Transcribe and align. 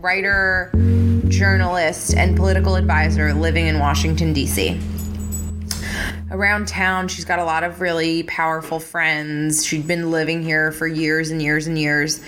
writer, 0.00 0.70
journalist, 1.28 2.14
and 2.14 2.36
political 2.36 2.76
advisor 2.76 3.34
living 3.34 3.66
in 3.66 3.78
Washington, 3.78 4.32
D.C. 4.32 4.80
Around 6.30 6.68
town, 6.68 7.08
she's 7.08 7.24
got 7.24 7.40
a 7.40 7.44
lot 7.44 7.64
of 7.64 7.80
really 7.80 8.22
powerful 8.22 8.78
friends. 8.78 9.66
She'd 9.66 9.86
been 9.86 10.12
living 10.12 10.42
here 10.42 10.70
for 10.70 10.86
years 10.86 11.30
and 11.30 11.42
years 11.42 11.66
and 11.66 11.76
years. 11.76 12.22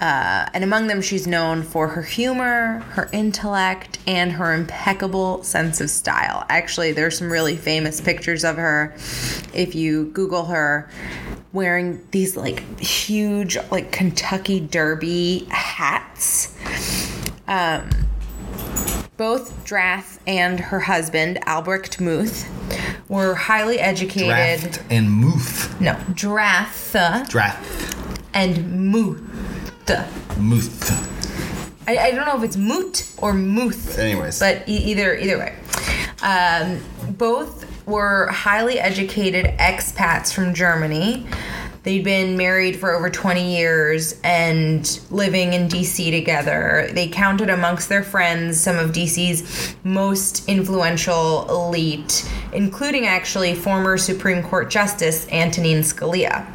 Uh, 0.00 0.46
and 0.52 0.62
among 0.62 0.86
them, 0.86 1.00
she's 1.00 1.26
known 1.26 1.62
for 1.62 1.88
her 1.88 2.02
humor, 2.02 2.80
her 2.90 3.08
intellect, 3.10 3.98
and 4.06 4.32
her 4.32 4.52
impeccable 4.52 5.42
sense 5.44 5.80
of 5.80 5.88
style. 5.88 6.44
Actually, 6.50 6.92
there's 6.92 7.16
some 7.16 7.32
really 7.32 7.56
famous 7.56 8.00
pictures 8.02 8.44
of 8.44 8.56
her. 8.56 8.94
If 9.54 9.74
you 9.74 10.10
Google 10.12 10.44
her, 10.44 10.90
wearing 11.52 12.06
these 12.10 12.36
like 12.36 12.78
huge 12.78 13.56
like 13.70 13.92
Kentucky 13.92 14.60
Derby 14.60 15.46
hats. 15.50 17.07
Um, 17.48 17.88
both 19.16 19.64
Drath 19.64 20.20
and 20.26 20.60
her 20.60 20.80
husband 20.80 21.40
Albrecht 21.46 22.00
Muth 22.00 22.46
were 23.08 23.34
highly 23.34 23.80
educated. 23.80 24.28
Draft 24.60 24.82
and 24.90 25.10
Muth. 25.10 25.80
No, 25.80 25.98
Drath 26.14 26.92
Draft. 27.28 27.96
and 28.34 28.92
Muth. 28.92 29.20
Muth. 30.38 31.88
I, 31.88 31.96
I 31.98 32.10
don't 32.12 32.26
know 32.26 32.36
if 32.36 32.44
it's 32.44 32.56
Moot 32.56 33.10
or 33.18 33.32
Muth. 33.32 33.98
Anyways. 33.98 34.38
but 34.38 34.68
e- 34.68 34.76
either 34.76 35.16
either 35.16 35.38
way, 35.38 35.56
um, 36.22 36.80
both 37.16 37.64
were 37.86 38.26
highly 38.28 38.78
educated 38.78 39.46
expats 39.58 40.32
from 40.32 40.52
Germany. 40.54 41.26
They'd 41.82 42.04
been 42.04 42.36
married 42.36 42.76
for 42.76 42.94
over 42.94 43.08
20 43.08 43.56
years 43.56 44.20
and 44.24 45.00
living 45.10 45.52
in 45.54 45.68
DC 45.68 46.10
together. 46.10 46.88
They 46.92 47.08
counted 47.08 47.50
amongst 47.50 47.88
their 47.88 48.02
friends 48.02 48.60
some 48.60 48.76
of 48.76 48.90
DC's 48.92 49.76
most 49.84 50.48
influential 50.48 51.48
elite, 51.48 52.30
including 52.52 53.06
actually 53.06 53.54
former 53.54 53.96
Supreme 53.96 54.42
Court 54.42 54.70
Justice 54.70 55.26
Antonin 55.30 55.80
Scalia 55.80 56.46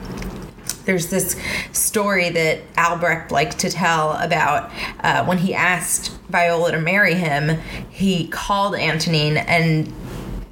there's 0.86 1.08
this 1.08 1.40
story 1.72 2.30
that 2.30 2.60
Albrecht 2.78 3.32
liked 3.32 3.60
to 3.60 3.70
tell 3.70 4.14
about 4.14 4.72
uh, 5.00 5.26
when 5.26 5.38
he 5.38 5.54
asked 5.54 6.12
Viola 6.30 6.72
to 6.72 6.80
marry 6.80 7.16
him. 7.16 7.60
He 7.90 8.28
called 8.28 8.76
Antonin 8.76 9.38
and 9.38 9.94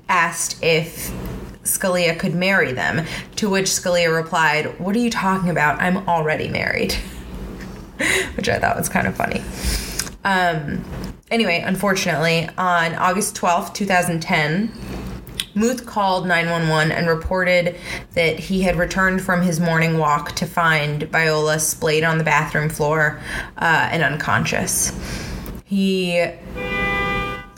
asked 0.08 0.62
if 0.64 1.12
Scalia 1.64 2.18
could 2.18 2.36
marry 2.36 2.74
them, 2.74 3.06
to 3.36 3.50
which 3.50 3.68
Scalia 3.68 4.14
replied, 4.14 4.80
What 4.80 4.96
are 4.96 5.00
you 5.00 5.10
talking 5.10 5.50
about? 5.50 5.82
I'm 5.82 6.08
already 6.10 6.50
married. 6.50 6.96
which 8.36 8.50
I 8.50 8.60
thought 8.60 8.78
was 8.78 8.90
kind 8.90 9.08
of 9.08 9.16
funny. 9.16 9.42
Um, 10.24 10.84
anyway, 11.30 11.64
unfortunately, 11.66 12.50
on 12.58 12.96
August 12.96 13.36
12th, 13.36 13.74
2010, 13.74 14.72
Muth 15.54 15.86
called 15.86 16.26
911 16.28 16.92
and 16.92 17.08
reported 17.08 17.76
that 18.14 18.40
he 18.40 18.62
had 18.62 18.78
returned 18.78 19.22
from 19.22 19.42
his 19.42 19.60
morning 19.60 19.98
walk 19.98 20.34
to 20.34 20.46
find 20.46 21.04
Viola 21.04 21.60
splayed 21.60 22.04
on 22.04 22.18
the 22.18 22.24
bathroom 22.24 22.70
floor 22.70 23.20
uh, 23.58 23.90
and 23.92 24.02
unconscious. 24.02 24.92
He 25.66 26.26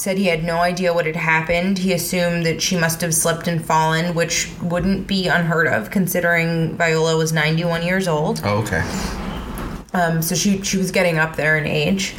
said 0.04 0.18
he 0.18 0.26
had 0.26 0.44
no 0.44 0.58
idea 0.58 0.94
what 0.94 1.06
had 1.06 1.16
happened. 1.16 1.78
He 1.78 1.94
assumed 1.94 2.46
that 2.46 2.62
she 2.62 2.76
must 2.76 3.00
have 3.00 3.16
slipped 3.16 3.48
and 3.48 3.64
fallen, 3.64 4.14
which 4.14 4.52
wouldn't 4.62 5.08
be 5.08 5.30
unheard 5.30 5.66
of 5.66 5.92
considering 5.92 6.76
Viola 6.76 7.16
was 7.16 7.32
91 7.32 7.84
years 7.84 8.06
old. 8.06 8.42
Oh, 8.44 8.58
okay. 8.58 8.82
Um, 9.94 10.22
so 10.22 10.36
she 10.36 10.62
she 10.62 10.78
was 10.78 10.92
getting 10.92 11.20
up 11.20 11.38
there 11.38 11.58
in 11.58 11.66
age. 11.66 12.16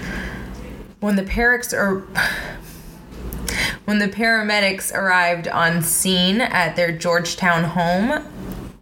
When 1.01 1.17
the 1.17 1.25
paramedics 1.25 1.75
or 1.75 2.01
when 3.85 3.99
the 3.99 4.09
paramedics 4.09 4.95
arrived 4.95 5.47
on 5.47 5.83
scene 5.83 6.41
at 6.41 6.77
their 6.77 6.91
Georgetown 6.91 7.65
home, 7.65 8.27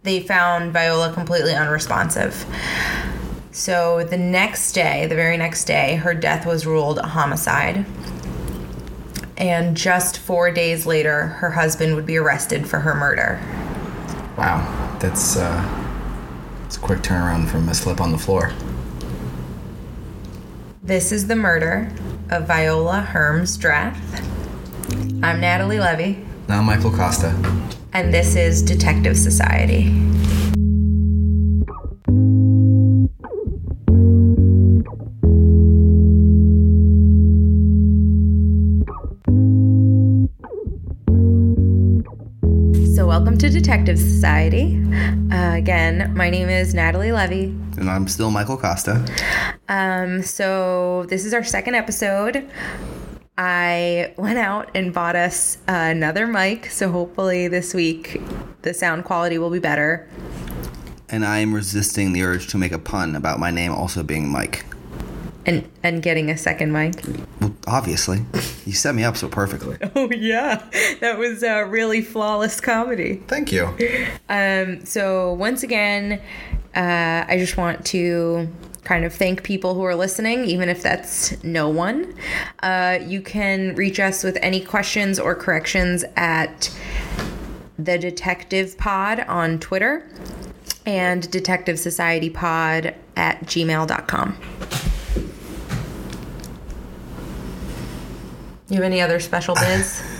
they 0.03 0.21
found 0.21 0.71
Viola 0.71 1.11
completely 1.11 1.53
unresponsive. 1.53 2.45
So 3.51 4.05
the 4.05 4.17
next 4.17 4.71
day, 4.71 5.07
the 5.07 5.15
very 5.15 5.35
next 5.35 5.65
day, 5.65 5.97
her 5.97 6.13
death 6.13 6.45
was 6.45 6.65
ruled 6.65 6.99
a 6.99 7.07
homicide. 7.07 7.85
And 9.37 9.75
just 9.75 10.17
four 10.19 10.51
days 10.51 10.85
later, 10.85 11.23
her 11.27 11.51
husband 11.51 11.95
would 11.95 12.05
be 12.05 12.17
arrested 12.17 12.67
for 12.67 12.79
her 12.79 12.93
murder. 12.93 13.39
Wow. 14.37 14.97
That's 14.99 15.37
uh 15.37 15.79
it's 16.65 16.77
a 16.77 16.79
quick 16.79 16.99
turnaround 16.99 17.49
from 17.49 17.67
a 17.69 17.73
slip 17.73 17.99
on 18.01 18.11
the 18.11 18.17
floor. 18.17 18.51
This 20.81 21.11
is 21.11 21.27
the 21.27 21.35
murder 21.35 21.91
of 22.29 22.47
Viola 22.47 23.07
Herms 23.11 23.59
Drath. 23.59 23.99
I'm 25.23 25.39
Natalie 25.39 25.79
Levy, 25.79 26.25
Now 26.47 26.59
I'm 26.59 26.65
Michael 26.65 26.91
Costa. 26.91 27.29
and 27.93 28.13
this 28.13 28.35
is 28.35 28.61
Detective 28.61 29.17
Society. 29.17 29.91
Detective 43.53 43.99
Society. 43.99 44.83
Uh, 45.31 45.53
again, 45.53 46.11
my 46.15 46.31
name 46.31 46.49
is 46.49 46.73
Natalie 46.73 47.11
Levy, 47.11 47.43
And 47.77 47.87
I'm 47.87 48.07
still 48.07 48.31
Michael 48.31 48.57
Costa. 48.57 49.05
Um, 49.69 50.23
so 50.23 51.05
this 51.07 51.23
is 51.23 51.35
our 51.35 51.43
second 51.43 51.75
episode. 51.75 52.49
I 53.37 54.15
went 54.17 54.39
out 54.39 54.71
and 54.73 54.91
bought 54.91 55.15
us 55.15 55.59
another 55.67 56.25
mic, 56.25 56.65
so 56.71 56.91
hopefully 56.91 57.47
this 57.47 57.75
week 57.75 58.19
the 58.63 58.73
sound 58.73 59.05
quality 59.05 59.37
will 59.37 59.51
be 59.51 59.59
better. 59.59 60.09
And 61.09 61.23
I 61.23 61.37
am 61.37 61.53
resisting 61.53 62.11
the 62.11 62.23
urge 62.23 62.47
to 62.47 62.57
make 62.57 62.71
a 62.71 62.79
pun 62.79 63.15
about 63.15 63.39
my 63.39 63.51
name 63.51 63.71
also 63.71 64.01
being 64.01 64.29
Mike. 64.29 64.65
And 65.45 65.69
and 65.83 66.01
getting 66.01 66.29
a 66.29 66.37
second 66.37 66.71
mic. 66.71 66.95
Well, 67.41 67.53
obviously. 67.67 68.25
You 68.65 68.71
set 68.73 68.95
me 68.95 69.03
up 69.03 69.17
so 69.17 69.27
perfectly. 69.27 69.77
Oh 69.95 70.09
yeah, 70.11 70.63
that 71.01 71.17
was 71.19 71.43
a 71.43 71.65
really 71.65 72.01
flawless 72.01 72.59
comedy. 72.59 73.21
Thank 73.27 73.51
you. 73.51 73.69
Um, 74.29 74.85
so 74.85 75.33
once 75.33 75.63
again, 75.63 76.21
uh, 76.75 77.25
I 77.27 77.35
just 77.37 77.57
want 77.57 77.85
to 77.87 78.47
kind 78.83 79.05
of 79.05 79.13
thank 79.13 79.43
people 79.43 79.75
who 79.75 79.83
are 79.83 79.95
listening, 79.95 80.45
even 80.45 80.67
if 80.69 80.81
that's 80.81 81.41
no 81.43 81.69
one. 81.69 82.13
Uh, 82.61 82.99
you 83.05 83.21
can 83.21 83.75
reach 83.75 83.99
us 83.99 84.23
with 84.23 84.37
any 84.41 84.59
questions 84.59 85.19
or 85.19 85.35
corrections 85.35 86.03
at 86.15 86.69
the 87.77 87.97
Detective 87.97 88.77
Pod 88.77 89.21
on 89.21 89.59
Twitter 89.59 90.07
and 90.85 91.29
Detective 91.31 91.79
Society 91.79 92.29
Pod 92.29 92.93
at 93.15 93.41
gmail.com. 93.45 94.92
You 98.73 98.81
have 98.81 98.85
any 98.91 99.01
other 99.01 99.19
special 99.19 99.53
biz? 99.53 100.01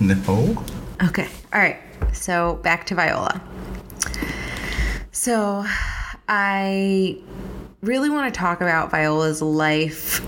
No. 0.00 0.66
Okay. 1.04 1.28
All 1.52 1.60
right. 1.60 1.78
So 2.12 2.58
back 2.64 2.84
to 2.86 2.96
Viola. 2.96 3.40
So 5.12 5.64
I 6.28 7.16
really 7.80 8.10
want 8.10 8.34
to 8.34 8.38
talk 8.38 8.60
about 8.60 8.90
Viola's 8.90 9.40
life 9.40 10.20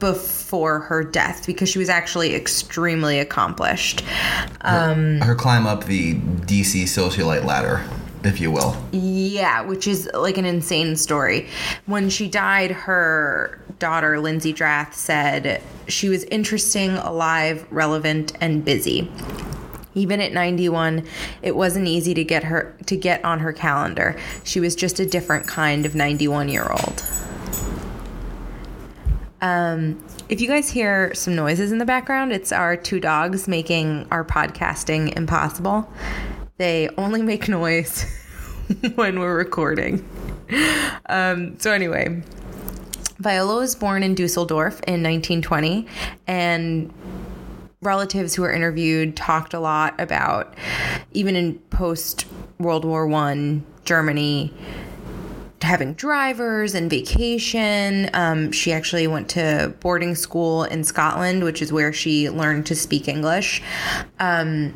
before 0.00 0.80
her 0.80 1.02
death 1.02 1.46
because 1.46 1.70
she 1.70 1.78
was 1.78 1.88
actually 1.88 2.34
extremely 2.34 3.18
accomplished. 3.18 4.04
Um, 4.60 5.18
Her 5.22 5.34
climb 5.34 5.66
up 5.66 5.84
the 5.84 6.14
DC 6.14 6.82
socialite 6.82 7.44
ladder, 7.44 7.82
if 8.24 8.40
you 8.40 8.50
will. 8.50 8.76
yeah, 8.92 9.62
which 9.62 9.86
is 9.86 10.08
like 10.14 10.38
an 10.38 10.44
insane 10.44 10.96
story. 10.96 11.48
When 11.86 12.10
she 12.10 12.28
died, 12.28 12.70
her 12.70 13.60
daughter, 13.78 14.20
Lindsay 14.20 14.52
Drath, 14.52 14.94
said 14.94 15.62
she 15.88 16.08
was 16.08 16.24
interesting, 16.24 16.90
alive, 16.92 17.66
relevant, 17.70 18.32
and 18.40 18.64
busy. 18.64 19.10
Even 19.94 20.20
at 20.20 20.32
91, 20.32 21.04
it 21.42 21.56
wasn't 21.56 21.88
easy 21.88 22.14
to 22.14 22.22
get 22.22 22.44
her 22.44 22.76
to 22.86 22.96
get 22.96 23.24
on 23.24 23.40
her 23.40 23.52
calendar. 23.52 24.16
She 24.44 24.60
was 24.60 24.76
just 24.76 25.00
a 25.00 25.06
different 25.06 25.46
kind 25.48 25.84
of 25.84 25.94
91 25.94 26.48
year 26.48 26.70
old. 26.70 27.04
Um, 29.42 30.04
if 30.28 30.40
you 30.40 30.46
guys 30.46 30.68
hear 30.68 31.12
some 31.14 31.34
noises 31.34 31.72
in 31.72 31.78
the 31.78 31.86
background, 31.86 32.30
it's 32.30 32.52
our 32.52 32.76
two 32.76 33.00
dogs 33.00 33.48
making 33.48 34.06
our 34.10 34.24
podcasting 34.24 35.16
impossible. 35.16 35.90
They 36.60 36.90
only 36.98 37.22
make 37.22 37.48
noise 37.48 38.04
when 38.94 39.18
we're 39.18 39.34
recording. 39.34 40.06
Um, 41.06 41.58
so, 41.58 41.72
anyway, 41.72 42.22
Viola 43.16 43.56
was 43.56 43.74
born 43.74 44.02
in 44.02 44.14
Dusseldorf 44.14 44.74
in 44.86 45.02
1920, 45.02 45.86
and 46.26 46.92
relatives 47.80 48.34
who 48.34 48.42
were 48.42 48.52
interviewed 48.52 49.16
talked 49.16 49.54
a 49.54 49.58
lot 49.58 49.98
about, 49.98 50.52
even 51.12 51.34
in 51.34 51.54
post 51.70 52.26
World 52.58 52.84
War 52.84 53.06
One 53.06 53.64
Germany, 53.86 54.52
having 55.62 55.94
drivers 55.94 56.74
and 56.74 56.88
vacation. 56.88 58.08
Um, 58.14 58.50
she 58.52 58.72
actually 58.72 59.06
went 59.06 59.28
to 59.30 59.74
boarding 59.80 60.14
school 60.14 60.64
in 60.64 60.84
Scotland, 60.84 61.44
which 61.44 61.60
is 61.60 61.72
where 61.72 61.92
she 61.92 62.30
learned 62.30 62.66
to 62.66 62.74
speak 62.74 63.08
English. 63.08 63.62
Um, 64.18 64.74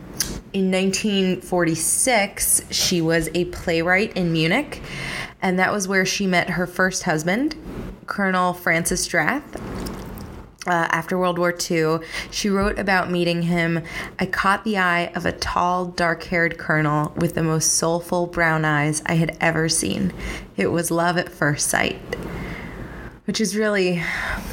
in 0.53 0.71
1946, 0.71 2.63
she 2.71 3.01
was 3.01 3.29
a 3.35 3.47
playwright 3.47 4.17
in 4.17 4.33
Munich, 4.33 4.83
and 5.41 5.59
that 5.59 5.73
was 5.73 5.89
where 5.89 6.05
she 6.05 6.27
met 6.27 6.51
her 6.51 6.67
first 6.67 7.05
husband, 7.05 7.57
Colonel 8.07 8.53
Francis 8.53 9.07
Drath. 9.07 10.04
Uh, 10.67 10.89
after 10.91 11.19
World 11.19 11.39
War 11.39 11.55
II, 11.71 11.99
she 12.31 12.49
wrote 12.49 12.79
about 12.79 13.11
meeting 13.11 13.43
him. 13.43 13.83
I 14.19 14.25
caught 14.25 14.65
the 14.65 14.79
eye 14.79 15.13
of 15.15 15.27
a 15.27 15.33
tall, 15.33 15.87
dark 15.87 16.23
haired 16.25 16.57
colonel 16.57 17.13
with 17.17 17.35
the 17.35 17.43
most 17.43 17.75
soulful 17.75 18.27
brown 18.27 18.65
eyes 18.65 19.03
I 19.05 19.15
had 19.15 19.37
ever 19.41 19.69
seen. 19.69 20.13
It 20.57 20.69
was 20.69 20.91
love 20.91 21.19
at 21.19 21.29
first 21.29 21.69
sight. 21.69 22.01
Which 23.27 23.41
is 23.41 23.57
really 23.57 24.03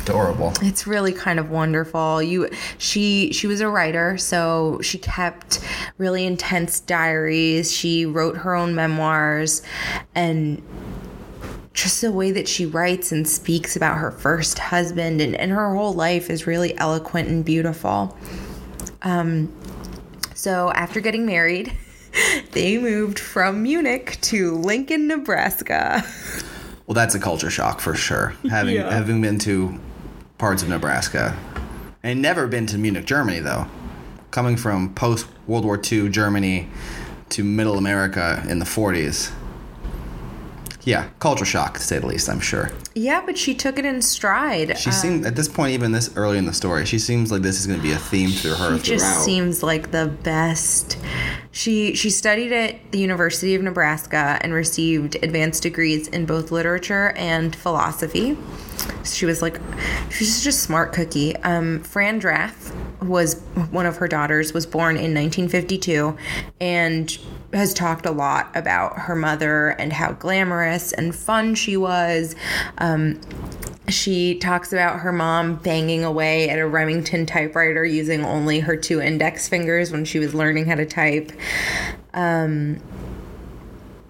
Adorable. 0.02 0.54
it's 0.62 0.88
really 0.88 1.12
kind 1.12 1.40
of 1.40 1.50
wonderful. 1.50 2.24
You 2.24 2.50
she 2.78 3.34
she 3.34 3.46
was 3.46 3.60
a 3.60 3.68
writer, 3.68 4.18
so 4.18 4.80
she 4.82 4.98
kept 4.98 5.60
really 5.98 6.26
intense 6.26 6.80
diaries. 6.80 7.72
She 7.72 8.06
wrote 8.06 8.38
her 8.38 8.56
own 8.56 8.74
memoirs 8.74 9.62
and 10.16 10.62
just 11.74 12.02
the 12.02 12.12
way 12.12 12.32
that 12.32 12.48
she 12.48 12.66
writes 12.66 13.12
and 13.12 13.28
speaks 13.28 13.76
about 13.76 13.98
her 13.98 14.12
first 14.12 14.60
husband 14.60 15.22
and, 15.22 15.36
and 15.36 15.52
her 15.52 15.74
whole 15.74 15.94
life 15.94 16.30
is 16.30 16.46
really 16.46 16.78
eloquent 16.78 17.30
and 17.30 17.46
beautiful. 17.46 18.18
Um, 19.04 19.54
so 20.36 20.72
after 20.72 21.00
getting 21.00 21.26
married, 21.26 21.72
they 22.52 22.78
moved 22.78 23.20
from 23.20 23.64
Munich 23.64 24.18
to 24.22 24.56
Lincoln, 24.58 25.08
Nebraska. 25.08 26.04
Well, 26.88 26.94
that's 26.96 27.16
a 27.16 27.20
culture 27.20 27.50
shock 27.50 27.80
for 27.80 27.96
sure. 27.96 28.34
Having 28.50 28.76
Yeah. 28.76 28.92
having 28.94 29.22
been 29.22 29.40
to 29.40 29.80
parts 30.38 30.62
of 30.64 30.68
Nebraska, 30.70 31.38
and 32.04 32.22
never 32.22 32.48
been 32.48 32.66
to 32.68 32.78
Munich, 32.78 33.06
Germany, 33.06 33.40
though. 33.40 33.68
Coming 34.32 34.58
from 34.58 34.94
post 34.94 35.28
World 35.48 35.64
War 35.64 35.80
II 35.80 36.10
Germany 36.10 36.68
to 37.30 37.44
Middle 37.46 37.78
America 37.78 38.44
in 38.50 38.60
the 38.60 38.66
40s. 38.66 39.32
Yeah, 40.84 41.10
culture 41.20 41.46
shock 41.46 41.76
to 41.76 41.80
say 41.84 42.00
the 42.00 42.08
least. 42.08 42.28
I'm 42.30 42.40
sure. 42.40 42.72
Yeah, 42.96 43.22
but 43.26 43.38
she 43.38 43.54
took 43.54 43.78
it 43.78 43.86
in 43.86 44.02
stride. 44.02 44.78
She 44.78 44.90
Uh, 44.90 44.94
seemed 44.94 45.26
at 45.26 45.36
this 45.36 45.48
point, 45.48 45.74
even 45.74 45.92
this 45.92 46.10
early 46.16 46.38
in 46.38 46.46
the 46.46 46.54
story, 46.54 46.86
she 46.86 46.98
seems 47.00 47.32
like 47.32 47.42
this 47.44 47.60
is 47.60 47.68
going 47.68 47.80
to 47.80 47.84
be 47.84 47.92
a 47.92 47.98
theme 47.98 48.32
through 48.32 48.56
her 48.56 48.78
She 48.80 48.84
just 48.96 49.24
seems 49.24 49.62
like 49.64 49.92
the 49.92 50.08
best. 50.24 50.98
She 51.52 51.96
she 51.96 52.10
studied 52.10 52.54
at 52.54 52.92
the 52.92 53.00
University 53.00 53.56
of 53.56 53.62
Nebraska 53.62 54.40
and 54.42 54.54
received 54.54 55.16
advanced 55.22 55.64
degrees 55.64 56.08
in 56.08 56.26
both 56.26 56.50
literature 56.52 57.10
and 57.18 57.54
philosophy. 57.56 58.38
She 59.04 59.26
was 59.26 59.42
like, 59.42 59.60
she's 60.10 60.44
just 60.44 60.60
a 60.60 60.62
smart 60.62 60.94
cookie. 60.94 61.36
Um, 61.38 61.82
Fran 61.84 62.20
Drath 62.20 62.74
was 63.02 63.42
one 63.72 63.86
of 63.86 63.98
her 63.98 64.08
daughters. 64.08 64.54
Was 64.54 64.66
born 64.66 64.96
in 64.96 65.14
1952, 65.14 66.16
and 66.62 67.18
has 67.54 67.74
talked 67.74 68.06
a 68.06 68.12
lot 68.12 68.50
about 68.56 68.98
her 68.98 69.16
mother 69.16 69.70
and 69.70 69.92
how 69.92 70.14
glamorous 70.14 70.94
and 70.94 71.14
fun 71.14 71.56
she 71.56 71.76
was. 71.76 72.36
Um, 72.78 73.20
she 73.88 74.36
talks 74.36 74.72
about 74.72 75.00
her 75.00 75.12
mom 75.12 75.56
banging 75.56 76.04
away 76.04 76.50
at 76.50 76.60
a 76.60 76.68
Remington 76.68 77.26
typewriter 77.26 77.84
using 77.84 78.24
only 78.24 78.60
her 78.60 78.76
two 78.76 79.02
index 79.02 79.48
fingers 79.50 79.92
when 79.92 80.06
she 80.06 80.20
was 80.20 80.34
learning 80.34 80.66
how 80.66 80.76
to 80.76 80.86
type. 80.86 81.32
Um, 82.14 82.80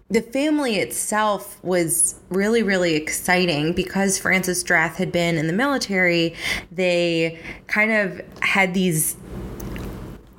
the 0.09 0.21
family 0.21 0.75
itself 0.75 1.57
was 1.63 2.15
really, 2.29 2.63
really 2.63 2.95
exciting 2.95 3.71
because 3.71 4.17
Francis 4.17 4.61
Drath 4.61 4.97
had 4.97 5.09
been 5.09 5.37
in 5.37 5.47
the 5.47 5.53
military. 5.53 6.35
They 6.69 7.39
kind 7.67 7.91
of 7.91 8.21
had 8.41 8.73
these 8.73 9.15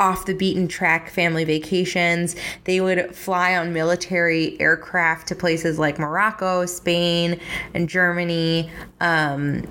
off 0.03 0.27
the 0.27 0.35
beaten 0.35 0.67
track 0.67 1.09
family 1.09 1.45
vacations. 1.45 2.35
They 2.65 2.81
would 2.81 3.15
fly 3.15 3.57
on 3.57 3.73
military 3.73 4.61
aircraft 4.61 5.29
to 5.29 5.37
places 5.37 5.79
like 5.79 5.97
Morocco, 5.97 6.67
Spain, 6.67 7.39
and 7.73 7.89
Germany. 7.89 8.69
Um, 9.01 9.63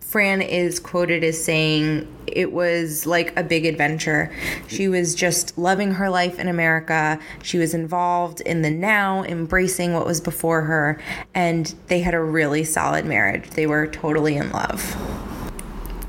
Fran 0.00 0.40
is 0.40 0.80
quoted 0.80 1.22
as 1.22 1.44
saying 1.44 2.08
it 2.26 2.52
was 2.52 3.04
like 3.04 3.38
a 3.38 3.42
big 3.42 3.66
adventure. 3.66 4.34
She 4.68 4.88
was 4.88 5.14
just 5.14 5.58
loving 5.58 5.90
her 5.92 6.08
life 6.08 6.38
in 6.38 6.48
America. 6.48 7.20
She 7.42 7.58
was 7.58 7.74
involved 7.74 8.40
in 8.40 8.62
the 8.62 8.70
now, 8.70 9.22
embracing 9.24 9.92
what 9.92 10.06
was 10.06 10.22
before 10.22 10.62
her, 10.62 10.98
and 11.34 11.74
they 11.88 12.00
had 12.00 12.14
a 12.14 12.22
really 12.22 12.64
solid 12.64 13.04
marriage. 13.04 13.50
They 13.50 13.66
were 13.66 13.86
totally 13.86 14.36
in 14.36 14.50
love. 14.50 14.96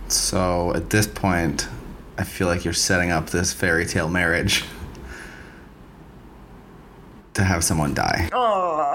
So 0.07 0.71
at 0.73 0.91
this 0.91 1.07
point, 1.07 1.67
I 2.17 2.23
feel 2.23 2.47
like 2.47 2.63
you're 2.63 2.73
setting 2.73 3.11
up 3.11 3.29
this 3.29 3.51
fairy 3.53 3.85
tale 3.85 4.09
marriage 4.09 4.63
to 7.33 7.43
have 7.43 7.63
someone 7.63 7.93
die. 7.93 8.29
Oh. 8.31 8.93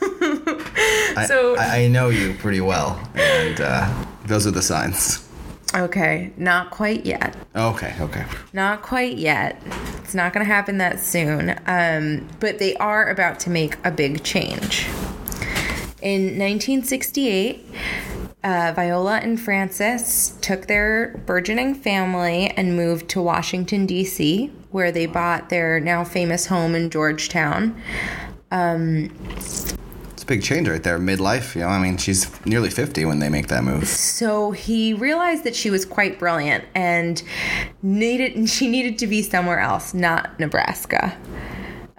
I, 1.16 1.24
So- 1.26 1.56
I, 1.56 1.84
I 1.84 1.88
know 1.88 2.10
you 2.10 2.34
pretty 2.34 2.60
well, 2.60 3.00
and 3.14 3.60
uh, 3.60 4.04
those 4.26 4.46
are 4.46 4.50
the 4.50 4.62
signs. 4.62 5.24
Okay, 5.74 6.32
not 6.38 6.70
quite 6.70 7.04
yet. 7.04 7.36
Okay, 7.54 7.94
okay. 8.00 8.24
Not 8.54 8.80
quite 8.82 9.18
yet. 9.18 9.62
It's 10.02 10.14
not 10.14 10.32
going 10.32 10.44
to 10.44 10.50
happen 10.50 10.78
that 10.78 10.98
soon. 10.98 11.58
Um, 11.66 12.26
but 12.40 12.58
they 12.58 12.74
are 12.76 13.10
about 13.10 13.38
to 13.40 13.50
make 13.50 13.76
a 13.84 13.90
big 13.90 14.22
change. 14.24 14.86
In 16.00 16.38
1968, 16.38 17.66
uh, 18.48 18.72
Viola 18.74 19.18
and 19.18 19.38
Francis 19.38 20.34
took 20.40 20.68
their 20.68 21.22
burgeoning 21.26 21.74
family 21.74 22.46
and 22.56 22.76
moved 22.76 23.10
to 23.10 23.20
Washington, 23.20 23.84
D.C., 23.84 24.50
where 24.70 24.90
they 24.90 25.04
bought 25.04 25.50
their 25.50 25.78
now 25.80 26.02
famous 26.02 26.46
home 26.46 26.74
in 26.74 26.88
Georgetown. 26.88 27.78
It's 28.50 30.22
a 30.22 30.26
big 30.26 30.42
change 30.42 30.66
right 30.66 30.82
there, 30.82 30.98
midlife. 30.98 31.54
You 31.54 31.60
know, 31.60 31.68
I 31.68 31.78
mean, 31.78 31.98
she's 31.98 32.26
nearly 32.46 32.70
50 32.70 33.04
when 33.04 33.18
they 33.18 33.28
make 33.28 33.48
that 33.48 33.64
move. 33.64 33.86
So 33.86 34.52
he 34.52 34.94
realized 34.94 35.44
that 35.44 35.54
she 35.54 35.68
was 35.68 35.84
quite 35.84 36.18
brilliant 36.18 36.64
and 36.74 37.22
needed 37.82 38.48
she 38.48 38.66
needed 38.66 38.98
to 39.00 39.06
be 39.06 39.20
somewhere 39.20 39.60
else, 39.60 39.92
not 39.92 40.40
Nebraska. 40.40 41.14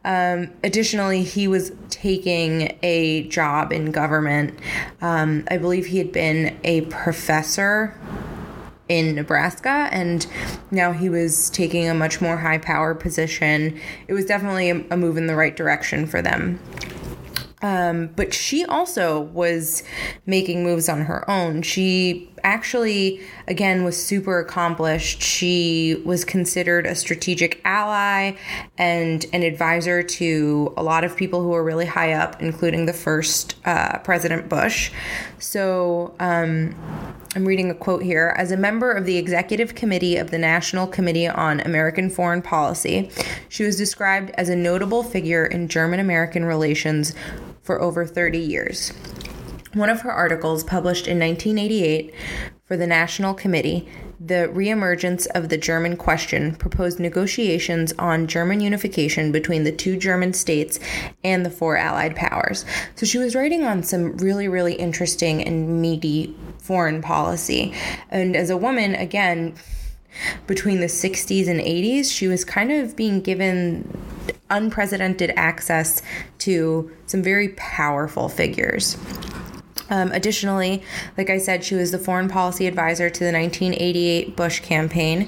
Um, 0.03 0.49
additionally, 0.63 1.21
he 1.21 1.47
was 1.47 1.71
taking 2.01 2.77
a 2.81 3.23
job 3.27 3.73
in 3.73 3.91
government. 3.91 4.57
Um, 5.01 5.43
I 5.49 5.57
believe 5.57 5.87
he 5.87 5.97
had 5.97 6.11
been 6.11 6.57
a 6.63 6.81
professor 6.81 7.97
in 8.87 9.15
Nebraska, 9.15 9.89
and 9.91 10.25
now 10.71 10.93
he 10.93 11.09
was 11.09 11.49
taking 11.49 11.87
a 11.87 11.93
much 11.93 12.21
more 12.21 12.37
high 12.37 12.57
power 12.57 12.95
position. 12.95 13.79
It 14.07 14.13
was 14.13 14.25
definitely 14.25 14.69
a, 14.69 14.83
a 14.91 14.97
move 14.97 15.17
in 15.17 15.27
the 15.27 15.35
right 15.35 15.55
direction 15.55 16.07
for 16.07 16.21
them. 16.21 16.59
Um, 17.61 18.07
but 18.15 18.33
she 18.33 18.63
also 18.65 19.19
was 19.19 19.83
making 20.25 20.63
moves 20.63 20.87
on 20.87 21.01
her 21.01 21.29
own. 21.29 21.61
She 21.61 22.31
actually, 22.43 23.21
again, 23.47 23.83
was 23.83 24.01
super 24.01 24.39
accomplished. 24.39 25.21
She 25.21 26.01
was 26.05 26.23
considered 26.23 26.85
a 26.85 26.95
strategic 26.95 27.59
ally 27.65 28.37
and 28.77 29.25
an 29.33 29.43
advisor 29.43 30.01
to 30.03 30.73
a 30.77 30.83
lot 30.83 31.03
of 31.03 31.17
people 31.17 31.41
who 31.41 31.49
were 31.49 31.63
really 31.63 31.85
high 31.85 32.13
up, 32.13 32.41
including 32.41 32.85
the 32.85 32.93
first 32.93 33.55
uh, 33.65 33.99
President 33.99 34.47
Bush. 34.47 34.91
So, 35.39 36.15
um, 36.19 36.75
I'm 37.35 37.45
reading 37.45 37.69
a 37.69 37.75
quote 37.75 38.01
here. 38.01 38.33
As 38.37 38.51
a 38.51 38.57
member 38.57 38.91
of 38.91 39.05
the 39.05 39.17
executive 39.17 39.75
committee 39.75 40.17
of 40.17 40.31
the 40.31 40.39
National 40.39 40.87
Committee 40.87 41.27
on 41.27 41.59
American 41.59 42.09
Foreign 42.09 42.41
Policy, 42.41 43.11
she 43.49 43.63
was 43.63 43.77
described 43.77 44.31
as 44.31 44.49
a 44.49 44.55
notable 44.55 45.03
figure 45.03 45.45
in 45.45 45.67
German 45.67 45.99
American 45.99 46.43
relations 46.43 47.13
for 47.61 47.81
over 47.81 48.05
30 48.05 48.39
years. 48.39 48.91
One 49.73 49.89
of 49.89 50.01
her 50.01 50.11
articles, 50.11 50.63
published 50.63 51.07
in 51.07 51.19
1988 51.19 52.13
for 52.65 52.75
the 52.75 52.87
National 52.87 53.35
Committee, 53.35 53.87
The 54.19 54.49
Reemergence 54.51 55.27
of 55.35 55.49
the 55.49 55.57
German 55.57 55.95
Question, 55.95 56.55
proposed 56.55 56.99
negotiations 56.99 57.93
on 57.99 58.25
German 58.25 58.61
unification 58.61 59.31
between 59.31 59.65
the 59.65 59.71
two 59.71 59.95
German 59.95 60.33
states 60.33 60.79
and 61.23 61.45
the 61.45 61.51
four 61.51 61.77
Allied 61.77 62.15
powers. 62.15 62.65
So 62.95 63.05
she 63.05 63.19
was 63.19 63.35
writing 63.35 63.63
on 63.63 63.83
some 63.83 64.17
really, 64.17 64.47
really 64.47 64.73
interesting 64.73 65.43
and 65.43 65.81
meaty 65.81 66.35
foreign 66.57 67.03
policy. 67.03 67.73
And 68.09 68.35
as 68.35 68.49
a 68.49 68.57
woman, 68.57 68.95
again, 68.95 69.53
between 70.47 70.79
the 70.79 70.87
60s 70.87 71.47
and 71.47 71.59
80s, 71.59 72.11
she 72.11 72.27
was 72.27 72.43
kind 72.43 72.71
of 72.71 72.95
being 72.95 73.21
given 73.21 73.87
unprecedented 74.49 75.31
access 75.35 76.01
to 76.39 76.91
some 77.05 77.21
very 77.21 77.49
powerful 77.49 78.29
figures. 78.29 78.97
Um, 79.91 80.11
additionally, 80.11 80.83
like 81.17 81.29
I 81.29 81.39
said, 81.39 81.63
she 81.63 81.73
was 81.75 81.91
the 81.91 81.97
foreign 81.97 82.29
policy 82.29 82.67
advisor 82.67 83.09
to 83.09 83.19
the 83.19 83.31
1988 83.31 84.35
Bush 84.35 84.59
campaign, 84.59 85.27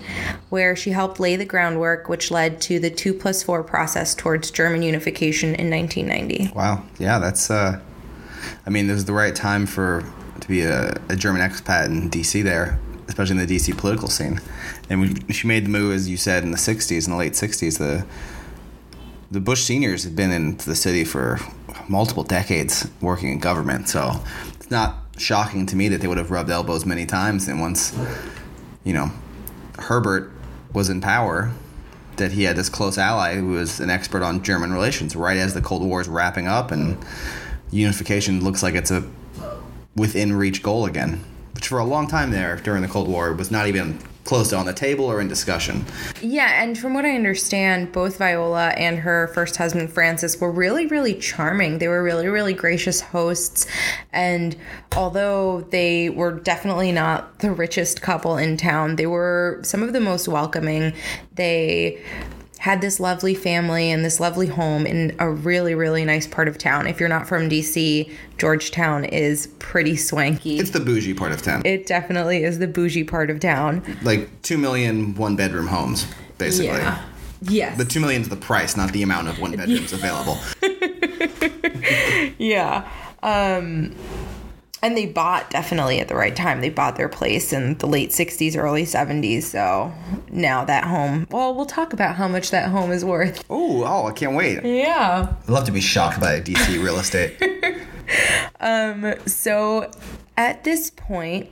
where 0.50 0.76
she 0.76 0.92
helped 0.92 1.20
lay 1.20 1.36
the 1.36 1.46
groundwork 1.46 2.10
which 2.10 2.30
led 2.30 2.62
to 2.62 2.80
the 2.80 2.90
2 2.90 3.14
plus 3.14 3.42
4 3.42 3.64
process 3.64 4.14
towards 4.14 4.52
German 4.52 4.84
unification 4.84 5.56
in 5.56 5.70
1990. 5.70 6.52
Wow. 6.56 6.84
Yeah, 7.00 7.18
that's 7.18 7.50
uh, 7.50 7.80
I 8.66 8.70
mean, 8.70 8.88
this 8.88 8.98
is 8.98 9.06
the 9.06 9.14
right 9.14 9.36
time 9.36 9.66
for 9.66 10.04
to 10.40 10.48
be 10.48 10.62
a, 10.62 10.96
a 11.10 11.16
German 11.16 11.42
expat 11.42 11.86
in 11.86 12.10
D.C. 12.10 12.42
there, 12.42 12.80
especially 13.12 13.34
in 13.34 13.40
the 13.40 13.46
D.C. 13.46 13.74
political 13.74 14.08
scene. 14.08 14.40
And 14.90 15.02
when 15.02 15.28
she 15.30 15.48
made 15.48 15.66
the 15.66 15.70
move, 15.70 15.94
as 15.94 16.10
you 16.10 16.18
said, 16.18 16.44
in 16.44 16.52
the 16.52 16.58
'60s, 16.58 17.06
in 17.06 17.12
the 17.12 17.18
late 17.18 17.34
'60s, 17.34 17.78
the 17.78 18.06
the 19.30 19.40
Bush 19.40 19.64
seniors 19.64 20.04
had 20.04 20.16
been 20.16 20.32
in 20.32 20.58
the 20.58 20.76
city 20.76 21.06
for 21.06 21.40
multiple 21.88 22.24
decades 22.24 22.90
working 23.00 23.30
in 23.30 23.40
government. 23.40 23.88
So 23.88 24.22
it's 24.56 24.70
not 24.70 24.98
shocking 25.18 25.66
to 25.68 25.76
me 25.76 25.88
that 25.90 26.02
they 26.02 26.08
would 26.08 26.18
have 26.18 26.32
rubbed 26.32 26.50
elbows 26.50 26.86
many 26.86 27.06
times. 27.06 27.48
And 27.48 27.62
once, 27.62 27.98
you 28.84 28.92
know, 28.92 29.10
Herbert 29.80 30.32
was 30.74 30.90
in 30.90 31.00
power, 31.00 31.52
that 32.18 32.34
he 32.34 32.44
had 32.44 32.58
this 32.58 32.68
close 32.68 32.98
ally 32.98 33.36
who 33.36 33.48
was 33.52 33.80
an 33.80 33.90
expert 33.90 34.22
on 34.22 34.44
German 34.44 34.74
relations 34.74 35.16
right 35.16 35.38
as 35.38 35.54
the 35.54 35.62
Cold 35.62 35.82
War 35.82 36.02
is 36.02 36.10
wrapping 36.10 36.48
up 36.48 36.72
and 36.72 36.98
unification 37.72 38.44
looks 38.44 38.62
like 38.62 38.76
it's 38.76 38.92
a 38.92 39.10
within 39.96 40.34
reach 40.34 40.62
goal 40.62 40.86
again. 40.86 41.24
Which 41.62 41.68
for 41.68 41.78
a 41.78 41.86
long 41.86 42.08
time 42.08 42.32
there 42.32 42.56
during 42.56 42.82
the 42.82 42.88
Cold 42.88 43.08
War 43.08 43.34
was 43.34 43.52
not 43.52 43.68
even 43.68 44.00
close 44.24 44.50
to 44.50 44.58
on 44.58 44.66
the 44.66 44.74
table 44.74 45.06
or 45.06 45.22
in 45.22 45.28
discussion. 45.28 45.86
Yeah, 46.20 46.64
and 46.64 46.76
from 46.76 46.96
what 46.96 47.06
I 47.06 47.12
understand, 47.12 47.92
both 47.92 48.18
Viola 48.18 48.70
and 48.70 48.98
her 48.98 49.28
first 49.36 49.58
husband 49.58 49.94
Francis 49.94 50.42
were 50.42 50.52
really, 50.52 50.88
really 50.88 51.14
charming. 51.14 51.78
They 51.78 51.88
were 51.88 52.02
really, 52.02 52.28
really 52.30 52.56
gracious 52.56 53.00
hosts. 53.00 53.68
And 54.12 54.56
although 54.98 55.62
they 55.70 56.10
were 56.10 56.32
definitely 56.32 56.92
not 56.92 57.38
the 57.38 57.52
richest 57.52 58.02
couple 58.02 58.38
in 58.38 58.58
town, 58.58 58.96
they 58.96 59.06
were 59.06 59.60
some 59.62 59.84
of 59.84 59.94
the 59.94 60.02
most 60.02 60.28
welcoming. 60.28 60.94
They 61.36 62.04
had 62.62 62.80
this 62.80 63.00
lovely 63.00 63.34
family 63.34 63.90
and 63.90 64.06
this 64.06 64.20
lovely 64.20 64.46
home 64.46 64.86
in 64.86 65.16
a 65.18 65.28
really, 65.28 65.74
really 65.74 66.06
nice 66.06 66.28
part 66.28 66.48
of 66.48 66.60
town. 66.60 66.86
If 66.86 67.00
you're 67.00 67.10
not 67.10 67.28
from 67.28 67.50
DC, 67.50 68.08
Georgetown 68.38 69.04
is 69.04 69.48
pretty 69.58 69.96
swanky. 69.96 70.60
It's 70.60 70.70
the 70.70 70.80
bougie 70.80 71.16
part 71.16 71.32
of 71.32 71.42
town. 71.42 71.64
It 71.66 71.88
definitely 71.88 72.44
is 72.44 72.60
the 72.60 72.68
bougie 72.68 73.04
part 73.04 73.32
of 73.32 73.40
town. 73.40 73.82
Like 74.04 74.44
two 74.44 74.60
million 74.60 75.16
one 75.16 75.36
bedroom 75.36 75.66
homes, 75.66 76.06
basically. 76.38 76.78
Yeah. 76.78 77.04
Yes. 77.42 77.78
The 77.80 77.86
two 77.86 78.00
million 78.00 78.22
is 78.22 78.30
the 78.30 78.36
price, 78.36 78.78
not 78.78 78.92
the 78.94 79.02
amount 79.02 79.28
of 79.28 79.40
one 79.40 79.56
bedrooms 79.56 79.92
available. 79.94 80.38
yeah. 82.38 82.88
Um, 83.24 83.96
and 84.82 84.98
they 84.98 85.06
bought 85.06 85.50
definitely 85.50 86.00
at 86.00 86.08
the 86.08 86.16
right 86.16 86.36
time. 86.36 86.62
They 86.62 86.70
bought 86.70 86.96
their 86.96 87.10
place 87.10 87.54
in 87.54 87.78
the 87.78 87.88
late 87.88 88.10
60s, 88.10 88.58
early 88.58 88.84
70s. 88.84 89.44
So 89.44 89.94
now 90.30 90.66
that 90.66 90.86
home, 90.86 91.28
well, 91.30 91.54
we'll 91.54 91.66
talk 91.66 91.94
about 91.94 92.16
how 92.16 92.28
much 92.28 92.52
that 92.52 92.70
home 92.70 92.92
is 92.92 93.06
worth. 93.06 93.44
Oh, 93.54 93.84
oh, 93.84 94.08
I 94.08 94.12
can't 94.14 94.36
wait. 94.36 94.64
Yeah. 94.64 95.36
I'd 95.44 95.50
love 95.50 95.66
to 95.66 95.72
be 95.72 95.82
shocked 95.82 96.20
by 96.20 96.40
DC 96.40 96.82
real 96.82 96.98
estate. 96.98 97.42
um, 98.60 99.14
so 99.26 99.92
at 100.38 100.64
this 100.64 100.90
point, 100.90 101.50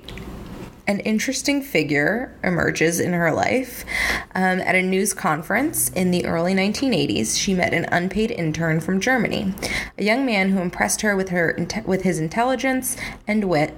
an 0.89 0.99
interesting 1.01 1.61
figure 1.61 2.35
emerges 2.43 2.99
in 2.99 3.13
her 3.13 3.31
life. 3.31 3.85
Um, 4.33 4.59
at 4.59 4.73
a 4.73 4.81
news 4.81 5.13
conference 5.13 5.89
in 5.89 6.09
the 6.09 6.25
early 6.25 6.55
1980s, 6.55 7.39
she 7.39 7.53
met 7.53 7.75
an 7.75 7.85
unpaid 7.91 8.31
intern 8.31 8.79
from 8.79 8.99
Germany, 8.99 9.53
a 9.99 10.03
young 10.03 10.25
man 10.25 10.49
who 10.49 10.59
impressed 10.59 11.01
her 11.01 11.15
with 11.15 11.29
her 11.29 11.55
with 11.85 12.01
his 12.01 12.17
intelligence 12.17 12.97
and 13.27 13.43
wit, 13.43 13.75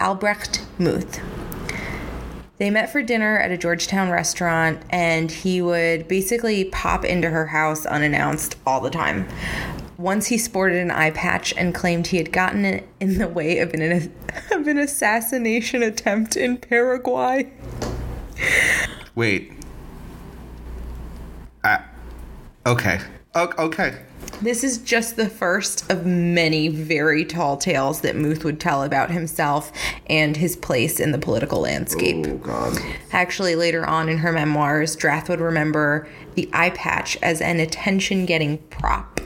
Albrecht 0.00 0.66
Muth. 0.76 1.20
They 2.58 2.68
met 2.68 2.90
for 2.90 3.00
dinner 3.00 3.38
at 3.38 3.52
a 3.52 3.56
Georgetown 3.56 4.10
restaurant, 4.10 4.82
and 4.90 5.30
he 5.30 5.62
would 5.62 6.08
basically 6.08 6.64
pop 6.64 7.04
into 7.04 7.30
her 7.30 7.46
house 7.46 7.86
unannounced 7.86 8.56
all 8.66 8.80
the 8.80 8.90
time. 8.90 9.28
Once 10.00 10.28
he 10.28 10.38
sported 10.38 10.78
an 10.78 10.90
eye 10.90 11.10
patch 11.10 11.52
and 11.58 11.74
claimed 11.74 12.06
he 12.06 12.16
had 12.16 12.32
gotten 12.32 12.64
it 12.64 12.88
in 13.00 13.18
the 13.18 13.28
way 13.28 13.58
of 13.58 13.74
an, 13.74 14.10
of 14.50 14.66
an 14.66 14.78
assassination 14.78 15.82
attempt 15.82 16.36
in 16.36 16.56
Paraguay. 16.56 17.52
Wait. 19.14 19.52
Uh, 21.62 21.76
okay. 22.64 22.98
O- 23.34 23.52
okay. 23.58 23.94
This 24.40 24.64
is 24.64 24.78
just 24.78 25.16
the 25.16 25.28
first 25.28 25.90
of 25.90 26.06
many 26.06 26.68
very 26.68 27.26
tall 27.26 27.58
tales 27.58 28.00
that 28.00 28.16
Muth 28.16 28.42
would 28.42 28.58
tell 28.58 28.82
about 28.82 29.10
himself 29.10 29.70
and 30.08 30.34
his 30.34 30.56
place 30.56 30.98
in 30.98 31.12
the 31.12 31.18
political 31.18 31.60
landscape. 31.60 32.24
Oh, 32.26 32.38
God. 32.38 32.78
Actually, 33.12 33.54
later 33.54 33.86
on 33.86 34.08
in 34.08 34.16
her 34.16 34.32
memoirs, 34.32 34.96
Drath 34.96 35.28
would 35.28 35.40
remember 35.40 36.08
the 36.36 36.48
eye 36.54 36.70
patch 36.70 37.18
as 37.20 37.42
an 37.42 37.60
attention 37.60 38.24
getting 38.24 38.56
prop. 38.70 39.19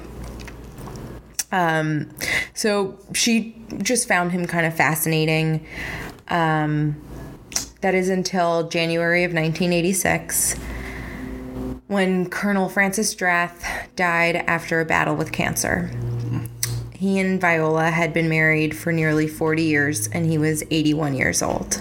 Um, 1.54 2.10
so 2.52 2.98
she 3.12 3.54
just 3.80 4.08
found 4.08 4.32
him 4.32 4.44
kind 4.44 4.66
of 4.66 4.74
fascinating. 4.74 5.64
Um, 6.26 7.00
that 7.80 7.94
is 7.94 8.08
until 8.08 8.68
January 8.68 9.22
of 9.22 9.32
1986 9.32 10.54
when 11.86 12.28
Colonel 12.28 12.68
Francis 12.68 13.14
Drath 13.14 13.64
died 13.94 14.36
after 14.36 14.80
a 14.80 14.84
battle 14.84 15.14
with 15.14 15.30
cancer. 15.30 15.90
He 16.92 17.20
and 17.20 17.40
Viola 17.40 17.90
had 17.90 18.12
been 18.12 18.28
married 18.28 18.76
for 18.76 18.90
nearly 18.90 19.28
40 19.28 19.62
years 19.62 20.08
and 20.08 20.26
he 20.26 20.38
was 20.38 20.64
81 20.70 21.14
years 21.14 21.40
old. 21.40 21.80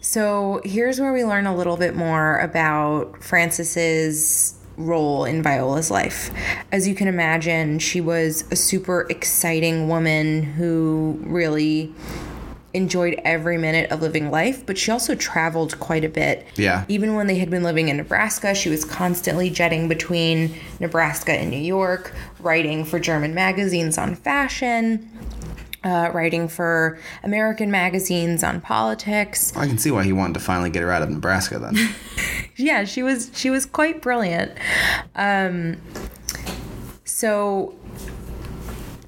So 0.00 0.60
here's 0.64 1.00
where 1.00 1.12
we 1.12 1.24
learn 1.24 1.46
a 1.46 1.56
little 1.56 1.76
bit 1.76 1.96
more 1.96 2.38
about 2.38 3.24
Francis's 3.24 4.57
role 4.78 5.24
in 5.24 5.42
Viola's 5.42 5.90
life. 5.90 6.30
As 6.72 6.88
you 6.88 6.94
can 6.94 7.08
imagine, 7.08 7.78
she 7.78 8.00
was 8.00 8.44
a 8.50 8.56
super 8.56 9.06
exciting 9.10 9.88
woman 9.88 10.42
who 10.42 11.18
really 11.24 11.92
enjoyed 12.74 13.20
every 13.24 13.56
minute 13.58 13.90
of 13.90 14.02
living 14.02 14.30
life, 14.30 14.64
but 14.64 14.78
she 14.78 14.90
also 14.90 15.14
traveled 15.14 15.78
quite 15.80 16.04
a 16.04 16.08
bit. 16.08 16.46
Yeah. 16.56 16.84
Even 16.88 17.14
when 17.14 17.26
they 17.26 17.38
had 17.38 17.50
been 17.50 17.62
living 17.62 17.88
in 17.88 17.96
Nebraska, 17.96 18.54
she 18.54 18.68
was 18.68 18.84
constantly 18.84 19.50
jetting 19.50 19.88
between 19.88 20.54
Nebraska 20.78 21.32
and 21.32 21.50
New 21.50 21.56
York, 21.56 22.14
writing 22.40 22.84
for 22.84 22.98
German 22.98 23.34
magazines 23.34 23.98
on 23.98 24.14
fashion. 24.14 25.10
Uh, 25.84 26.10
writing 26.12 26.48
for 26.48 26.98
American 27.22 27.70
magazines 27.70 28.42
on 28.42 28.60
politics. 28.60 29.56
I 29.56 29.68
can 29.68 29.78
see 29.78 29.92
why 29.92 30.02
he 30.02 30.12
wanted 30.12 30.34
to 30.34 30.40
finally 30.40 30.70
get 30.70 30.82
her 30.82 30.90
out 30.90 31.02
of 31.02 31.10
Nebraska 31.10 31.58
then. 31.60 31.76
yeah, 32.56 32.84
she 32.84 33.04
was 33.04 33.30
she 33.32 33.48
was 33.48 33.64
quite 33.64 34.02
brilliant. 34.02 34.52
Um, 35.14 35.76
so 37.04 37.76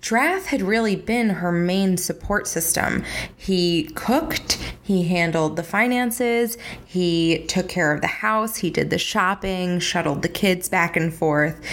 Drath 0.01 0.47
had 0.47 0.63
really 0.63 0.97
been 0.97 1.31
her 1.31 1.53
main 1.53 1.97
support 1.97 2.49
system. 2.49 3.05
He 3.37 3.85
cooked, 3.95 4.59
he 4.83 5.05
handled 5.05 5.57
the 5.57 5.63
finances, 5.63 6.57
he 6.85 7.45
took 7.47 7.69
care 7.69 7.93
of 7.93 8.01
the 8.01 8.07
house, 8.07 8.57
he 8.57 8.71
did 8.71 8.91
the 8.91 8.99
shopping, 8.99 9.79
shuttled 9.79 10.23
the 10.23 10.29
kids 10.29 10.69
back 10.69 10.97
and 10.97 11.13
forth. 11.15 11.65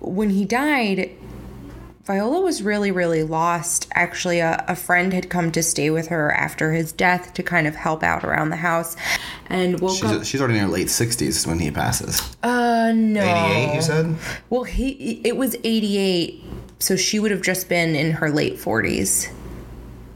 When 0.00 0.30
he 0.30 0.44
died, 0.44 1.16
Viola 2.10 2.40
was 2.40 2.60
really, 2.60 2.90
really 2.90 3.22
lost. 3.22 3.86
Actually, 3.94 4.40
a, 4.40 4.64
a, 4.66 4.74
friend 4.74 5.12
had 5.12 5.30
come 5.30 5.52
to 5.52 5.62
stay 5.62 5.90
with 5.90 6.08
her 6.08 6.32
after 6.32 6.72
his 6.72 6.90
death 6.90 7.32
to 7.34 7.42
kind 7.44 7.68
of 7.68 7.76
help 7.76 8.02
out 8.02 8.24
around 8.24 8.50
the 8.50 8.56
house, 8.56 8.96
and 9.46 9.78
woke 9.78 9.94
she's, 9.94 10.10
up. 10.10 10.24
She's 10.24 10.40
already 10.40 10.58
in 10.58 10.64
her 10.64 10.70
late 10.72 10.90
sixties 10.90 11.46
when 11.46 11.60
he 11.60 11.70
passes. 11.70 12.20
Uh, 12.42 12.90
no. 12.96 13.22
Eighty-eight, 13.22 13.76
you 13.76 13.82
said. 13.82 14.16
Well, 14.48 14.64
he 14.64 15.20
it 15.22 15.36
was 15.36 15.54
eighty-eight, 15.62 16.42
so 16.80 16.96
she 16.96 17.20
would 17.20 17.30
have 17.30 17.42
just 17.42 17.68
been 17.68 17.94
in 17.94 18.10
her 18.10 18.28
late 18.28 18.58
forties. 18.58 19.28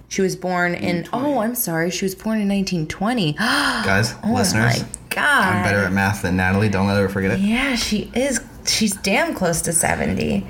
She 0.08 0.20
was 0.20 0.34
born 0.34 0.74
in. 0.74 1.08
Oh, 1.12 1.38
I'm 1.38 1.54
sorry. 1.54 1.92
She 1.92 2.04
was 2.04 2.16
born 2.16 2.40
in 2.40 2.48
1920. 2.48 3.32
Guys, 3.38 4.14
listeners. 4.14 4.24
oh 4.24 4.34
listeners, 4.34 4.82
my 4.82 4.88
god! 5.10 5.54
I'm 5.54 5.62
better 5.62 5.84
at 5.84 5.92
math 5.92 6.22
than 6.22 6.36
Natalie. 6.36 6.68
Don't 6.68 6.88
let 6.88 7.00
her 7.00 7.08
forget 7.08 7.38
it. 7.38 7.38
Yeah, 7.38 7.76
she 7.76 8.10
is. 8.16 8.40
She's 8.66 8.94
damn 8.94 9.34
close 9.34 9.60
to 9.62 9.72
70. 9.72 10.40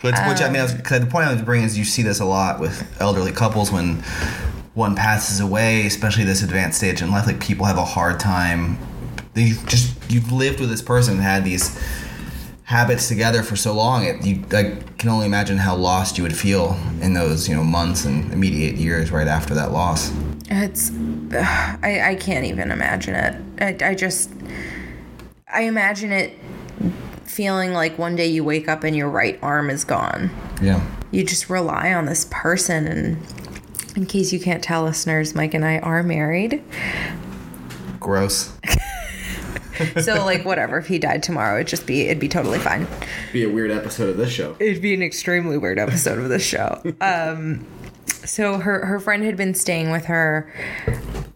Which, 0.00 0.14
which 0.26 0.40
I 0.40 0.50
mean, 0.50 0.66
cause 0.82 1.00
the 1.00 1.06
point 1.06 1.26
I 1.26 1.32
was 1.32 1.42
bringing 1.42 1.66
is 1.66 1.76
you 1.76 1.84
see 1.84 2.02
this 2.02 2.20
a 2.20 2.24
lot 2.24 2.60
with 2.60 3.00
elderly 3.00 3.32
couples 3.32 3.70
when 3.70 4.02
one 4.74 4.94
passes 4.94 5.40
away, 5.40 5.86
especially 5.86 6.24
this 6.24 6.42
advanced 6.42 6.78
stage 6.78 7.02
in 7.02 7.10
life. 7.10 7.26
Like 7.26 7.40
people 7.40 7.66
have 7.66 7.78
a 7.78 7.84
hard 7.84 8.20
time. 8.20 8.78
They 9.34 9.52
just 9.66 9.94
you've 10.10 10.32
lived 10.32 10.60
with 10.60 10.70
this 10.70 10.82
person 10.82 11.14
and 11.14 11.22
had 11.22 11.44
these 11.44 11.78
habits 12.62 13.08
together 13.08 13.42
for 13.42 13.56
so 13.56 13.72
long. 13.72 14.04
It, 14.04 14.24
you 14.24 14.44
I 14.52 14.78
can 14.98 15.10
only 15.10 15.26
imagine 15.26 15.56
how 15.58 15.74
lost 15.74 16.16
you 16.16 16.22
would 16.22 16.36
feel 16.36 16.78
in 17.00 17.14
those 17.14 17.48
you 17.48 17.56
know 17.56 17.64
months 17.64 18.04
and 18.04 18.32
immediate 18.32 18.76
years 18.76 19.10
right 19.10 19.26
after 19.26 19.54
that 19.54 19.72
loss. 19.72 20.12
It's 20.50 20.90
I, 21.32 22.10
I 22.10 22.14
can't 22.14 22.44
even 22.44 22.70
imagine 22.70 23.14
it. 23.14 23.82
I, 23.82 23.90
I 23.90 23.94
just 23.94 24.30
I 25.52 25.62
imagine 25.62 26.12
it 26.12 26.38
feeling 27.28 27.72
like 27.72 27.98
one 27.98 28.16
day 28.16 28.26
you 28.26 28.44
wake 28.44 28.68
up 28.68 28.84
and 28.84 28.96
your 28.96 29.08
right 29.08 29.38
arm 29.42 29.70
is 29.70 29.84
gone. 29.84 30.30
Yeah. 30.62 30.84
You 31.10 31.24
just 31.24 31.48
rely 31.48 31.92
on 31.92 32.06
this 32.06 32.26
person 32.30 32.86
and 32.86 33.18
in 33.96 34.06
case 34.06 34.32
you 34.32 34.38
can't 34.38 34.62
tell 34.62 34.84
listeners, 34.84 35.34
Mike 35.34 35.54
and 35.54 35.64
I 35.64 35.78
are 35.78 36.02
married. 36.02 36.62
Gross. 38.00 38.56
So 40.02 40.24
like 40.24 40.44
whatever, 40.44 40.78
if 40.78 40.88
he 40.88 40.98
died 40.98 41.22
tomorrow, 41.22 41.56
it'd 41.56 41.68
just 41.68 41.86
be 41.86 42.02
it'd 42.06 42.18
be 42.18 42.28
totally 42.28 42.58
fine. 42.58 42.86
Be 43.32 43.44
a 43.44 43.48
weird 43.48 43.70
episode 43.70 44.08
of 44.08 44.16
this 44.16 44.32
show. 44.32 44.56
It'd 44.58 44.82
be 44.82 44.92
an 44.92 45.02
extremely 45.02 45.56
weird 45.56 45.78
episode 45.78 46.18
of 46.18 46.28
this 46.28 46.44
show. 46.44 46.82
Um, 47.00 47.64
so 48.24 48.58
her 48.58 48.84
her 48.86 48.98
friend 48.98 49.22
had 49.22 49.36
been 49.36 49.54
staying 49.54 49.92
with 49.92 50.06
her, 50.06 50.52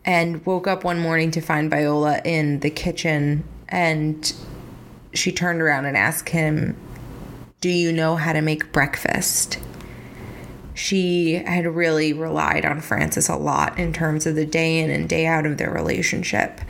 and 0.04 0.44
woke 0.44 0.66
up 0.66 0.82
one 0.82 0.98
morning 0.98 1.30
to 1.30 1.40
find 1.40 1.70
Viola 1.70 2.20
in 2.24 2.60
the 2.60 2.70
kitchen, 2.70 3.44
and 3.68 4.34
she 5.12 5.32
turned 5.32 5.60
around 5.60 5.86
and 5.86 5.96
asked 5.96 6.30
him, 6.30 6.76
"Do 7.60 7.68
you 7.68 7.92
know 7.92 8.16
how 8.16 8.32
to 8.32 8.40
make 8.40 8.72
breakfast?" 8.72 9.58
She 10.74 11.34
had 11.34 11.66
really 11.66 12.12
relied 12.12 12.64
on 12.64 12.80
Francis 12.80 13.28
a 13.28 13.36
lot 13.36 13.78
in 13.78 13.92
terms 13.92 14.26
of 14.26 14.34
the 14.34 14.46
day 14.46 14.78
in 14.78 14.90
and 14.90 15.08
day 15.08 15.26
out 15.26 15.44
of 15.44 15.58
their 15.58 15.70
relationship. 15.70 16.60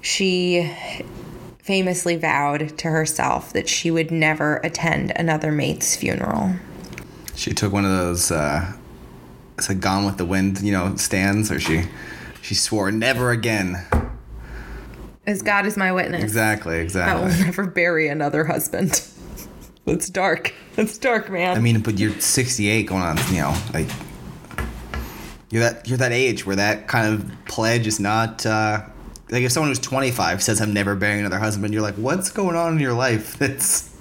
She 0.00 0.70
famously 1.58 2.14
vowed 2.14 2.78
to 2.78 2.88
herself 2.88 3.52
that 3.52 3.68
she 3.68 3.90
would 3.90 4.10
never 4.12 4.58
attend 4.58 5.12
another 5.16 5.50
mate's 5.50 5.96
funeral. 5.96 6.54
She 7.34 7.52
took 7.52 7.72
one 7.72 7.84
of 7.84 7.90
those, 7.90 8.30
uh, 8.30 8.72
it's 9.58 9.68
like 9.68 9.80
Gone 9.80 10.04
with 10.04 10.16
the 10.16 10.24
Wind, 10.24 10.60
you 10.60 10.70
know, 10.70 10.94
stands, 10.96 11.50
or 11.50 11.58
she, 11.58 11.86
she 12.40 12.54
swore 12.54 12.92
never 12.92 13.32
again. 13.32 13.84
As 15.26 15.42
God 15.42 15.66
is 15.66 15.76
my 15.76 15.90
witness, 15.92 16.22
Exactly, 16.22 16.78
exactly. 16.78 17.20
I 17.24 17.28
will 17.28 17.44
never 17.44 17.66
bury 17.66 18.08
another 18.08 18.44
husband. 18.44 19.02
It's 19.88 20.08
dark. 20.10 20.52
It's 20.76 20.98
dark, 20.98 21.30
man. 21.30 21.56
I 21.56 21.60
mean, 21.60 21.80
but 21.80 21.96
you're 21.96 22.18
68 22.18 22.82
going 22.88 23.02
on, 23.04 23.16
you 23.32 23.40
know, 23.40 23.56
like 23.72 23.86
you're 25.50 25.62
that 25.62 25.86
you're 25.88 25.98
that 25.98 26.10
age 26.10 26.44
where 26.44 26.56
that 26.56 26.88
kind 26.88 27.14
of 27.14 27.30
pledge 27.46 27.86
is 27.86 28.00
not 28.00 28.44
uh 28.44 28.82
like 29.30 29.42
if 29.44 29.52
someone 29.52 29.70
who's 29.70 29.78
25 29.78 30.42
says 30.42 30.60
I'm 30.60 30.72
never 30.72 30.96
burying 30.96 31.20
another 31.20 31.38
husband, 31.38 31.72
you're 31.72 31.82
like, 31.84 31.94
what's 31.94 32.30
going 32.30 32.56
on 32.56 32.72
in 32.72 32.80
your 32.80 32.94
life? 32.94 33.36
That's 33.38 33.94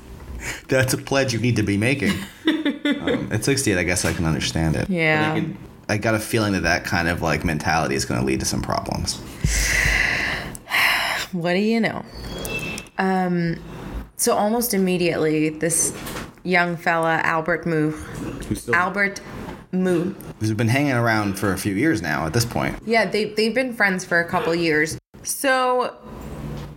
that's 0.67 0.93
a 0.93 0.97
pledge 0.97 1.33
you 1.33 1.39
need 1.39 1.55
to 1.57 1.63
be 1.63 1.77
making. 1.77 2.13
um, 2.47 3.29
at 3.31 3.45
68, 3.45 3.77
I 3.77 3.83
guess 3.83 4.05
I 4.05 4.13
can 4.13 4.25
understand 4.25 4.75
it. 4.75 4.87
But 4.87 4.93
I 4.95 4.97
Yeah. 4.97 5.33
can- 5.35 5.57
I 5.87 5.97
got 5.97 6.15
a 6.15 6.19
feeling 6.19 6.53
that 6.53 6.63
that 6.63 6.83
kind 6.83 7.07
of 7.07 7.21
like 7.21 7.45
mentality 7.45 7.93
is 7.93 8.05
going 8.05 8.19
to 8.19 8.25
lead 8.25 8.39
to 8.39 8.45
some 8.47 8.63
problems. 8.63 9.21
what 11.41 11.53
do 11.53 11.59
you 11.59 11.79
know? 11.79 12.03
Um, 12.97 13.61
so 14.17 14.35
almost 14.35 14.73
immediately, 14.73 15.49
this 15.49 15.93
young 16.43 16.77
fella, 16.77 17.19
Albert 17.23 17.65
Moo, 17.65 17.93
Albert 18.73 19.21
Moo, 19.71 20.13
Who's 20.39 20.53
been 20.53 20.69
hanging 20.69 20.93
around 20.93 21.37
for 21.37 21.51
a 21.51 21.57
few 21.57 21.75
years 21.75 22.01
now 22.01 22.25
at 22.25 22.33
this 22.33 22.45
point. 22.45 22.77
Yeah, 22.85 23.05
they 23.05 23.25
they've 23.25 23.53
been 23.53 23.73
friends 23.73 24.05
for 24.05 24.19
a 24.19 24.27
couple 24.27 24.55
years. 24.55 24.97
So 25.23 25.95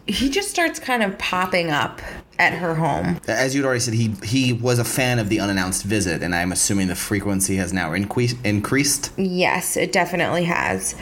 he 0.07 0.31
just 0.31 0.51
starts 0.51 0.81
kind 0.81 1.03
of 1.03 1.17
popping 1.19 1.71
up 1.71 2.01
at 2.39 2.55
her 2.55 2.75
home. 2.75 3.21
As 3.27 3.55
you'd 3.55 3.65
already 3.65 3.81
said, 3.81 3.95
he 3.95 4.15
he 4.25 4.53
was 4.53 4.79
a 4.79 4.85
fan 4.85 5.19
of 5.19 5.29
the 5.29 5.41
unannounced 5.41 5.85
visit, 5.85 6.23
and 6.23 6.35
I'm 6.35 6.53
assuming 6.53 6.89
the 6.89 6.95
frequency 6.95 7.57
has 7.57 7.73
now 7.73 7.93
increased. 7.93 8.37
Increased. 8.45 9.13
Yes, 9.17 9.77
it 9.77 9.93
definitely 9.93 10.45
has. 10.45 10.95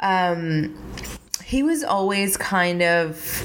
Um, 0.00 0.76
he 1.46 1.62
was 1.62 1.84
always 1.84 2.36
kind 2.36 2.82
of 2.82 3.44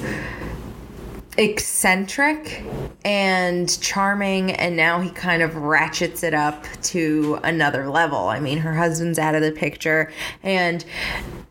eccentric 1.38 2.64
and 3.06 3.80
charming, 3.82 4.52
and 4.52 4.76
now 4.76 5.00
he 5.00 5.10
kind 5.10 5.42
of 5.42 5.56
ratchets 5.56 6.24
it 6.24 6.34
up 6.34 6.66
to 6.82 7.40
another 7.44 7.90
level. 7.90 8.28
I 8.28 8.40
mean, 8.40 8.58
her 8.60 8.74
husband's 8.74 9.18
out 9.18 9.36
of 9.36 9.42
the 9.42 9.52
picture, 9.52 10.12
and 10.44 10.84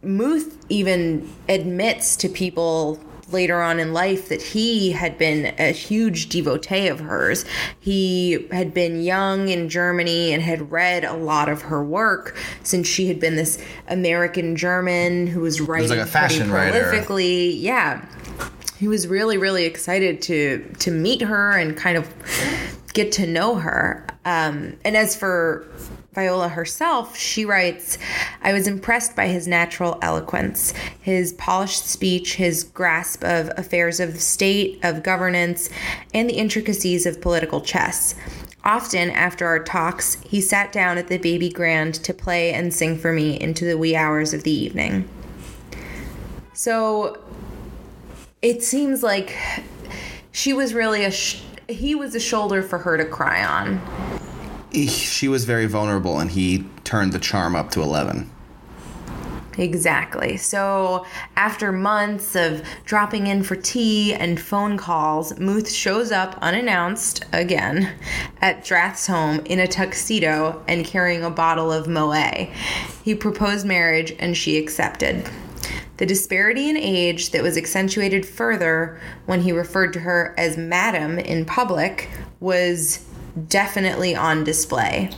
Muth 0.02 0.56
even 0.68 1.32
admits 1.48 2.16
to 2.16 2.28
people 2.28 3.00
later 3.32 3.60
on 3.62 3.78
in 3.78 3.92
life 3.92 4.28
that 4.28 4.40
he 4.40 4.92
had 4.92 5.18
been 5.18 5.54
a 5.58 5.72
huge 5.72 6.28
devotee 6.28 6.88
of 6.88 7.00
hers. 7.00 7.44
He 7.78 8.48
had 8.50 8.72
been 8.72 9.02
young 9.02 9.48
in 9.48 9.68
Germany 9.68 10.32
and 10.32 10.42
had 10.42 10.70
read 10.70 11.04
a 11.04 11.14
lot 11.14 11.48
of 11.48 11.62
her 11.62 11.82
work 11.82 12.36
since 12.62 12.86
she 12.86 13.08
had 13.08 13.20
been 13.20 13.36
this 13.36 13.62
American 13.88 14.56
German 14.56 15.26
who 15.26 15.40
was 15.40 15.60
writing 15.60 15.90
like 15.90 15.98
a 15.98 16.06
fashion 16.06 16.48
pretty 16.48 16.72
writer. 16.72 16.90
prolifically. 16.90 17.54
Yeah. 17.60 18.04
He 18.78 18.88
was 18.88 19.08
really, 19.08 19.38
really 19.38 19.64
excited 19.64 20.22
to 20.22 20.64
to 20.78 20.90
meet 20.90 21.22
her 21.22 21.52
and 21.58 21.76
kind 21.76 21.98
of 21.98 22.12
get 22.92 23.12
to 23.12 23.26
know 23.26 23.56
her. 23.56 24.06
Um, 24.24 24.76
and 24.84 24.96
as 24.96 25.16
for 25.16 25.66
Viola 26.18 26.48
herself, 26.48 27.16
she 27.16 27.44
writes, 27.44 27.96
I 28.42 28.52
was 28.52 28.66
impressed 28.66 29.14
by 29.14 29.28
his 29.28 29.46
natural 29.46 30.00
eloquence, 30.02 30.74
his 31.00 31.32
polished 31.34 31.86
speech, 31.86 32.34
his 32.34 32.64
grasp 32.64 33.22
of 33.22 33.52
affairs 33.56 34.00
of 34.00 34.20
state, 34.20 34.80
of 34.82 35.04
governance, 35.04 35.70
and 36.12 36.28
the 36.28 36.34
intricacies 36.34 37.06
of 37.06 37.20
political 37.20 37.60
chess. 37.60 38.16
Often, 38.64 39.10
after 39.10 39.46
our 39.46 39.62
talks, 39.62 40.16
he 40.24 40.40
sat 40.40 40.72
down 40.72 40.98
at 40.98 41.06
the 41.06 41.18
baby 41.18 41.50
grand 41.50 41.94
to 42.02 42.12
play 42.12 42.52
and 42.52 42.74
sing 42.74 42.98
for 42.98 43.12
me 43.12 43.38
into 43.38 43.64
the 43.64 43.78
wee 43.78 43.94
hours 43.94 44.34
of 44.34 44.42
the 44.42 44.50
evening. 44.50 45.08
So 46.52 47.22
it 48.42 48.64
seems 48.64 49.04
like 49.04 49.36
she 50.32 50.52
was 50.52 50.74
really 50.74 51.04
a 51.04 51.12
sh- 51.12 51.42
he 51.68 51.94
was 51.94 52.16
a 52.16 52.20
shoulder 52.20 52.60
for 52.60 52.78
her 52.78 52.96
to 52.96 53.04
cry 53.04 53.44
on. 53.44 53.80
He- 54.70 54.86
She 54.86 55.28
was 55.28 55.44
very 55.44 55.66
vulnerable, 55.66 56.18
and 56.18 56.30
he 56.30 56.66
turned 56.84 57.12
the 57.12 57.18
charm 57.18 57.54
up 57.56 57.70
to 57.72 57.82
eleven. 57.82 58.30
Exactly. 59.56 60.36
So, 60.36 61.04
after 61.36 61.72
months 61.72 62.36
of 62.36 62.62
dropping 62.84 63.26
in 63.26 63.42
for 63.42 63.56
tea 63.56 64.14
and 64.14 64.38
phone 64.38 64.76
calls, 64.76 65.36
Muth 65.40 65.68
shows 65.68 66.12
up 66.12 66.38
unannounced 66.40 67.24
again 67.32 67.90
at 68.40 68.64
Drath's 68.64 69.08
home 69.08 69.40
in 69.46 69.58
a 69.58 69.66
tuxedo 69.66 70.62
and 70.68 70.84
carrying 70.86 71.24
a 71.24 71.30
bottle 71.30 71.72
of 71.72 71.88
Moet. 71.88 72.50
He 73.02 73.16
proposed 73.16 73.66
marriage 73.66 74.14
and 74.20 74.36
she 74.36 74.58
accepted. 74.58 75.28
The 75.96 76.06
disparity 76.06 76.68
in 76.70 76.76
age 76.76 77.30
that 77.30 77.42
was 77.42 77.56
accentuated 77.56 78.24
further 78.24 79.00
when 79.26 79.40
he 79.40 79.50
referred 79.50 79.92
to 79.94 80.00
her 80.00 80.36
as 80.38 80.56
Madam 80.56 81.18
in 81.18 81.44
public 81.44 82.08
was 82.38 83.00
definitely 83.46 84.14
on 84.14 84.44
display 84.44 85.10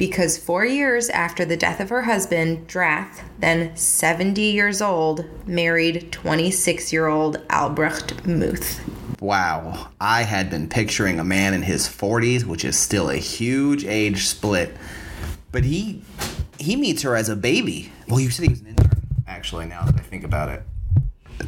because 0.00 0.38
four 0.38 0.64
years 0.64 1.10
after 1.10 1.44
the 1.44 1.58
death 1.58 1.78
of 1.78 1.90
her 1.90 2.00
husband, 2.00 2.66
Drath, 2.66 3.22
then 3.38 3.76
70 3.76 4.40
years 4.40 4.80
old, 4.80 5.26
married 5.46 6.10
26 6.10 6.90
year 6.90 7.06
old 7.06 7.44
Albrecht 7.50 8.26
Muth. 8.26 8.80
Wow, 9.20 9.88
I 10.00 10.22
had 10.22 10.48
been 10.48 10.70
picturing 10.70 11.20
a 11.20 11.24
man 11.24 11.52
in 11.52 11.60
his 11.60 11.86
40s, 11.86 12.44
which 12.44 12.64
is 12.64 12.78
still 12.78 13.10
a 13.10 13.16
huge 13.16 13.84
age 13.84 14.24
split. 14.26 14.74
But 15.52 15.64
he 15.64 16.02
he 16.58 16.76
meets 16.76 17.02
her 17.02 17.14
as 17.14 17.28
a 17.28 17.36
baby. 17.36 17.92
Well, 18.08 18.20
you 18.20 18.30
said 18.30 18.44
he 18.44 18.50
was 18.50 18.62
an 18.62 18.68
intern. 18.68 19.02
Actually, 19.26 19.66
now 19.66 19.82
that 19.84 19.96
I 19.96 20.02
think 20.02 20.24
about 20.24 20.48
it, 20.48 20.62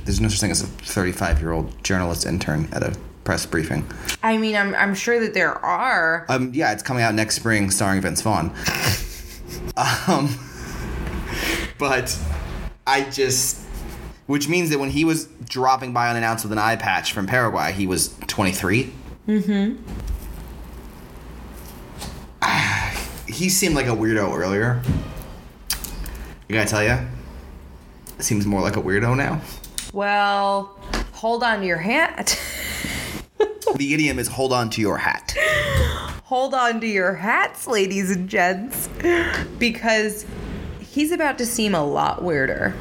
there's 0.05 0.21
no 0.21 0.29
such 0.29 0.41
thing 0.41 0.51
as 0.51 0.63
a 0.63 0.67
35 0.67 1.41
year 1.41 1.53
old 1.53 1.83
journalist 1.83 2.27
intern 2.27 2.69
at 2.73 2.83
a 2.83 2.95
press 3.25 3.47
briefing. 3.47 3.87
I 4.23 4.37
mean, 4.39 4.57
I'm, 4.57 4.75
I'm 4.75 4.95
sure 4.95 5.21
that 5.21 5.35
there 5.35 5.55
are. 5.65 6.27
Um, 6.29 6.53
yeah, 6.55 6.73
it's 6.73 6.83
coming 6.83 7.03
out 7.03 7.15
next 7.15 7.37
spring, 7.37 7.71
starring 7.71 8.01
Vince 8.01 8.23
Vaughn. 8.23 8.55
um, 10.09 10.29
but 11.79 12.19
I 12.87 13.09
just, 13.11 13.65
which 14.27 14.49
means 14.49 14.71
that 14.71 14.79
when 14.79 14.91
he 14.91 15.05
was 15.05 15.27
dropping 15.45 15.93
by 15.93 16.09
unannounced 16.09 16.45
with 16.45 16.53
an 16.53 16.59
eye 16.59 16.77
patch 16.77 17.13
from 17.13 17.27
Paraguay, 17.27 17.73
he 17.73 17.87
was 17.87 18.15
23. 18.27 18.93
Mm-hmm. 19.29 19.77
he 23.33 23.49
seemed 23.49 23.75
like 23.75 23.87
a 23.87 23.91
weirdo 23.91 24.37
earlier. 24.37 24.83
You 26.49 26.57
gotta 26.57 26.69
tell 26.69 26.85
you, 26.85 26.99
seems 28.19 28.47
more 28.47 28.61
like 28.61 28.77
a 28.77 28.83
weirdo 28.83 29.17
now. 29.17 29.41
Well, 29.93 30.79
hold 31.13 31.43
on 31.43 31.61
to 31.61 31.67
your 31.67 31.79
hat. 31.79 32.41
The 33.77 33.95
idiom 33.95 34.19
is 34.19 34.29
"hold 34.29 34.53
on 34.53 34.71
to 34.71 34.81
your 34.81 34.99
hat." 34.99 35.37
hold 36.33 36.55
on 36.55 36.81
to 36.81 36.87
your 36.87 37.13
hats, 37.13 37.67
ladies 37.67 38.11
and 38.11 38.27
gents, 38.27 38.89
because 39.59 40.25
he's 40.81 41.13
about 41.13 41.37
to 41.37 41.45
seem 41.45 41.75
a 41.75 41.85
lot 41.85 42.25
weirder. 42.25 42.75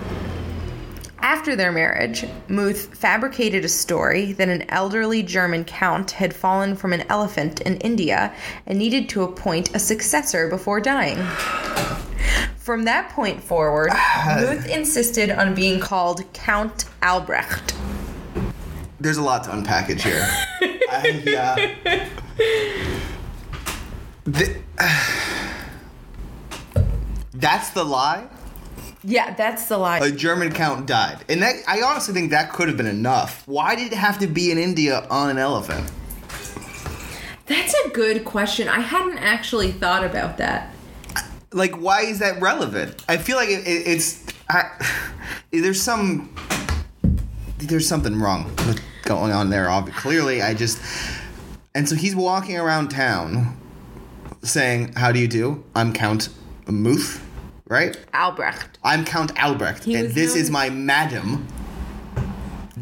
After 1.20 1.54
their 1.58 1.74
marriage, 1.74 2.26
Muth 2.48 2.96
fabricated 2.96 3.66
a 3.66 3.68
story 3.68 4.32
that 4.34 4.48
an 4.48 4.64
elderly 4.70 5.22
German 5.22 5.66
count 5.66 6.12
had 6.12 6.34
fallen 6.34 6.78
from 6.78 6.94
an 6.94 7.02
elephant 7.10 7.60
in 7.60 7.76
India 7.80 8.34
and 8.66 8.80
needed 8.80 9.10
to 9.10 9.24
appoint 9.24 9.76
a 9.76 9.80
successor 9.80 10.48
before 10.48 10.80
dying. 10.80 11.18
From 12.56 12.84
that 12.86 13.10
point 13.10 13.44
forward, 13.44 13.92
Muth 14.28 14.66
insisted 14.70 15.30
on 15.30 15.56
being 15.56 15.82
called 15.82 16.24
Count 16.32 16.86
Albrecht. 17.04 17.76
There's 19.02 19.18
a 19.18 19.24
lot 19.24 19.44
to 19.46 19.50
unpackage 19.50 20.02
here. 20.02 20.24
I, 20.92 21.24
uh, 21.36 21.56
the- 24.26 24.62
that's 27.34 27.72
the 27.72 27.84
lie. 27.84 28.28
Yeah, 29.04 29.34
that's 29.34 29.68
the 29.68 29.80
lie. 29.80 29.98
A 29.98 30.12
German 30.12 30.52
count 30.52 30.86
died. 30.86 31.26
And 31.28 31.42
that 31.42 31.56
I 31.68 31.82
honestly 31.82 32.14
think 32.14 32.30
that 32.30 32.54
could 32.54 32.68
have 32.68 32.78
been 32.78 32.86
enough. 32.86 33.42
Why 33.48 33.76
did 33.76 33.92
it 33.92 33.98
have 33.98 34.20
to 34.20 34.28
be 34.28 34.52
in 34.52 34.60
India 34.60 35.08
on 35.10 35.32
an 35.32 35.40
elephant? 35.40 35.92
That's 37.48 37.74
a 37.86 37.90
good 37.90 38.24
question. 38.24 38.70
I 38.70 38.82
hadn't 38.82 39.18
actually 39.18 39.72
thought 39.72 40.04
about 40.04 40.38
that. 40.38 40.72
Like, 41.52 41.82
why 41.82 42.02
is 42.02 42.20
that 42.20 42.40
relevant? 42.40 43.04
I 43.10 43.18
feel 43.18 43.36
like 43.36 43.50
it, 43.50 43.66
it, 43.68 43.88
it's. 43.88 44.24
I, 44.48 44.70
there's 45.52 45.82
some. 45.82 46.36
There's 47.58 47.88
something 47.88 48.20
wrong 48.20 48.46
with 48.68 48.80
going 49.04 49.32
on 49.32 49.50
there, 49.50 49.68
clearly. 49.96 50.42
I 50.42 50.54
just. 50.54 50.82
And 51.74 51.88
so 51.88 51.96
he's 51.96 52.16
walking 52.16 52.58
around 52.58 52.90
town 52.90 53.58
saying, 54.44 54.94
How 54.94 55.12
do 55.12 55.20
you 55.20 55.28
do? 55.28 55.64
I'm 55.76 55.94
Count 55.94 56.30
Muth, 56.68 57.24
right? 57.68 57.98
Albrecht. 58.14 58.78
I'm 58.84 59.06
Count 59.06 59.32
Albrecht, 59.42 59.84
He 59.86 59.96
and 59.96 60.06
was 60.06 60.14
this 60.16 60.34
known- 60.36 60.44
is 60.44 60.50
my 60.52 60.70
madam. 60.70 61.48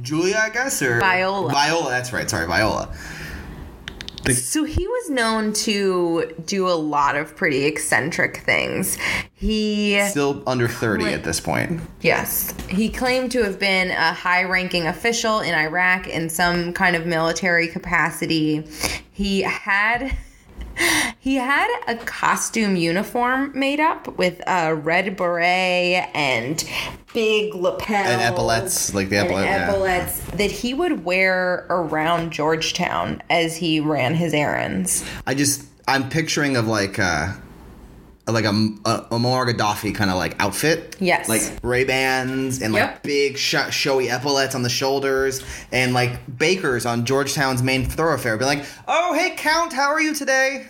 Julia, 0.01 0.39
I 0.41 0.49
guess, 0.49 0.81
or 0.81 0.99
Viola. 0.99 1.51
Viola, 1.51 1.89
that's 1.89 2.13
right. 2.13 2.29
Sorry, 2.29 2.47
Viola. 2.47 2.89
So 4.27 4.63
he 4.63 4.87
was 4.87 5.09
known 5.09 5.53
to 5.53 6.35
do 6.45 6.67
a 6.67 6.73
lot 6.73 7.15
of 7.15 7.35
pretty 7.35 7.65
eccentric 7.65 8.37
things. 8.37 8.97
He 9.33 9.99
Still 10.09 10.43
under 10.45 10.67
thirty 10.67 11.05
at 11.05 11.23
this 11.23 11.39
point. 11.39 11.81
Yes. 12.01 12.53
He 12.69 12.89
claimed 12.89 13.31
to 13.31 13.43
have 13.43 13.59
been 13.59 13.91
a 13.91 14.13
high 14.13 14.43
ranking 14.43 14.87
official 14.87 15.39
in 15.39 15.53
Iraq 15.55 16.07
in 16.07 16.29
some 16.29 16.73
kind 16.73 16.95
of 16.95 17.05
military 17.05 17.67
capacity. 17.67 18.67
He 19.11 19.41
had. 19.41 20.15
He 21.21 21.35
had 21.35 21.67
a 21.87 21.95
costume 21.95 22.77
uniform 22.77 23.51
made 23.53 23.81
up 23.81 24.17
with 24.17 24.41
a 24.47 24.73
red 24.73 25.17
beret 25.17 26.09
and 26.15 26.63
big 27.13 27.53
lapels 27.53 28.07
And 28.07 28.21
epaulets, 28.21 28.93
like 28.93 29.09
the 29.09 29.17
and 29.17 29.27
epaulet, 29.27 29.43
yeah. 29.45 29.69
epaulets 29.69 30.21
that 30.31 30.49
he 30.49 30.73
would 30.73 31.03
wear 31.03 31.67
around 31.69 32.31
Georgetown 32.31 33.21
as 33.29 33.57
he 33.57 33.81
ran 33.81 34.15
his 34.15 34.33
errands. 34.33 35.03
I 35.27 35.33
just 35.33 35.65
I'm 35.87 36.09
picturing 36.09 36.55
of 36.55 36.67
like 36.67 36.99
uh 36.99 37.33
like 38.31 38.45
a, 38.45 38.49
a, 38.85 38.89
a 39.11 39.19
Muammar 39.19 39.51
Gaddafi 39.53 39.93
kind 39.93 40.09
of 40.09 40.17
like 40.17 40.35
outfit. 40.41 40.95
Yes. 40.99 41.27
Like 41.29 41.41
Ray 41.63 41.83
Bans 41.83 42.61
and 42.61 42.73
like 42.73 42.81
Yep. 42.81 43.03
big 43.03 43.37
sh- 43.37 43.69
showy 43.71 44.09
epaulets 44.09 44.55
on 44.55 44.63
the 44.63 44.69
shoulders 44.69 45.43
and 45.71 45.93
like 45.93 46.37
bakers 46.37 46.85
on 46.85 47.05
Georgetown's 47.05 47.61
main 47.63 47.85
thoroughfare. 47.85 48.37
Be 48.37 48.45
like, 48.45 48.65
oh 48.87 49.13
hey 49.13 49.35
Count, 49.37 49.73
how 49.73 49.89
are 49.89 50.01
you 50.01 50.13
today? 50.13 50.67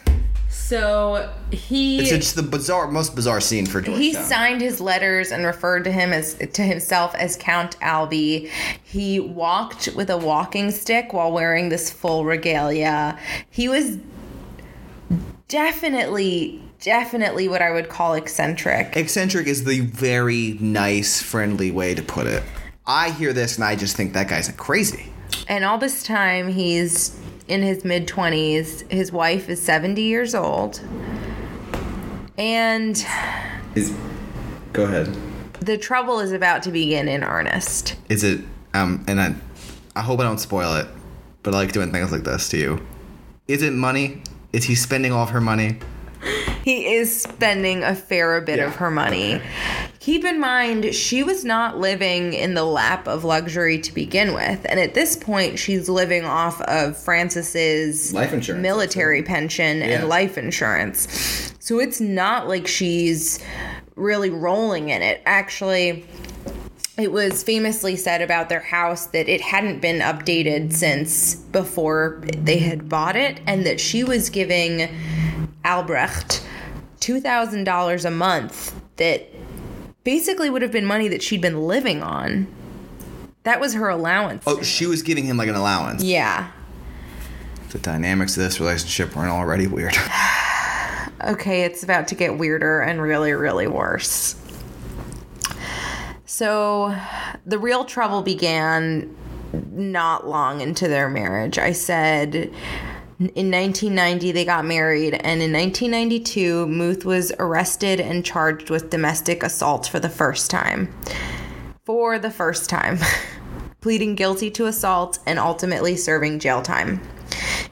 So 0.51 1.31
he 1.51 1.99
It's 1.99 2.09
just 2.09 2.35
the 2.35 2.41
bizarre, 2.43 2.89
most 2.89 3.15
bizarre 3.15 3.39
scene 3.41 3.65
for 3.65 3.81
Georgetown. 3.81 4.01
He 4.01 4.13
signed 4.13 4.61
his 4.61 4.81
letters 4.81 5.31
and 5.31 5.45
referred 5.45 5.83
to 5.83 5.91
him 5.91 6.11
as 6.11 6.35
to 6.53 6.63
himself 6.63 7.13
as 7.15 7.35
Count 7.37 7.79
Albie. 7.81 8.49
He 8.83 9.19
walked 9.19 9.89
with 9.95 10.09
a 10.09 10.17
walking 10.17 10.71
stick 10.71 11.13
while 11.13 11.31
wearing 11.31 11.69
this 11.69 11.91
full 11.91 12.25
regalia. 12.25 13.17
He 13.49 13.67
was 13.69 13.97
definitely 15.47 16.61
definitely 16.79 17.47
what 17.47 17.61
I 17.61 17.71
would 17.71 17.89
call 17.89 18.13
eccentric. 18.13 18.95
Eccentric 18.95 19.47
is 19.47 19.63
the 19.63 19.81
very 19.81 20.57
nice, 20.59 21.21
friendly 21.21 21.71
way 21.71 21.93
to 21.95 22.01
put 22.01 22.27
it. 22.27 22.43
I 22.87 23.11
hear 23.11 23.33
this 23.33 23.55
and 23.55 23.63
I 23.63 23.75
just 23.75 23.95
think 23.95 24.13
that 24.13 24.27
guy's 24.27 24.49
crazy. 24.53 25.11
And 25.47 25.63
all 25.63 25.77
this 25.77 26.03
time 26.03 26.47
he's 26.47 27.19
in 27.47 27.61
his 27.61 27.83
mid 27.83 28.07
20s. 28.07 28.89
His 28.91 29.11
wife 29.11 29.49
is 29.49 29.61
70 29.61 30.01
years 30.01 30.33
old. 30.33 30.81
And 32.37 33.05
Is 33.75 33.93
go 34.73 34.85
ahead. 34.85 35.15
the 35.59 35.77
trouble 35.77 36.19
is 36.19 36.31
about 36.31 36.63
to 36.63 36.71
begin 36.71 37.07
in 37.07 37.23
earnest. 37.23 37.95
Is 38.07 38.23
it 38.23 38.41
um 38.73 39.03
and 39.07 39.19
I 39.19 39.35
I 39.95 40.01
hope 40.01 40.19
I 40.19 40.23
don't 40.23 40.37
spoil 40.39 40.75
it, 40.77 40.87
but 41.43 41.53
I 41.53 41.57
like 41.57 41.73
doing 41.73 41.91
things 41.91 42.11
like 42.11 42.23
this 42.23 42.49
to 42.49 42.57
you. 42.57 42.85
Is 43.47 43.61
it 43.63 43.73
money? 43.73 44.21
Is 44.53 44.63
he 44.63 44.75
spending 44.75 45.11
all 45.11 45.23
of 45.23 45.31
her 45.31 45.41
money? 45.41 45.79
He 46.63 46.93
is 46.93 47.21
spending 47.21 47.83
a 47.83 47.95
fair 47.95 48.39
bit 48.41 48.59
of 48.59 48.75
her 48.75 48.91
money. 48.91 49.41
Keep 49.99 50.25
in 50.25 50.39
mind, 50.39 50.93
she 50.93 51.23
was 51.23 51.43
not 51.45 51.77
living 51.79 52.33
in 52.33 52.53
the 52.53 52.63
lap 52.63 53.07
of 53.07 53.23
luxury 53.23 53.79
to 53.79 53.93
begin 53.93 54.33
with. 54.33 54.65
And 54.69 54.79
at 54.79 54.93
this 54.93 55.15
point, 55.15 55.59
she's 55.59 55.89
living 55.89 56.25
off 56.25 56.61
of 56.61 56.97
Francis's 56.97 58.13
Life 58.13 58.33
insurance, 58.33 58.61
military 58.61 59.23
pension 59.23 59.79
Yeah. 59.79 59.85
and 59.87 60.09
life 60.09 60.37
insurance. 60.37 61.53
So 61.59 61.79
it's 61.79 62.01
not 62.01 62.47
like 62.47 62.67
she's 62.67 63.39
really 63.95 64.29
rolling 64.29 64.89
in 64.89 65.01
it. 65.01 65.21
Actually, 65.25 66.05
it 66.97 67.11
was 67.11 67.43
famously 67.43 67.95
said 67.95 68.21
about 68.21 68.49
their 68.49 68.59
house 68.59 69.05
that 69.07 69.29
it 69.29 69.41
hadn't 69.41 69.79
been 69.79 69.99
updated 69.99 70.73
since 70.73 71.35
before 71.35 72.21
they 72.37 72.57
had 72.57 72.89
bought 72.89 73.15
it, 73.15 73.39
and 73.47 73.65
that 73.65 73.79
she 73.79 74.03
was 74.03 74.29
giving 74.29 74.89
Albrecht 75.65 76.38
$2,000 76.99 78.05
a 78.05 78.11
month 78.11 78.75
that 78.97 79.27
basically 80.03 80.49
would 80.49 80.61
have 80.61 80.71
been 80.71 80.85
money 80.85 81.07
that 81.07 81.21
she'd 81.21 81.41
been 81.41 81.61
living 81.67 82.03
on. 82.03 82.47
That 83.43 83.59
was 83.59 83.73
her 83.73 83.89
allowance. 83.89 84.43
Oh, 84.45 84.61
she 84.61 84.85
was 84.85 85.01
giving 85.01 85.25
him 85.25 85.37
like 85.37 85.49
an 85.49 85.55
allowance. 85.55 86.03
Yeah. 86.03 86.51
The 87.71 87.79
dynamics 87.79 88.35
of 88.35 88.43
this 88.43 88.59
relationship 88.59 89.15
weren't 89.15 89.31
already 89.31 89.67
weird. 89.67 89.95
Okay, 91.27 91.63
it's 91.63 91.83
about 91.83 92.07
to 92.07 92.15
get 92.15 92.37
weirder 92.37 92.79
and 92.79 93.01
really, 93.01 93.33
really 93.33 93.67
worse. 93.67 94.35
So, 96.25 96.97
the 97.45 97.59
real 97.59 97.83
trouble 97.83 98.21
began 98.21 99.13
not 99.71 100.27
long 100.27 100.61
into 100.61 100.87
their 100.87 101.09
marriage. 101.09 101.57
I 101.57 101.73
said 101.73 102.53
in 103.19 103.51
1990 103.51 104.31
they 104.31 104.45
got 104.45 104.63
married, 104.63 105.13
and 105.13 105.41
in 105.41 105.51
1992, 105.51 106.67
Muth 106.67 107.03
was 107.03 107.33
arrested 107.37 107.99
and 107.99 108.23
charged 108.23 108.69
with 108.69 108.89
domestic 108.89 109.43
assault 109.43 109.87
for 109.87 109.99
the 109.99 110.07
first 110.07 110.49
time. 110.49 110.93
For 111.83 112.17
the 112.17 112.31
first 112.31 112.69
time. 112.69 112.97
Pleading 113.81 114.15
guilty 114.15 114.49
to 114.51 114.67
assault 114.67 115.19
and 115.25 115.37
ultimately 115.37 115.97
serving 115.97 116.39
jail 116.39 116.61
time. 116.61 117.01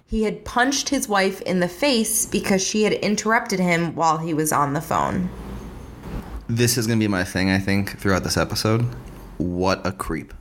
He 0.05 0.23
had 0.23 0.43
punched 0.43 0.89
his 0.89 1.07
wife 1.07 1.41
in 1.41 1.61
the 1.61 1.67
face 1.69 2.25
because 2.25 2.61
she 2.65 2.83
had 2.83 2.93
interrupted 2.93 3.59
him 3.59 3.95
while 3.95 4.17
he 4.17 4.33
was 4.33 4.51
on 4.51 4.73
the 4.73 4.81
phone. 4.81 5.29
this 6.49 6.77
is 6.77 6.87
gonna 6.87 6.99
be 6.99 7.07
my 7.07 7.23
thing, 7.23 7.49
I 7.49 7.59
think, 7.59 7.99
throughout 7.99 8.23
this 8.23 8.37
episode. 8.37 8.85
What 9.37 9.85
a 9.85 9.91
creep. 9.91 10.33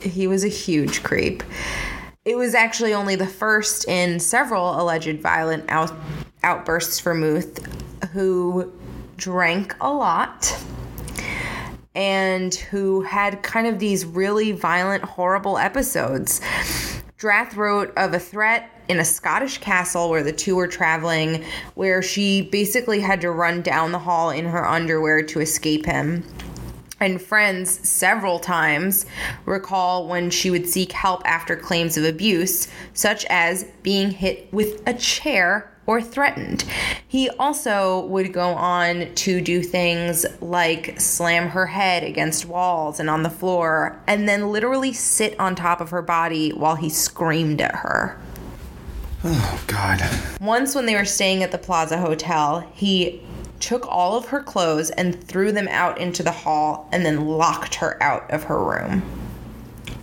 He 0.00 0.26
was 0.26 0.44
a 0.44 0.48
huge 0.48 1.02
creep. 1.02 1.42
It 2.26 2.36
was 2.36 2.56
actually 2.56 2.92
only 2.92 3.14
the 3.14 3.26
first 3.26 3.86
in 3.86 4.18
several 4.18 4.80
alleged 4.80 5.22
violent 5.22 5.64
out- 5.68 5.96
outbursts 6.42 6.98
for 6.98 7.14
Muth, 7.14 7.64
who 8.12 8.72
drank 9.16 9.76
a 9.80 9.92
lot 9.92 10.58
and 11.94 12.52
who 12.52 13.02
had 13.02 13.44
kind 13.44 13.68
of 13.68 13.78
these 13.78 14.04
really 14.04 14.50
violent, 14.50 15.04
horrible 15.04 15.56
episodes. 15.56 16.40
Drath 17.16 17.54
wrote 17.56 17.96
of 17.96 18.12
a 18.12 18.18
threat 18.18 18.70
in 18.88 18.98
a 18.98 19.04
Scottish 19.04 19.58
castle 19.58 20.10
where 20.10 20.24
the 20.24 20.32
two 20.32 20.56
were 20.56 20.66
traveling, 20.66 21.44
where 21.74 22.02
she 22.02 22.42
basically 22.42 22.98
had 22.98 23.20
to 23.20 23.30
run 23.30 23.62
down 23.62 23.92
the 23.92 24.00
hall 24.00 24.30
in 24.30 24.46
her 24.46 24.66
underwear 24.66 25.22
to 25.22 25.40
escape 25.40 25.86
him. 25.86 26.24
And 26.98 27.20
friends 27.20 27.86
several 27.86 28.38
times 28.38 29.04
recall 29.44 30.08
when 30.08 30.30
she 30.30 30.50
would 30.50 30.66
seek 30.66 30.92
help 30.92 31.22
after 31.26 31.54
claims 31.54 31.98
of 31.98 32.04
abuse, 32.04 32.68
such 32.94 33.26
as 33.26 33.64
being 33.82 34.10
hit 34.10 34.52
with 34.52 34.82
a 34.86 34.94
chair 34.94 35.70
or 35.86 36.02
threatened. 36.02 36.64
He 37.06 37.28
also 37.30 38.06
would 38.06 38.32
go 38.32 38.48
on 38.48 39.14
to 39.14 39.40
do 39.40 39.62
things 39.62 40.26
like 40.40 41.00
slam 41.00 41.48
her 41.50 41.66
head 41.66 42.02
against 42.02 42.46
walls 42.46 42.98
and 42.98 43.08
on 43.08 43.22
the 43.22 43.30
floor, 43.30 44.00
and 44.06 44.28
then 44.28 44.50
literally 44.50 44.92
sit 44.92 45.38
on 45.38 45.54
top 45.54 45.80
of 45.80 45.90
her 45.90 46.02
body 46.02 46.50
while 46.50 46.76
he 46.76 46.88
screamed 46.88 47.60
at 47.60 47.76
her. 47.76 48.18
Oh 49.24 49.64
God. 49.66 50.02
Once, 50.40 50.74
when 50.74 50.86
they 50.86 50.94
were 50.94 51.04
staying 51.04 51.42
at 51.42 51.50
the 51.50 51.58
Plaza 51.58 51.98
Hotel, 51.98 52.68
he 52.74 53.20
took 53.60 53.86
all 53.86 54.16
of 54.16 54.26
her 54.26 54.42
clothes 54.42 54.90
and 54.90 55.22
threw 55.24 55.52
them 55.52 55.68
out 55.68 55.98
into 55.98 56.22
the 56.22 56.30
hall 56.30 56.88
and 56.92 57.04
then 57.04 57.26
locked 57.26 57.76
her 57.76 58.00
out 58.02 58.30
of 58.30 58.44
her 58.44 58.62
room. 58.62 59.02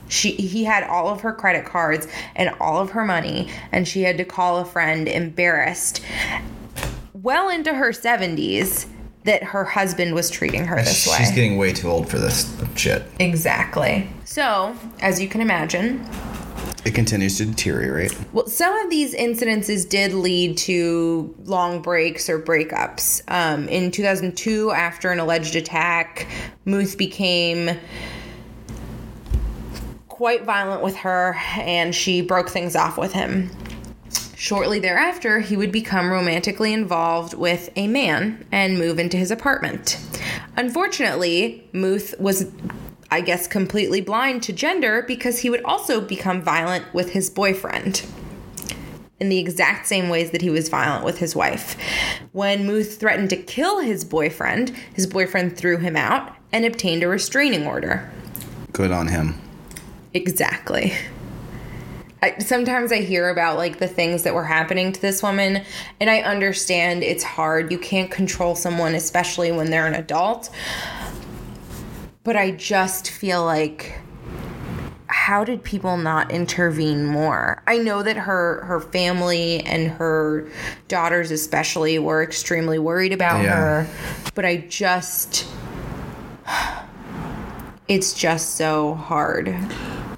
She, 0.10 0.32
he 0.32 0.64
had 0.64 0.84
all 0.84 1.08
of 1.10 1.22
her 1.22 1.34
credit 1.34 1.66
cards 1.66 2.08
and 2.36 2.50
all 2.60 2.80
of 2.80 2.92
her 2.92 3.04
money, 3.04 3.50
and 3.72 3.88
she 3.88 4.04
had 4.04 4.18
to 4.18 4.26
call 4.26 4.58
a 4.58 4.66
friend 4.66 5.08
embarrassed, 5.08 6.02
well 7.14 7.50
into 7.50 7.74
her 7.74 7.92
70s, 7.92 8.88
that 9.24 9.42
her 9.42 9.64
husband 9.64 10.14
was 10.14 10.30
treating 10.30 10.66
her 10.66 10.76
this 10.76 11.08
way. 11.08 11.16
She's 11.18 11.32
getting 11.32 11.58
way 11.58 11.74
too 11.74 11.90
old 11.90 12.10
for 12.10 12.20
this 12.20 12.56
shit. 12.76 13.04
Exactly. 13.20 14.10
So, 14.26 14.76
as 15.00 15.22
you 15.22 15.28
can 15.28 15.42
imagine, 15.42 16.06
It 16.86 16.94
continues 16.94 17.38
to 17.38 17.46
deteriorate. 17.46 18.14
Well, 18.34 18.48
some 18.48 18.76
of 18.80 18.90
these 18.90 19.16
incidences 19.16 19.88
did 19.88 20.14
lead 20.14 20.58
to 20.60 21.34
long 21.46 21.82
breaks 21.82 22.30
or 22.30 22.42
breakups. 22.42 23.22
Um, 23.30 23.70
in 23.70 23.90
2002, 23.92 24.72
after 24.72 25.12
an 25.12 25.20
alleged 25.20 25.56
attack, 25.56 26.28
Muth 26.66 26.98
became 26.98 27.78
quite 30.10 30.44
violent 30.44 30.84
with 30.84 30.96
her 30.98 31.36
and 31.56 31.96
she 31.96 32.22
broke 32.22 32.50
things 32.50 32.76
off 32.76 32.98
with 32.98 33.14
him. 33.14 33.50
Shortly 34.36 34.80
thereafter, 34.80 35.40
he 35.40 35.56
would 35.56 35.72
become 35.72 36.12
romantically 36.12 36.74
involved 36.74 37.34
with 37.34 37.70
a 37.78 37.88
man 37.88 38.46
and 38.52 38.78
move 38.78 39.00
into 39.00 39.16
his 39.16 39.32
apartment. 39.32 39.98
Unfortunately, 40.58 41.68
Muth 41.72 42.14
was, 42.20 42.52
I 43.14 43.22
guess, 43.22 43.46
completely 43.46 44.02
blind 44.02 44.42
to 44.44 44.54
gender 44.54 45.04
because 45.04 45.38
he 45.38 45.52
would 45.52 45.64
also 45.66 46.02
become 46.02 46.42
violent 46.42 46.92
with 46.96 47.12
his 47.12 47.30
boyfriend 47.30 48.04
in 49.20 49.30
the 49.30 49.38
exact 49.38 49.86
same 49.86 50.10
ways 50.10 50.32
that 50.32 50.42
he 50.42 50.50
was 50.50 50.68
violent 50.68 51.06
with 51.06 51.20
his 51.20 51.36
wife. 51.36 51.78
When 52.32 52.66
Muth 52.66 53.00
threatened 53.00 53.30
to 53.30 53.36
kill 53.36 53.82
his 53.82 54.04
boyfriend, 54.04 54.72
his 54.96 55.06
boyfriend 55.06 55.56
threw 55.56 55.78
him 55.78 55.96
out 55.96 56.36
and 56.52 56.66
obtained 56.66 57.04
a 57.04 57.08
restraining 57.08 57.68
order. 57.68 58.12
Good 58.72 58.90
on 58.90 59.10
him. 59.10 59.40
Exactly. 60.16 60.94
I, 62.24 62.40
sometimes 62.40 62.92
I 62.92 63.02
hear 63.02 63.30
about 63.30 63.58
like 63.58 63.78
the 63.78 63.88
things 63.88 64.24
that 64.24 64.34
were 64.34 64.46
happening 64.46 64.92
to 64.92 65.00
this 65.00 65.22
woman, 65.22 65.64
and 66.00 66.10
I 66.10 66.22
understand 66.22 67.04
it's 67.04 67.24
hard. 67.24 67.72
You 67.72 67.78
can't 67.78 68.10
control 68.10 68.56
someone, 68.56 68.96
especially 68.96 69.52
when 69.52 69.70
they're 69.70 69.86
an 69.86 69.94
adult. 69.94 70.50
But 72.24 72.36
I 72.38 72.52
just 72.52 73.10
feel 73.12 73.44
like 73.44 74.00
how 75.08 75.44
did 75.44 75.64
people 75.64 75.98
not 75.98 76.32
intervene 76.32 77.06
more? 77.06 77.62
I 77.68 77.78
know 77.78 78.02
that 78.04 78.16
her 78.18 78.64
her 78.66 78.80
family 78.80 79.60
and 79.62 79.90
her 79.92 80.48
daughters 80.88 81.32
especially 81.32 82.00
were 82.00 82.24
extremely 82.24 82.80
worried 82.80 83.14
about 83.14 83.44
Yeah. 83.44 83.56
her, 83.56 83.88
but 84.36 84.46
I 84.46 84.58
just 84.70 85.46
it's 87.88 88.14
just 88.14 88.56
so 88.56 88.96
hard. 88.96 89.54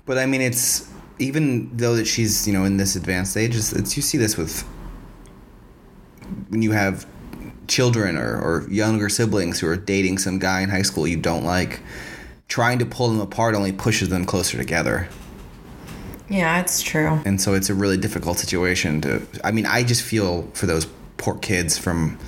But 0.05 0.17
I 0.19 0.25
mean, 0.27 0.41
it's 0.41 0.87
even 1.17 1.75
though 1.75 1.95
that 1.95 2.05
she's 2.05 2.47
you 2.47 2.53
know 2.53 2.65
in 2.65 2.77
this 2.77 2.95
advanced 2.95 3.35
age, 3.35 3.55
it's, 3.55 3.73
it's 3.73 3.95
you 3.97 4.03
see 4.03 4.17
this 4.19 4.37
with 4.37 4.61
when 6.49 6.61
you 6.61 6.71
have 6.71 7.05
children 7.67 8.17
or, 8.17 8.37
or 8.39 8.67
younger 8.69 9.09
siblings 9.09 9.59
who 9.59 9.67
are 9.67 9.75
dating 9.77 10.17
some 10.19 10.39
guy 10.39 10.61
in 10.61 10.69
high 10.69 10.81
school 10.83 11.07
you 11.07 11.17
don't 11.17 11.43
like. 11.43 11.79
Trying 12.47 12.79
to 12.79 12.85
pull 12.85 13.09
them 13.09 13.19
apart 13.21 13.55
only 13.55 13.71
pushes 13.71 14.09
them 14.09 14.25
closer 14.25 14.57
together, 14.57 15.07
Yeah, 16.29 16.59
it's 16.61 16.81
true. 16.81 17.19
and 17.25 17.41
so 17.41 17.53
it's 17.55 17.69
a 17.69 17.73
really 17.73 17.97
difficult 17.97 18.37
situation 18.37 19.01
to. 19.01 19.21
I 19.43 19.51
mean, 19.51 19.65
I 19.65 19.83
just 19.83 20.03
feel 20.03 20.43
for 20.53 20.67
those 20.67 20.85
poor 21.17 21.35
kids 21.39 21.77
from, 21.77 22.19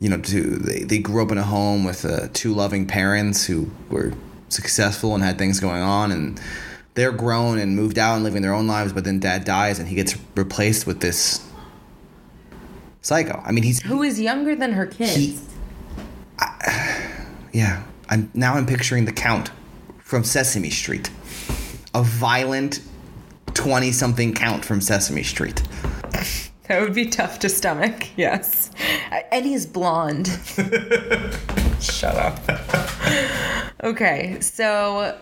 you 0.00 0.08
know, 0.08 0.18
to 0.18 0.40
they, 0.42 0.80
they 0.80 0.98
grew 0.98 1.22
up 1.22 1.30
in 1.30 1.38
a 1.38 1.44
home 1.44 1.84
with 1.84 2.04
uh, 2.04 2.26
two 2.32 2.54
loving 2.54 2.86
parents 2.86 3.46
who 3.46 3.70
were 3.88 4.12
successful 4.48 5.14
and 5.14 5.22
had 5.22 5.38
things 5.38 5.60
going 5.60 5.82
on, 5.82 6.10
and 6.10 6.40
they're 6.94 7.12
grown 7.12 7.58
and 7.58 7.76
moved 7.76 7.98
out 7.98 8.16
and 8.16 8.24
living 8.24 8.42
their 8.42 8.54
own 8.54 8.66
lives. 8.66 8.92
But 8.92 9.04
then 9.04 9.20
dad 9.20 9.44
dies, 9.44 9.78
and 9.78 9.86
he 9.86 9.94
gets 9.94 10.16
replaced 10.34 10.88
with 10.88 11.00
this 11.00 11.45
psycho. 13.06 13.40
I 13.44 13.52
mean, 13.52 13.64
he's 13.64 13.80
Who 13.82 14.02
is 14.02 14.20
younger 14.20 14.54
than 14.56 14.72
her 14.72 14.86
kids? 14.86 15.14
He- 15.16 15.38
yeah. 17.52 17.82
I'm 18.08 18.30
now 18.34 18.54
I'm 18.54 18.66
picturing 18.66 19.04
the 19.04 19.12
Count 19.12 19.50
from 19.98 20.22
Sesame 20.22 20.70
Street, 20.70 21.10
a 21.94 22.02
violent 22.02 22.80
twenty-something 23.54 24.34
Count 24.34 24.64
from 24.64 24.80
Sesame 24.80 25.22
Street. 25.24 25.62
that 26.68 26.80
would 26.80 26.94
be 26.94 27.06
tough 27.06 27.40
to 27.40 27.48
stomach. 27.48 28.06
Yes, 28.16 28.70
and 29.32 29.44
he's 29.44 29.66
blonde. 29.66 30.28
Shut 31.80 32.14
up. 32.14 32.38
okay, 33.82 34.38
so 34.40 35.18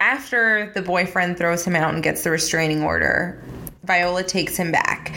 after 0.00 0.72
the 0.74 0.82
boyfriend 0.82 1.38
throws 1.38 1.64
him 1.64 1.76
out 1.76 1.94
and 1.94 2.02
gets 2.02 2.24
the 2.24 2.30
restraining 2.30 2.82
order, 2.82 3.40
Viola 3.84 4.24
takes 4.24 4.56
him 4.56 4.72
back. 4.72 5.12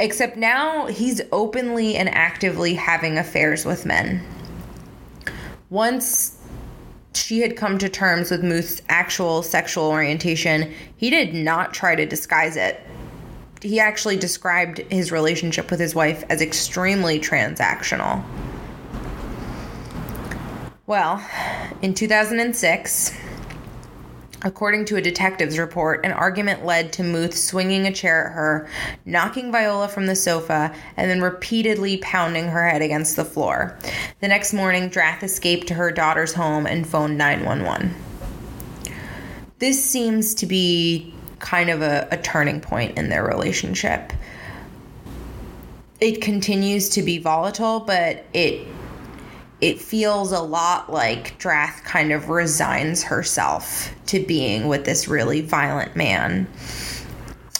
Except 0.00 0.36
now 0.36 0.86
he's 0.86 1.20
openly 1.32 1.96
and 1.96 2.08
actively 2.08 2.74
having 2.74 3.18
affairs 3.18 3.64
with 3.64 3.84
men. 3.84 4.22
Once 5.70 6.38
she 7.14 7.40
had 7.40 7.56
come 7.56 7.78
to 7.78 7.88
terms 7.88 8.30
with 8.30 8.44
Muth's 8.44 8.80
actual 8.88 9.42
sexual 9.42 9.84
orientation, 9.84 10.72
he 10.96 11.10
did 11.10 11.34
not 11.34 11.74
try 11.74 11.94
to 11.94 12.06
disguise 12.06 12.56
it. 12.56 12.80
He 13.60 13.80
actually 13.80 14.16
described 14.16 14.78
his 14.90 15.10
relationship 15.10 15.70
with 15.70 15.80
his 15.80 15.94
wife 15.94 16.22
as 16.28 16.40
extremely 16.40 17.18
transactional. 17.18 18.22
Well, 20.86 21.22
in 21.82 21.92
2006, 21.92 23.12
according 24.42 24.84
to 24.86 24.96
a 24.96 25.00
detective's 25.00 25.58
report, 25.58 26.04
an 26.04 26.12
argument 26.12 26.64
led 26.64 26.92
to 26.94 27.02
Muth 27.02 27.36
swinging 27.36 27.86
a 27.86 27.92
chair 27.92 28.26
at 28.26 28.32
her, 28.32 28.68
knocking 29.04 29.50
Viola 29.50 29.88
from 29.88 30.06
the 30.06 30.14
sofa, 30.14 30.74
and 30.96 31.10
then 31.10 31.20
repeatedly 31.20 31.96
pounding 31.98 32.48
her 32.48 32.68
head 32.68 32.82
against 32.82 33.16
the 33.16 33.24
floor. 33.24 33.76
The 34.20 34.28
next 34.28 34.52
morning, 34.52 34.88
Drath 34.88 35.22
escaped 35.22 35.68
to 35.68 35.74
her 35.74 35.90
daughter's 35.90 36.34
home 36.34 36.66
and 36.66 36.86
phoned 36.86 37.18
911. 37.18 37.94
This 39.58 39.84
seems 39.84 40.34
to 40.34 40.46
be 40.46 41.14
kind 41.40 41.70
of 41.70 41.82
a, 41.82 42.06
a 42.10 42.16
turning 42.18 42.60
point 42.60 42.96
in 42.96 43.08
their 43.08 43.24
relationship. 43.24 44.12
It 46.00 46.22
continues 46.22 46.88
to 46.90 47.02
be 47.02 47.18
volatile, 47.18 47.80
but 47.80 48.24
it 48.32 48.68
it 49.60 49.80
feels 49.80 50.32
a 50.32 50.40
lot 50.40 50.92
like 50.92 51.36
Drath 51.38 51.82
kind 51.84 52.12
of 52.12 52.28
resigns 52.28 53.02
herself 53.02 53.92
to 54.06 54.20
being 54.20 54.68
with 54.68 54.84
this 54.84 55.08
really 55.08 55.40
violent 55.40 55.96
man. 55.96 56.46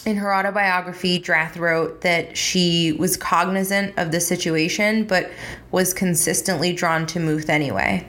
In 0.05 0.15
her 0.15 0.33
autobiography, 0.33 1.19
Drath 1.19 1.57
wrote 1.57 2.01
that 2.01 2.37
she 2.37 2.93
was 2.93 3.17
cognizant 3.17 3.93
of 3.97 4.11
the 4.11 4.21
situation 4.21 5.03
but 5.03 5.29
was 5.71 5.93
consistently 5.93 6.71
drawn 6.71 7.05
to 7.07 7.19
Muth 7.19 7.49
anyway. 7.49 8.07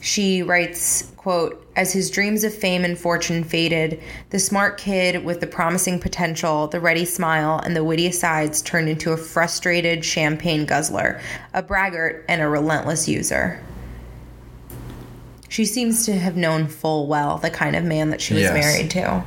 She 0.00 0.42
writes, 0.42 1.10
quote, 1.16 1.64
as 1.76 1.92
his 1.92 2.10
dreams 2.10 2.44
of 2.44 2.54
fame 2.54 2.84
and 2.84 2.98
fortune 2.98 3.44
faded, 3.44 4.00
the 4.30 4.38
smart 4.38 4.78
kid 4.78 5.24
with 5.24 5.40
the 5.40 5.46
promising 5.46 5.98
potential, 5.98 6.66
the 6.68 6.80
ready 6.80 7.04
smile, 7.04 7.60
and 7.64 7.74
the 7.74 7.84
witty 7.84 8.06
asides 8.06 8.62
turned 8.62 8.88
into 8.88 9.12
a 9.12 9.16
frustrated 9.16 10.04
champagne 10.04 10.66
guzzler, 10.66 11.20
a 11.54 11.62
braggart, 11.62 12.24
and 12.28 12.40
a 12.40 12.48
relentless 12.48 13.08
user. 13.08 13.60
She 15.48 15.64
seems 15.64 16.04
to 16.06 16.12
have 16.18 16.36
known 16.36 16.66
full 16.66 17.06
well 17.06 17.38
the 17.38 17.50
kind 17.50 17.74
of 17.74 17.84
man 17.84 18.10
that 18.10 18.20
she 18.20 18.34
was 18.34 18.44
Yes. 18.44 18.52
married 18.52 18.90
to. 18.92 19.24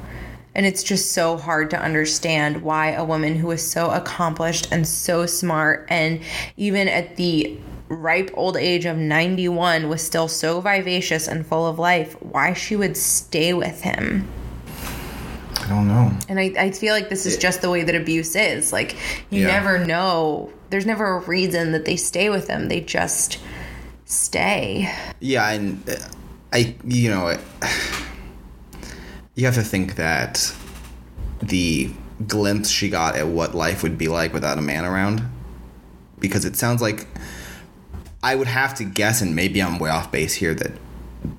And 0.54 0.66
it's 0.66 0.84
just 0.84 1.14
so 1.14 1.38
hard 1.38 1.70
to 1.70 1.80
understand 1.82 2.62
why 2.62 2.92
a 2.92 3.06
woman 3.06 3.36
who 3.38 3.50
is 3.52 3.66
so 3.70 3.90
accomplished 3.90 4.68
and 4.72 4.86
so 4.86 5.26
smart, 5.26 5.88
and 5.90 6.20
even 6.58 6.88
at 6.90 7.16
the 7.16 7.58
ripe 7.92 8.32
old 8.34 8.56
age 8.58 8.86
of 8.86 8.98
91 8.98 9.90
was 9.90 10.02
still 10.02 10.28
so 10.28 10.62
vivacious 10.62 11.28
and 11.28 11.46
full 11.46 11.68
of 11.68 11.78
life, 11.78 12.14
why 12.22 12.54
she 12.54 12.76
would 12.76 12.96
stay 12.98 13.54
with 13.54 13.82
him. 13.82 14.28
I 15.60 15.68
don't 15.68 15.88
know. 15.88 16.12
And 16.30 16.40
I, 16.40 16.54
I 16.58 16.72
feel 16.72 16.94
like 16.94 17.10
this 17.10 17.26
is 17.26 17.38
just 17.38 17.62
the 17.62 17.70
way 17.70 17.84
that 17.84 17.94
abuse 17.96 18.36
is. 18.36 18.72
Like, 18.74 18.96
you 19.30 19.42
Yeah. 19.42 19.48
never 19.48 19.86
know. 19.86 20.52
There's 20.70 20.86
never 20.86 21.18
a 21.18 21.20
reason 21.20 21.74
that 21.74 21.86
they 21.86 21.98
stay 21.98 22.30
with 22.30 22.48
him, 22.48 22.68
they 22.70 22.82
just 22.82 23.38
stay. 24.06 24.92
Yeah, 25.20 25.50
and 25.50 25.88
uh, 25.90 25.96
I, 26.54 26.76
you 26.84 27.10
know, 27.10 27.38
you 29.36 29.46
have 29.46 29.56
to 29.56 29.64
think 29.64 29.96
that 29.96 30.54
the 31.42 31.92
glimpse 32.28 32.70
she 32.70 32.90
got 32.90 33.16
at 33.16 33.28
what 33.28 33.56
life 33.56 33.84
would 33.84 33.98
be 33.98 34.08
like 34.08 34.34
without 34.34 34.58
a 34.58 34.62
man 34.62 34.86
around, 34.86 35.24
because 36.20 36.46
it 36.46 36.56
sounds 36.56 36.82
like 36.82 37.08
I 38.24 38.36
would 38.36 38.48
have 38.48 38.76
to 38.76 38.84
guess, 38.84 39.22
and 39.22 39.36
maybe 39.36 39.62
I'm 39.62 39.80
way 39.80 39.90
off 39.90 40.12
base 40.12 40.36
here, 40.36 40.54
that 40.54 40.72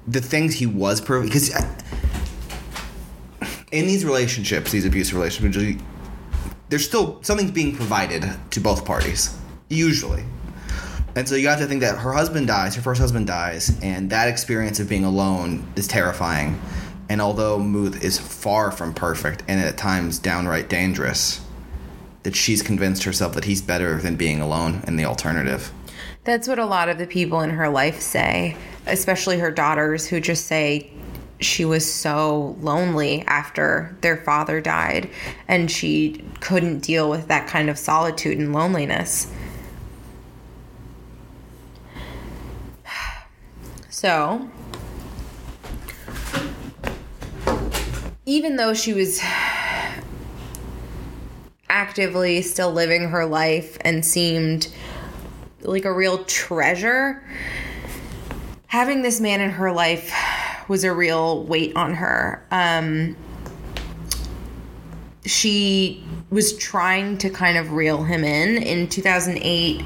the 0.06 0.20
things 0.20 0.54
he 0.54 0.66
was 0.66 1.00
proving 1.00 1.28
because 1.28 1.54
uh, 1.54 1.78
in 3.70 3.86
these 3.86 4.04
relationships, 4.04 4.72
these 4.72 4.84
abusive 4.84 5.14
relationships, 5.14 5.82
there's 6.68 6.84
still 6.84 7.22
something's 7.22 7.50
being 7.50 7.74
provided 7.76 8.24
to 8.50 8.60
both 8.60 8.84
parties, 8.84 9.36
usually. 9.68 10.24
And 11.14 11.28
so 11.28 11.34
you 11.34 11.48
have 11.48 11.58
to 11.58 11.66
think 11.66 11.82
that 11.82 11.98
her 11.98 12.12
husband 12.12 12.46
dies, 12.46 12.74
her 12.74 12.82
first 12.82 13.00
husband 13.00 13.26
dies, 13.26 13.78
and 13.82 14.10
that 14.10 14.28
experience 14.28 14.80
of 14.80 14.88
being 14.88 15.04
alone 15.04 15.66
is 15.76 15.86
terrifying. 15.86 16.60
And 17.08 17.20
although 17.20 17.58
Muth 17.58 18.02
is 18.02 18.18
far 18.18 18.70
from 18.70 18.94
perfect 18.94 19.42
and 19.46 19.60
at 19.60 19.76
times 19.76 20.18
downright 20.18 20.70
dangerous, 20.70 21.44
that 22.22 22.34
she's 22.34 22.62
convinced 22.62 23.04
herself 23.04 23.34
that 23.34 23.44
he's 23.44 23.60
better 23.60 23.98
than 23.98 24.16
being 24.16 24.40
alone 24.40 24.82
and 24.86 24.98
the 24.98 25.04
alternative. 25.04 25.70
That's 26.24 26.46
what 26.46 26.60
a 26.60 26.66
lot 26.66 26.88
of 26.88 26.98
the 26.98 27.06
people 27.06 27.40
in 27.40 27.50
her 27.50 27.68
life 27.68 28.00
say, 28.00 28.56
especially 28.86 29.40
her 29.40 29.50
daughters, 29.50 30.06
who 30.06 30.20
just 30.20 30.46
say 30.46 30.92
she 31.40 31.64
was 31.64 31.92
so 31.92 32.56
lonely 32.60 33.24
after 33.26 33.96
their 34.02 34.18
father 34.18 34.60
died 34.60 35.10
and 35.48 35.68
she 35.68 36.24
couldn't 36.38 36.78
deal 36.78 37.10
with 37.10 37.26
that 37.26 37.48
kind 37.48 37.68
of 37.68 37.76
solitude 37.76 38.38
and 38.38 38.52
loneliness. 38.52 39.32
So, 43.88 44.50
even 48.26 48.56
though 48.56 48.74
she 48.74 48.92
was 48.92 49.20
actively 51.68 52.42
still 52.42 52.72
living 52.72 53.10
her 53.10 53.24
life 53.24 53.78
and 53.82 54.04
seemed 54.04 54.66
like 55.64 55.84
a 55.84 55.92
real 55.92 56.24
treasure, 56.24 57.22
having 58.66 59.02
this 59.02 59.20
man 59.20 59.40
in 59.40 59.50
her 59.50 59.72
life 59.72 60.14
was 60.68 60.84
a 60.84 60.92
real 60.92 61.44
weight 61.44 61.74
on 61.76 61.94
her. 61.94 62.44
Um, 62.50 63.16
she 65.24 66.04
was 66.30 66.56
trying 66.56 67.18
to 67.18 67.30
kind 67.30 67.56
of 67.58 67.72
reel 67.72 68.02
him 68.02 68.24
in. 68.24 68.62
In 68.62 68.88
2008, 68.88 69.82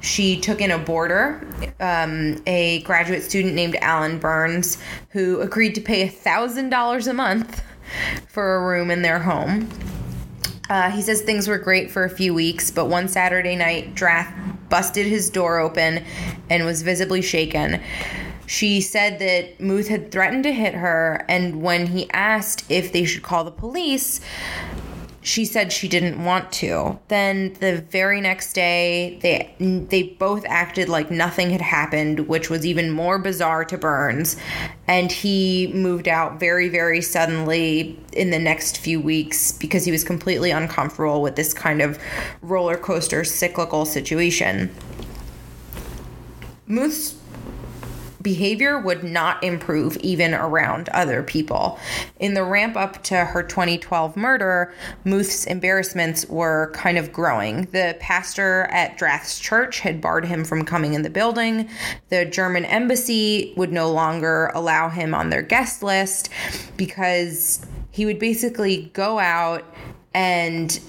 she 0.00 0.40
took 0.40 0.60
in 0.60 0.70
a 0.70 0.78
boarder, 0.78 1.46
um, 1.80 2.42
a 2.46 2.82
graduate 2.82 3.22
student 3.22 3.54
named 3.54 3.76
Alan 3.80 4.18
Burns, 4.18 4.78
who 5.10 5.40
agreed 5.40 5.74
to 5.74 5.80
pay 5.80 6.08
$1,000 6.08 7.08
a 7.08 7.12
month 7.12 7.62
for 8.28 8.56
a 8.56 8.66
room 8.66 8.90
in 8.90 9.02
their 9.02 9.18
home. 9.18 9.68
Uh, 10.68 10.90
he 10.90 11.00
says 11.00 11.22
things 11.22 11.48
were 11.48 11.58
great 11.58 11.90
for 11.90 12.04
a 12.04 12.10
few 12.10 12.34
weeks, 12.34 12.70
but 12.70 12.86
one 12.86 13.08
Saturday 13.08 13.56
night, 13.56 13.94
Drath 13.94 14.32
busted 14.68 15.06
his 15.06 15.30
door 15.30 15.58
open 15.58 16.04
and 16.50 16.64
was 16.64 16.82
visibly 16.82 17.22
shaken. 17.22 17.80
She 18.46 18.80
said 18.80 19.18
that 19.18 19.60
Muth 19.60 19.88
had 19.88 20.12
threatened 20.12 20.44
to 20.44 20.52
hit 20.52 20.74
her, 20.74 21.24
and 21.28 21.62
when 21.62 21.88
he 21.88 22.08
asked 22.12 22.64
if 22.70 22.92
they 22.92 23.04
should 23.04 23.22
call 23.22 23.42
the 23.42 23.50
police, 23.50 24.20
she 25.26 25.44
said 25.44 25.72
she 25.72 25.88
didn't 25.88 26.24
want 26.24 26.52
to. 26.52 26.96
Then 27.08 27.54
the 27.54 27.78
very 27.90 28.20
next 28.20 28.52
day, 28.52 29.18
they 29.22 29.52
they 29.58 30.04
both 30.04 30.44
acted 30.46 30.88
like 30.88 31.10
nothing 31.10 31.50
had 31.50 31.60
happened, 31.60 32.28
which 32.28 32.48
was 32.48 32.64
even 32.64 32.92
more 32.92 33.18
bizarre 33.18 33.64
to 33.64 33.76
Burns. 33.76 34.36
And 34.86 35.10
he 35.10 35.72
moved 35.74 36.06
out 36.06 36.38
very 36.38 36.68
very 36.68 37.02
suddenly 37.02 37.98
in 38.12 38.30
the 38.30 38.38
next 38.38 38.78
few 38.78 39.00
weeks 39.00 39.50
because 39.50 39.84
he 39.84 39.90
was 39.90 40.04
completely 40.04 40.52
uncomfortable 40.52 41.20
with 41.20 41.34
this 41.34 41.52
kind 41.52 41.82
of 41.82 41.98
roller 42.40 42.76
coaster 42.76 43.24
cyclical 43.24 43.84
situation. 43.84 44.72
Muth's 46.68 47.16
behavior 48.26 48.80
would 48.80 49.04
not 49.04 49.40
improve 49.44 49.96
even 49.98 50.34
around 50.34 50.88
other 50.88 51.22
people. 51.22 51.78
In 52.18 52.34
the 52.34 52.42
ramp 52.42 52.76
up 52.76 53.04
to 53.04 53.24
her 53.24 53.40
2012 53.40 54.16
murder, 54.16 54.74
Muth's 55.04 55.46
embarrassments 55.46 56.26
were 56.26 56.72
kind 56.74 56.98
of 56.98 57.12
growing. 57.12 57.66
The 57.66 57.96
pastor 58.00 58.64
at 58.72 58.98
Drath's 58.98 59.38
church 59.38 59.78
had 59.78 60.00
barred 60.00 60.24
him 60.24 60.44
from 60.44 60.64
coming 60.64 60.94
in 60.94 61.02
the 61.02 61.08
building. 61.08 61.68
The 62.08 62.24
German 62.24 62.64
embassy 62.64 63.54
would 63.56 63.70
no 63.70 63.92
longer 63.92 64.50
allow 64.54 64.88
him 64.88 65.14
on 65.14 65.30
their 65.30 65.42
guest 65.42 65.84
list 65.84 66.28
because 66.76 67.64
he 67.92 68.06
would 68.06 68.18
basically 68.18 68.90
go 68.92 69.20
out 69.20 69.64
and 70.14 70.80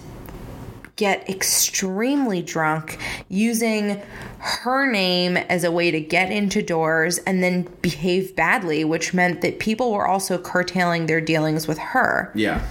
get 0.97 1.29
extremely 1.29 2.41
drunk 2.41 2.99
using 3.29 4.01
her 4.39 4.91
name 4.91 5.37
as 5.37 5.63
a 5.63 5.71
way 5.71 5.91
to 5.91 6.01
get 6.01 6.31
into 6.31 6.61
doors 6.61 7.19
and 7.19 7.41
then 7.41 7.67
behave 7.81 8.35
badly, 8.35 8.83
which 8.83 9.13
meant 9.13 9.41
that 9.41 9.59
people 9.59 9.93
were 9.93 10.07
also 10.07 10.37
curtailing 10.37 11.05
their 11.05 11.21
dealings 11.21 11.67
with 11.67 11.77
her. 11.77 12.31
Yeah. 12.35 12.67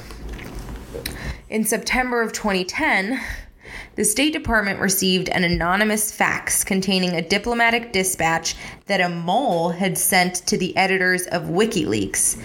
In 1.49 1.65
September 1.65 2.21
of 2.21 2.33
2010, 2.33 3.21
the 3.97 4.05
State 4.05 4.35
Department 4.35 4.79
received 4.79 5.31
an 5.31 5.43
anonymous 5.43 6.13
fax 6.13 6.63
containing 6.63 7.15
a 7.15 7.27
diplomatic 7.27 7.93
dispatch 7.93 8.55
that 8.87 9.01
a 9.01 9.09
mole 9.09 9.71
had 9.71 9.97
sent 9.97 10.47
to 10.47 10.59
the 10.59 10.77
editors 10.77 11.27
of 11.29 11.45
WikiLeaks. 11.45 12.39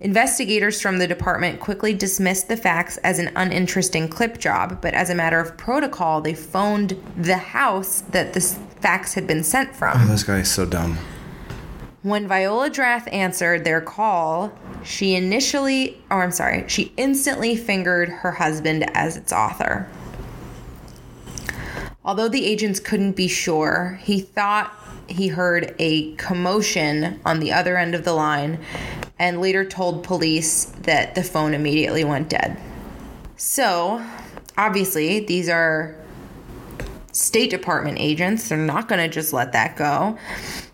Investigators 0.00 0.80
from 0.80 0.98
the 0.98 1.06
department 1.06 1.58
quickly 1.58 1.94
dismissed 1.94 2.48
the 2.48 2.56
fax 2.56 2.98
as 2.98 3.18
an 3.18 3.32
uninteresting 3.34 4.08
clip 4.08 4.38
job, 4.38 4.80
but 4.82 4.92
as 4.92 5.08
a 5.08 5.14
matter 5.14 5.40
of 5.40 5.56
protocol, 5.56 6.20
they 6.20 6.34
phoned 6.34 7.02
the 7.16 7.38
house 7.38 8.02
that 8.10 8.34
the 8.34 8.40
fax 8.80 9.14
had 9.14 9.26
been 9.26 9.42
sent 9.42 9.74
from. 9.74 9.98
Oh, 9.98 10.06
this 10.06 10.22
guy 10.22 10.40
is 10.40 10.50
so 10.50 10.66
dumb. 10.66 10.98
When 12.02 12.28
Viola 12.28 12.70
Drath 12.70 13.08
answered 13.12 13.64
their 13.64 13.80
call, 13.80 14.52
she 14.84 15.14
initially, 15.14 15.98
or 16.10 16.22
I'm 16.22 16.30
sorry, 16.30 16.64
she 16.66 16.92
instantly 16.96 17.56
fingered 17.56 18.08
her 18.08 18.32
husband 18.32 18.90
as 18.94 19.18
its 19.18 19.32
author. 19.32 19.86
Although 22.04 22.28
the 22.28 22.46
agents 22.46 22.80
couldn't 22.80 23.12
be 23.12 23.28
sure, 23.28 23.98
he 24.02 24.20
thought 24.20 24.72
he 25.06 25.28
heard 25.28 25.74
a 25.78 26.14
commotion 26.14 27.20
on 27.26 27.40
the 27.40 27.52
other 27.52 27.76
end 27.76 27.94
of 27.94 28.04
the 28.04 28.12
line 28.12 28.58
and 29.18 29.40
later 29.40 29.64
told 29.64 30.02
police 30.02 30.64
that 30.82 31.14
the 31.14 31.22
phone 31.22 31.52
immediately 31.52 32.04
went 32.04 32.30
dead. 32.30 32.58
So, 33.36 34.04
obviously, 34.56 35.20
these 35.20 35.48
are 35.48 35.94
State 37.12 37.50
Department 37.50 37.98
agents. 37.98 38.48
They're 38.48 38.58
not 38.58 38.88
going 38.88 39.00
to 39.00 39.08
just 39.08 39.32
let 39.32 39.52
that 39.52 39.76
go. 39.76 40.16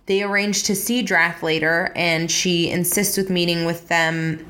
They 0.07 0.23
arranged 0.23 0.67
to 0.67 0.77
see 0.77 1.03
Drath 1.03 1.43
later, 1.43 1.93
and 1.97 2.31
she 2.31 2.71
insists 2.71 3.17
with 3.17 3.31
meeting 3.31 3.65
with 3.65 3.89
them, 3.89 4.47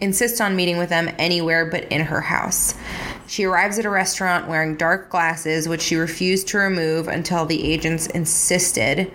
insists 0.00 0.40
on 0.40 0.56
meeting 0.56 0.78
with 0.78 0.88
them 0.88 1.08
anywhere 1.18 1.66
but 1.66 1.84
in 1.84 2.00
her 2.00 2.20
house. 2.20 2.74
She 3.26 3.44
arrives 3.44 3.78
at 3.78 3.84
a 3.84 3.90
restaurant 3.90 4.48
wearing 4.48 4.76
dark 4.76 5.10
glasses, 5.10 5.68
which 5.68 5.82
she 5.82 5.96
refused 5.96 6.48
to 6.48 6.58
remove 6.58 7.08
until 7.08 7.44
the 7.44 7.70
agents 7.70 8.06
insisted. 8.06 9.10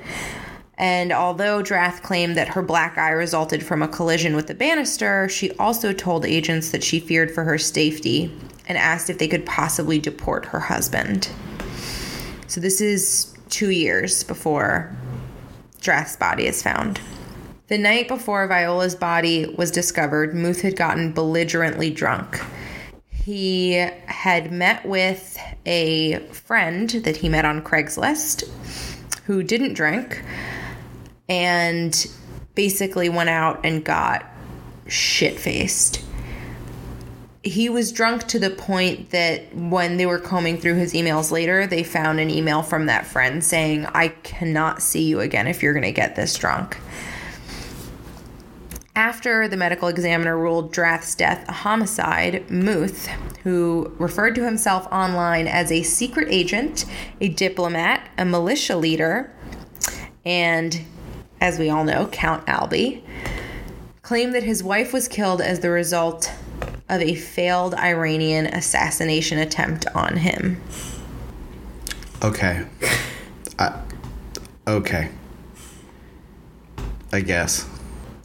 And 0.77 1.11
although 1.13 1.61
Drath 1.61 2.01
claimed 2.01 2.35
that 2.35 2.49
her 2.49 2.61
black 2.61 2.97
eye 2.97 3.11
resulted 3.11 3.63
from 3.63 3.81
a 3.81 3.87
collision 3.87 4.35
with 4.35 4.47
the 4.47 4.55
banister, 4.55 5.29
she 5.29 5.51
also 5.53 5.93
told 5.93 6.25
agents 6.25 6.71
that 6.71 6.83
she 6.83 6.99
feared 6.99 7.31
for 7.31 7.43
her 7.43 7.57
safety 7.57 8.35
and 8.67 8.77
asked 8.77 9.09
if 9.09 9.17
they 9.17 9.27
could 9.27 9.45
possibly 9.45 9.99
deport 9.99 10.45
her 10.47 10.59
husband. 10.59 11.29
So 12.47 12.59
this 12.59 12.81
is 12.81 13.33
two 13.49 13.69
years 13.69 14.23
before 14.23 14.93
Drath's 15.81 16.17
body 16.17 16.47
is 16.47 16.61
found. 16.61 16.99
The 17.67 17.77
night 17.77 18.07
before 18.09 18.47
Viola's 18.47 18.95
body 18.95 19.53
was 19.57 19.71
discovered, 19.71 20.33
Muth 20.33 20.61
had 20.61 20.75
gotten 20.75 21.13
belligerently 21.13 21.89
drunk 21.89 22.41
he 23.23 23.73
had 24.05 24.51
met 24.51 24.85
with 24.85 25.37
a 25.65 26.19
friend 26.29 26.89
that 26.89 27.17
he 27.17 27.29
met 27.29 27.45
on 27.45 27.61
Craigslist 27.61 28.49
who 29.25 29.43
didn't 29.43 29.73
drink 29.73 30.23
and 31.29 32.07
basically 32.55 33.09
went 33.09 33.29
out 33.29 33.63
and 33.63 33.83
got 33.85 34.25
shit 34.87 35.39
faced. 35.39 36.03
He 37.43 37.69
was 37.69 37.91
drunk 37.91 38.27
to 38.27 38.39
the 38.39 38.49
point 38.49 39.11
that 39.11 39.55
when 39.55 39.97
they 39.97 40.05
were 40.05 40.19
combing 40.19 40.57
through 40.57 40.75
his 40.75 40.93
emails 40.93 41.31
later, 41.31 41.65
they 41.65 41.83
found 41.83 42.19
an 42.19 42.29
email 42.29 42.61
from 42.61 42.85
that 42.87 43.05
friend 43.05 43.43
saying, 43.43 43.85
I 43.87 44.09
cannot 44.09 44.81
see 44.81 45.03
you 45.03 45.21
again 45.21 45.47
if 45.47 45.63
you're 45.63 45.73
going 45.73 45.83
to 45.83 45.91
get 45.91 46.15
this 46.15 46.35
drunk. 46.37 46.77
After 49.01 49.47
the 49.47 49.57
medical 49.57 49.87
examiner 49.87 50.37
ruled 50.37 50.71
Drath's 50.71 51.15
death 51.15 51.43
a 51.49 51.51
homicide, 51.51 52.51
Muth, 52.51 53.07
who 53.41 53.91
referred 53.97 54.35
to 54.35 54.45
himself 54.45 54.85
online 54.91 55.47
as 55.47 55.71
a 55.71 55.81
secret 55.81 56.27
agent, 56.29 56.85
a 57.19 57.27
diplomat, 57.27 58.07
a 58.19 58.25
militia 58.25 58.77
leader, 58.77 59.33
and, 60.23 60.81
as 61.41 61.57
we 61.57 61.67
all 61.71 61.83
know, 61.83 62.05
Count 62.11 62.45
Albie, 62.45 63.01
claimed 64.03 64.35
that 64.35 64.43
his 64.43 64.63
wife 64.63 64.93
was 64.93 65.07
killed 65.07 65.41
as 65.41 65.61
the 65.61 65.71
result 65.71 66.31
of 66.87 67.01
a 67.01 67.15
failed 67.15 67.73
Iranian 67.73 68.45
assassination 68.45 69.39
attempt 69.39 69.87
on 69.95 70.17
him. 70.17 70.61
Okay. 72.23 72.67
I, 73.57 73.81
okay. 74.67 75.09
I 77.11 77.21
guess. 77.21 77.67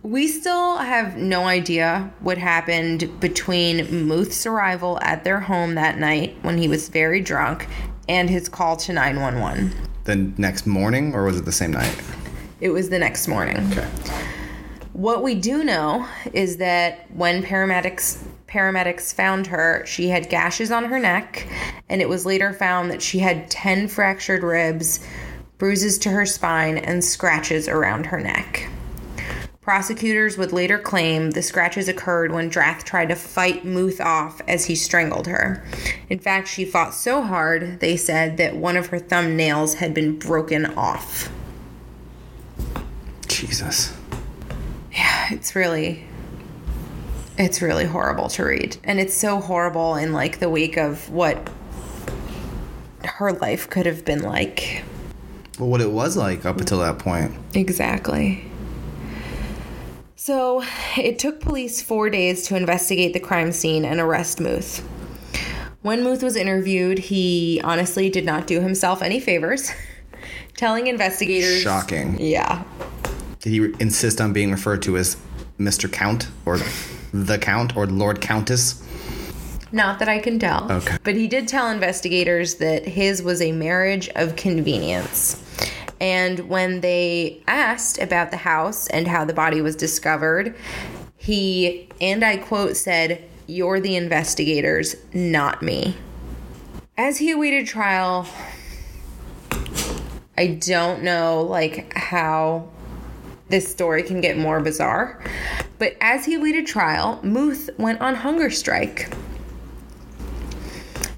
We 0.06 0.28
still 0.28 0.76
have 0.76 1.16
no 1.16 1.46
idea 1.46 2.12
what 2.20 2.38
happened 2.38 3.18
between 3.18 4.06
Muth's 4.06 4.46
arrival 4.46 5.00
at 5.02 5.24
their 5.24 5.40
home 5.40 5.74
that 5.74 5.98
night 5.98 6.36
when 6.42 6.58
he 6.58 6.68
was 6.68 6.88
very 6.88 7.20
drunk 7.20 7.66
and 8.08 8.30
his 8.30 8.48
call 8.48 8.76
to 8.76 8.92
911. 8.92 9.74
The 10.04 10.14
next 10.40 10.64
morning, 10.64 11.12
or 11.12 11.24
was 11.24 11.36
it 11.36 11.44
the 11.44 11.50
same 11.50 11.72
night? 11.72 12.00
It 12.60 12.70
was 12.70 12.88
the 12.88 13.00
next 13.00 13.26
morning. 13.26 13.56
Okay. 13.72 13.88
What 14.92 15.24
we 15.24 15.34
do 15.34 15.64
know 15.64 16.06
is 16.32 16.58
that 16.58 17.10
when 17.10 17.42
paramedics 17.42 18.24
paramedics 18.46 19.12
found 19.12 19.48
her, 19.48 19.84
she 19.86 20.08
had 20.08 20.28
gashes 20.28 20.70
on 20.70 20.84
her 20.84 21.00
neck, 21.00 21.48
and 21.88 22.00
it 22.00 22.08
was 22.08 22.24
later 22.24 22.52
found 22.52 22.92
that 22.92 23.02
she 23.02 23.18
had 23.18 23.50
10 23.50 23.88
fractured 23.88 24.44
ribs, 24.44 25.04
bruises 25.58 25.98
to 25.98 26.10
her 26.10 26.24
spine, 26.24 26.78
and 26.78 27.02
scratches 27.02 27.66
around 27.66 28.06
her 28.06 28.20
neck. 28.20 28.68
Prosecutors 29.66 30.38
would 30.38 30.52
later 30.52 30.78
claim 30.78 31.32
the 31.32 31.42
scratches 31.42 31.88
occurred 31.88 32.30
when 32.30 32.48
Drath 32.48 32.84
tried 32.84 33.08
to 33.08 33.16
fight 33.16 33.64
Muth 33.64 34.00
off 34.00 34.40
as 34.46 34.66
he 34.66 34.76
strangled 34.76 35.26
her. 35.26 35.66
In 36.08 36.20
fact, 36.20 36.46
she 36.46 36.64
fought 36.64 36.94
so 36.94 37.20
hard, 37.20 37.80
they 37.80 37.96
said, 37.96 38.36
that 38.36 38.54
one 38.54 38.76
of 38.76 38.86
her 38.86 39.00
thumbnails 39.00 39.74
had 39.74 39.92
been 39.92 40.20
broken 40.20 40.66
off. 40.66 41.28
Jesus. 43.26 43.92
Yeah, 44.92 45.30
it's 45.32 45.56
really 45.56 46.04
it's 47.36 47.60
really 47.60 47.86
horrible 47.86 48.28
to 48.28 48.44
read. 48.44 48.76
And 48.84 49.00
it's 49.00 49.14
so 49.14 49.40
horrible 49.40 49.96
in 49.96 50.12
like 50.12 50.38
the 50.38 50.48
wake 50.48 50.76
of 50.76 51.10
what 51.10 51.50
her 53.04 53.32
life 53.32 53.68
could 53.68 53.86
have 53.86 54.04
been 54.04 54.22
like. 54.22 54.84
Well, 55.58 55.68
what 55.68 55.80
it 55.80 55.90
was 55.90 56.16
like 56.16 56.46
up 56.46 56.58
until 56.58 56.78
that 56.78 57.00
point. 57.00 57.34
Exactly. 57.54 58.48
So 60.26 60.64
it 60.96 61.20
took 61.20 61.38
police 61.38 61.80
four 61.80 62.10
days 62.10 62.48
to 62.48 62.56
investigate 62.56 63.12
the 63.12 63.20
crime 63.20 63.52
scene 63.52 63.84
and 63.84 64.00
arrest 64.00 64.40
Muth. 64.40 64.80
When 65.82 66.02
Muth 66.02 66.20
was 66.20 66.34
interviewed, 66.34 66.98
he 66.98 67.60
honestly 67.62 68.10
did 68.10 68.24
not 68.24 68.48
do 68.48 68.60
himself 68.60 69.02
any 69.02 69.20
favors, 69.20 69.70
telling 70.56 70.88
investigators. 70.88 71.60
Shocking. 71.62 72.18
Yeah. 72.18 72.64
Did 73.38 73.50
he 73.50 73.72
insist 73.78 74.20
on 74.20 74.32
being 74.32 74.50
referred 74.50 74.82
to 74.82 74.96
as 74.96 75.16
Mr. 75.60 75.88
Count 75.88 76.26
or 76.44 76.58
the 77.12 77.38
Count 77.38 77.76
or 77.76 77.86
Lord 77.86 78.20
Countess? 78.20 78.82
Not 79.70 80.00
that 80.00 80.08
I 80.08 80.18
can 80.18 80.40
tell. 80.40 80.72
Okay. 80.72 80.96
But 81.04 81.14
he 81.14 81.28
did 81.28 81.46
tell 81.46 81.70
investigators 81.70 82.56
that 82.56 82.84
his 82.84 83.22
was 83.22 83.40
a 83.40 83.52
marriage 83.52 84.08
of 84.16 84.34
convenience. 84.34 85.40
And 86.00 86.48
when 86.48 86.80
they 86.80 87.42
asked 87.46 87.98
about 87.98 88.30
the 88.30 88.36
house 88.38 88.86
and 88.88 89.08
how 89.08 89.24
the 89.24 89.32
body 89.32 89.60
was 89.60 89.76
discovered, 89.76 90.54
he, 91.16 91.88
and 92.00 92.24
I 92.24 92.36
quote, 92.36 92.76
said, 92.76 93.24
You're 93.46 93.80
the 93.80 93.96
investigators, 93.96 94.96
not 95.14 95.62
me. 95.62 95.96
As 96.98 97.18
he 97.18 97.30
awaited 97.30 97.66
trial, 97.66 98.26
I 100.38 100.48
don't 100.48 101.02
know 101.02 101.42
like 101.42 101.94
how 101.94 102.68
this 103.48 103.70
story 103.70 104.02
can 104.02 104.20
get 104.20 104.36
more 104.36 104.60
bizarre. 104.60 105.22
But 105.78 105.96
as 106.00 106.24
he 106.24 106.34
awaited 106.34 106.66
trial, 106.66 107.20
Muth 107.22 107.70
went 107.78 108.00
on 108.00 108.14
hunger 108.14 108.50
strike. 108.50 109.12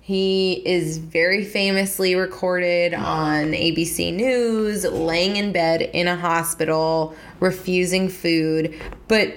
He 0.09 0.63
is 0.65 0.97
very 0.97 1.45
famously 1.45 2.15
recorded 2.15 2.95
on 2.95 3.53
ABC 3.53 4.11
News, 4.11 4.85
laying 4.85 5.37
in 5.37 5.53
bed 5.53 5.83
in 5.83 6.09
a 6.09 6.17
hospital, 6.17 7.15
refusing 7.41 8.09
food. 8.09 8.75
But 9.07 9.35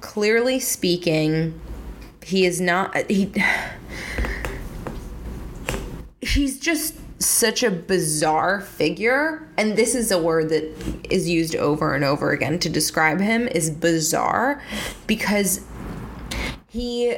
clearly 0.00 0.58
speaking, 0.58 1.60
he 2.24 2.44
is 2.44 2.60
not. 2.60 3.08
He. 3.08 3.32
He's 6.20 6.58
just 6.58 6.96
such 7.22 7.62
a 7.62 7.70
bizarre 7.70 8.62
figure 8.62 9.46
and 9.56 9.76
this 9.76 9.94
is 9.94 10.10
a 10.10 10.20
word 10.20 10.48
that 10.48 10.64
is 11.08 11.28
used 11.28 11.54
over 11.54 11.94
and 11.94 12.02
over 12.02 12.32
again 12.32 12.58
to 12.58 12.68
describe 12.68 13.20
him 13.20 13.46
is 13.48 13.70
bizarre 13.70 14.60
because 15.06 15.60
he 16.68 17.16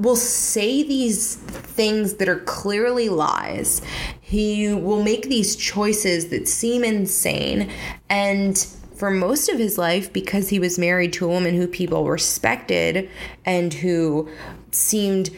will 0.00 0.16
say 0.16 0.82
these 0.82 1.36
things 1.36 2.14
that 2.14 2.28
are 2.28 2.40
clearly 2.40 3.08
lies. 3.08 3.82
He 4.20 4.72
will 4.72 5.02
make 5.02 5.24
these 5.28 5.56
choices 5.56 6.28
that 6.28 6.48
seem 6.48 6.84
insane. 6.84 7.70
And 8.08 8.56
for 8.94 9.10
most 9.10 9.48
of 9.48 9.58
his 9.58 9.78
life, 9.78 10.12
because 10.12 10.48
he 10.48 10.58
was 10.58 10.78
married 10.78 11.12
to 11.14 11.24
a 11.26 11.28
woman 11.28 11.54
who 11.54 11.66
people 11.66 12.08
respected 12.08 13.08
and 13.44 13.72
who 13.74 14.28
seemed 14.72 15.30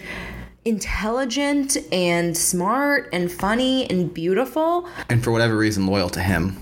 intelligent 0.64 1.76
and 1.90 2.36
smart 2.36 3.08
and 3.12 3.30
funny 3.32 3.88
and 3.90 4.12
beautiful, 4.14 4.88
And 5.08 5.22
for 5.22 5.32
whatever 5.32 5.56
reason, 5.56 5.86
loyal 5.86 6.08
to 6.10 6.20
him. 6.20 6.56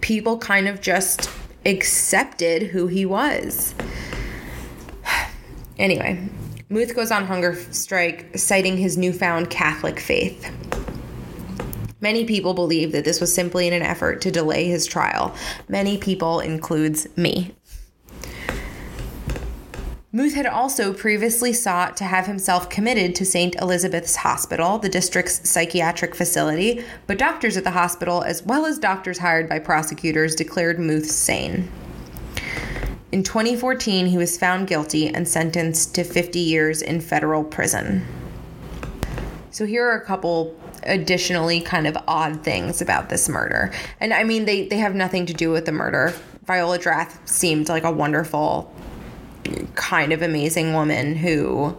people 0.00 0.38
kind 0.38 0.66
of 0.68 0.80
just 0.80 1.28
accepted 1.66 2.62
who 2.68 2.86
he 2.86 3.04
was. 3.04 3.74
Anyway, 5.78 6.18
Muth 6.70 6.94
goes 6.94 7.10
on 7.10 7.24
hunger 7.24 7.54
strike, 7.70 8.36
citing 8.36 8.76
his 8.76 8.98
newfound 8.98 9.48
Catholic 9.48 9.98
faith. 9.98 10.52
Many 12.00 12.26
people 12.26 12.52
believe 12.52 12.92
that 12.92 13.06
this 13.06 13.22
was 13.22 13.34
simply 13.34 13.66
in 13.66 13.72
an 13.72 13.80
effort 13.80 14.20
to 14.20 14.30
delay 14.30 14.66
his 14.66 14.86
trial. 14.86 15.34
Many 15.66 15.96
people 15.96 16.40
includes 16.40 17.08
me. 17.16 17.54
Muth 20.12 20.34
had 20.34 20.46
also 20.46 20.92
previously 20.92 21.54
sought 21.54 21.96
to 21.96 22.04
have 22.04 22.26
himself 22.26 22.68
committed 22.68 23.14
to 23.14 23.24
St. 23.24 23.56
Elizabeth's 23.56 24.16
Hospital, 24.16 24.78
the 24.78 24.88
district's 24.90 25.48
psychiatric 25.48 26.14
facility, 26.14 26.84
but 27.06 27.18
doctors 27.18 27.56
at 27.56 27.64
the 27.64 27.70
hospital, 27.70 28.22
as 28.22 28.42
well 28.42 28.66
as 28.66 28.78
doctors 28.78 29.18
hired 29.18 29.48
by 29.48 29.58
prosecutors, 29.58 30.34
declared 30.34 30.78
Muth 30.78 31.10
sane. 31.10 31.70
In 33.10 33.22
2014, 33.22 34.06
he 34.06 34.18
was 34.18 34.36
found 34.36 34.66
guilty 34.66 35.08
and 35.08 35.26
sentenced 35.26 35.94
to 35.94 36.04
50 36.04 36.38
years 36.38 36.82
in 36.82 37.00
federal 37.00 37.42
prison. 37.42 38.04
So 39.50 39.64
here 39.64 39.86
are 39.86 39.96
a 39.96 40.04
couple 40.04 40.54
additionally 40.82 41.60
kind 41.60 41.86
of 41.86 41.96
odd 42.06 42.44
things 42.44 42.80
about 42.82 43.08
this 43.08 43.28
murder. 43.28 43.72
And 43.98 44.12
I 44.12 44.24
mean 44.24 44.44
they 44.44 44.68
they 44.68 44.76
have 44.76 44.94
nothing 44.94 45.26
to 45.26 45.34
do 45.34 45.50
with 45.50 45.66
the 45.66 45.72
murder. 45.72 46.14
Viola 46.44 46.78
Drath 46.78 47.28
seemed 47.28 47.68
like 47.68 47.82
a 47.82 47.90
wonderful 47.90 48.72
kind 49.74 50.12
of 50.12 50.22
amazing 50.22 50.74
woman 50.74 51.16
who 51.16 51.76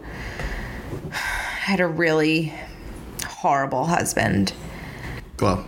had 1.10 1.80
a 1.80 1.86
really 1.86 2.52
horrible 3.26 3.86
husband. 3.86 4.52
Well, 5.40 5.64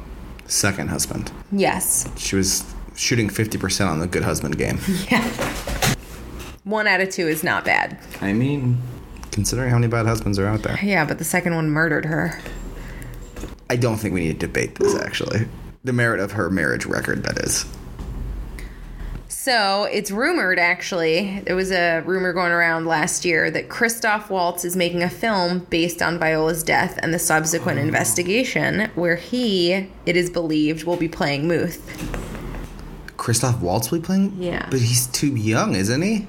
second 0.46 0.88
husband. 0.88 1.32
Yes. 1.50 2.08
She 2.16 2.36
was 2.36 2.71
shooting 2.96 3.28
50% 3.28 3.88
on 3.88 4.00
the 4.00 4.06
good 4.06 4.22
husband 4.22 4.58
game. 4.58 4.78
Yeah. 5.10 5.22
One 6.64 6.86
out 6.86 7.00
of 7.00 7.10
two 7.10 7.26
is 7.26 7.42
not 7.42 7.64
bad. 7.64 7.98
I 8.20 8.32
mean, 8.32 8.80
considering 9.32 9.70
how 9.70 9.76
many 9.76 9.88
bad 9.88 10.06
husbands 10.06 10.38
are 10.38 10.46
out 10.46 10.62
there, 10.62 10.78
Yeah, 10.82 11.04
but 11.04 11.18
the 11.18 11.24
second 11.24 11.54
one 11.56 11.70
murdered 11.70 12.04
her. 12.04 12.40
I 13.68 13.76
don't 13.76 13.96
think 13.96 14.14
we 14.14 14.20
need 14.20 14.38
to 14.38 14.46
debate 14.46 14.76
this 14.76 14.94
actually. 14.94 15.48
The 15.82 15.92
merit 15.92 16.20
of 16.20 16.32
her 16.32 16.50
marriage 16.50 16.86
record, 16.86 17.24
that 17.24 17.38
is. 17.38 17.64
So 19.42 19.84
it's 19.84 20.12
rumored, 20.12 20.60
actually, 20.60 21.40
there 21.40 21.56
was 21.56 21.72
a 21.72 21.98
rumor 22.02 22.32
going 22.32 22.52
around 22.52 22.86
last 22.86 23.24
year 23.24 23.50
that 23.50 23.68
Christoph 23.68 24.30
Waltz 24.30 24.64
is 24.64 24.76
making 24.76 25.02
a 25.02 25.10
film 25.10 25.66
based 25.68 26.00
on 26.00 26.16
Viola's 26.16 26.62
death 26.62 26.96
and 27.02 27.12
the 27.12 27.18
subsequent 27.18 27.80
oh. 27.80 27.82
investigation, 27.82 28.88
where 28.94 29.16
he, 29.16 29.88
it 30.06 30.16
is 30.16 30.30
believed, 30.30 30.84
will 30.84 30.96
be 30.96 31.08
playing 31.08 31.48
Muth. 31.48 32.31
Christoph 33.22 33.60
Waltz 33.60 33.92
will 33.92 34.00
be 34.00 34.04
playing? 34.04 34.34
Yeah. 34.36 34.66
But 34.68 34.80
he's 34.80 35.06
too 35.06 35.36
young, 35.36 35.76
isn't 35.76 36.02
he? 36.02 36.26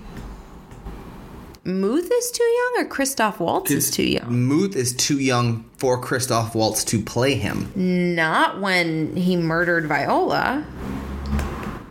Muth 1.64 2.08
is 2.14 2.30
too 2.30 2.44
young, 2.44 2.74
or 2.78 2.86
Christoph 2.86 3.40
Waltz 3.40 3.72
is 3.72 3.90
too 3.90 4.04
young? 4.04 4.32
Muth 4.48 4.76
is 4.76 4.94
too 4.94 5.18
young 5.18 5.66
for 5.78 6.00
Christoph 6.00 6.54
Waltz 6.54 6.84
to 6.84 7.02
play 7.02 7.34
him. 7.34 7.72
Not 7.76 8.62
when 8.62 9.16
he 9.16 9.36
murdered 9.36 9.88
Viola. 9.88 10.64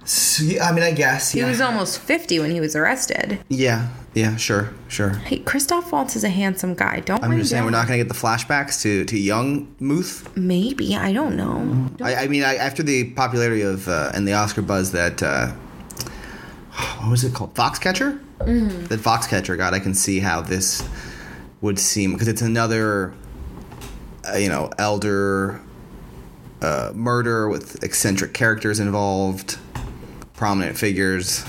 So, 0.05 0.45
yeah, 0.45 0.69
I 0.69 0.73
mean, 0.73 0.85
I 0.85 0.93
guess. 0.93 1.33
He 1.33 1.43
was 1.43 1.61
almost 1.61 1.99
50 1.99 2.39
when 2.39 2.53
he 2.53 2.61
was 2.61 2.77
arrested. 2.77 3.41
yeah. 3.49 3.89
Yeah. 4.15 4.37
Sure. 4.37 4.73
Sure. 4.89 5.11
Hey, 5.11 5.39
Christoph 5.39 5.91
Waltz 5.91 6.17
is 6.17 6.25
a 6.25 6.29
handsome 6.29 6.75
guy. 6.75 7.01
Don't 7.01 7.25
I'm 7.25 7.37
just 7.39 7.51
saying 7.51 7.65
we're 7.65 7.71
not 7.71 7.89
going 7.89 7.99
to 7.99 8.05
get 8.05 8.13
the 8.13 8.19
flashbacks 8.19 8.83
to, 8.83 9.05
to 9.07 9.19
young 9.19 9.75
Muth. 9.81 10.37
Maybe. 10.37 10.95
I 10.97 11.13
don't 11.13 11.37
know. 11.37 11.91
I, 12.05 12.25
I 12.25 12.29
mean, 12.29 12.43
I, 12.43 12.57
after 12.57 12.83
the 12.83 13.11
popularity 13.13 13.63
of 13.63 13.89
uh, 13.89 14.13
and 14.15 14.29
the 14.29 14.35
Oscar 14.35 14.61
buzz 14.61 14.93
that 14.93 15.23
uh, 15.23 15.53
what 16.73 17.11
was 17.11 17.25
it 17.25 17.35
called, 17.35 17.55
Foxcatcher? 17.55 18.21
Mm-hmm. 18.39 18.87
That 18.87 19.01
Foxcatcher 19.01 19.57
got, 19.57 19.75
I 19.75 19.79
can 19.79 19.95
see 19.95 20.21
how 20.21 20.41
this 20.41 20.87
would 21.61 21.79
seem 21.79 22.13
because 22.13 22.29
it's 22.29 22.43
another, 22.43 23.15
uh, 24.29 24.37
you 24.37 24.49
know, 24.49 24.71
elder 24.79 25.61
uh, 26.61 26.93
murder 26.95 27.49
with 27.49 27.83
eccentric 27.83 28.35
characters 28.35 28.81
involved, 28.81 29.59
prominent 30.35 30.77
figures. 30.77 31.45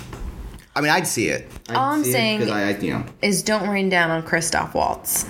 I 0.75 0.81
mean, 0.81 0.89
I'd 0.91 1.07
see 1.07 1.27
it. 1.27 1.49
I'd 1.69 1.75
All 1.75 1.91
I'm 1.93 2.03
see 2.03 2.09
it 2.09 2.13
saying- 2.13 2.39
'cause 2.39 2.49
I, 2.49 2.69
I, 2.69 2.77
you 2.77 2.93
know, 2.93 3.05
Is 3.21 3.43
don't 3.43 3.69
rain 3.69 3.89
down 3.89 4.09
on 4.11 4.23
Christoph 4.23 4.73
Waltz. 4.73 5.25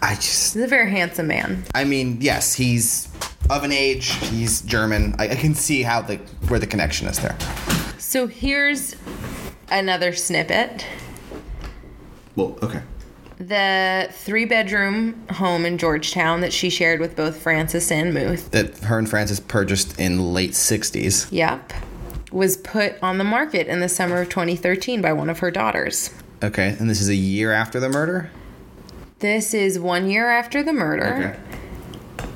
I 0.00 0.14
just, 0.14 0.54
He's 0.54 0.62
a 0.62 0.66
very 0.66 0.90
handsome 0.90 1.26
man. 1.28 1.64
I 1.74 1.84
mean, 1.84 2.18
yes, 2.20 2.54
he's 2.54 3.08
of 3.50 3.64
an 3.64 3.72
age. 3.72 4.10
He's 4.28 4.60
German. 4.62 5.14
I, 5.18 5.28
I 5.30 5.34
can 5.34 5.54
see 5.54 5.82
how 5.82 6.02
the 6.02 6.16
where 6.48 6.60
the 6.60 6.66
connection 6.66 7.08
is 7.08 7.18
there. 7.18 7.36
So 7.98 8.26
here's 8.26 8.94
another 9.70 10.12
snippet. 10.12 10.86
Well, 12.36 12.58
okay. 12.62 12.82
The 13.38 14.08
three 14.12 14.44
bedroom 14.44 15.26
home 15.30 15.66
in 15.66 15.76
Georgetown 15.78 16.40
that 16.42 16.52
she 16.52 16.70
shared 16.70 17.00
with 17.00 17.16
both 17.16 17.36
Francis 17.42 17.90
and 17.90 18.14
Muth. 18.14 18.50
that 18.52 18.78
her 18.78 18.98
and 18.98 19.08
Francis 19.08 19.40
purchased 19.40 19.98
in 19.98 20.32
late 20.32 20.52
60s. 20.52 21.26
Yep. 21.32 21.72
Was 22.34 22.56
put 22.56 23.00
on 23.00 23.18
the 23.18 23.24
market 23.24 23.68
in 23.68 23.78
the 23.78 23.88
summer 23.88 24.22
of 24.22 24.28
2013 24.28 25.00
by 25.00 25.12
one 25.12 25.30
of 25.30 25.38
her 25.38 25.52
daughters. 25.52 26.10
Okay, 26.42 26.76
and 26.78 26.90
this 26.90 27.00
is 27.00 27.08
a 27.08 27.14
year 27.14 27.52
after 27.52 27.78
the 27.78 27.88
murder. 27.88 28.30
This 29.20 29.54
is 29.54 29.78
one 29.78 30.10
year 30.10 30.28
after 30.30 30.62
the 30.62 30.72
murder. 30.72 31.38
Okay. 32.18 32.28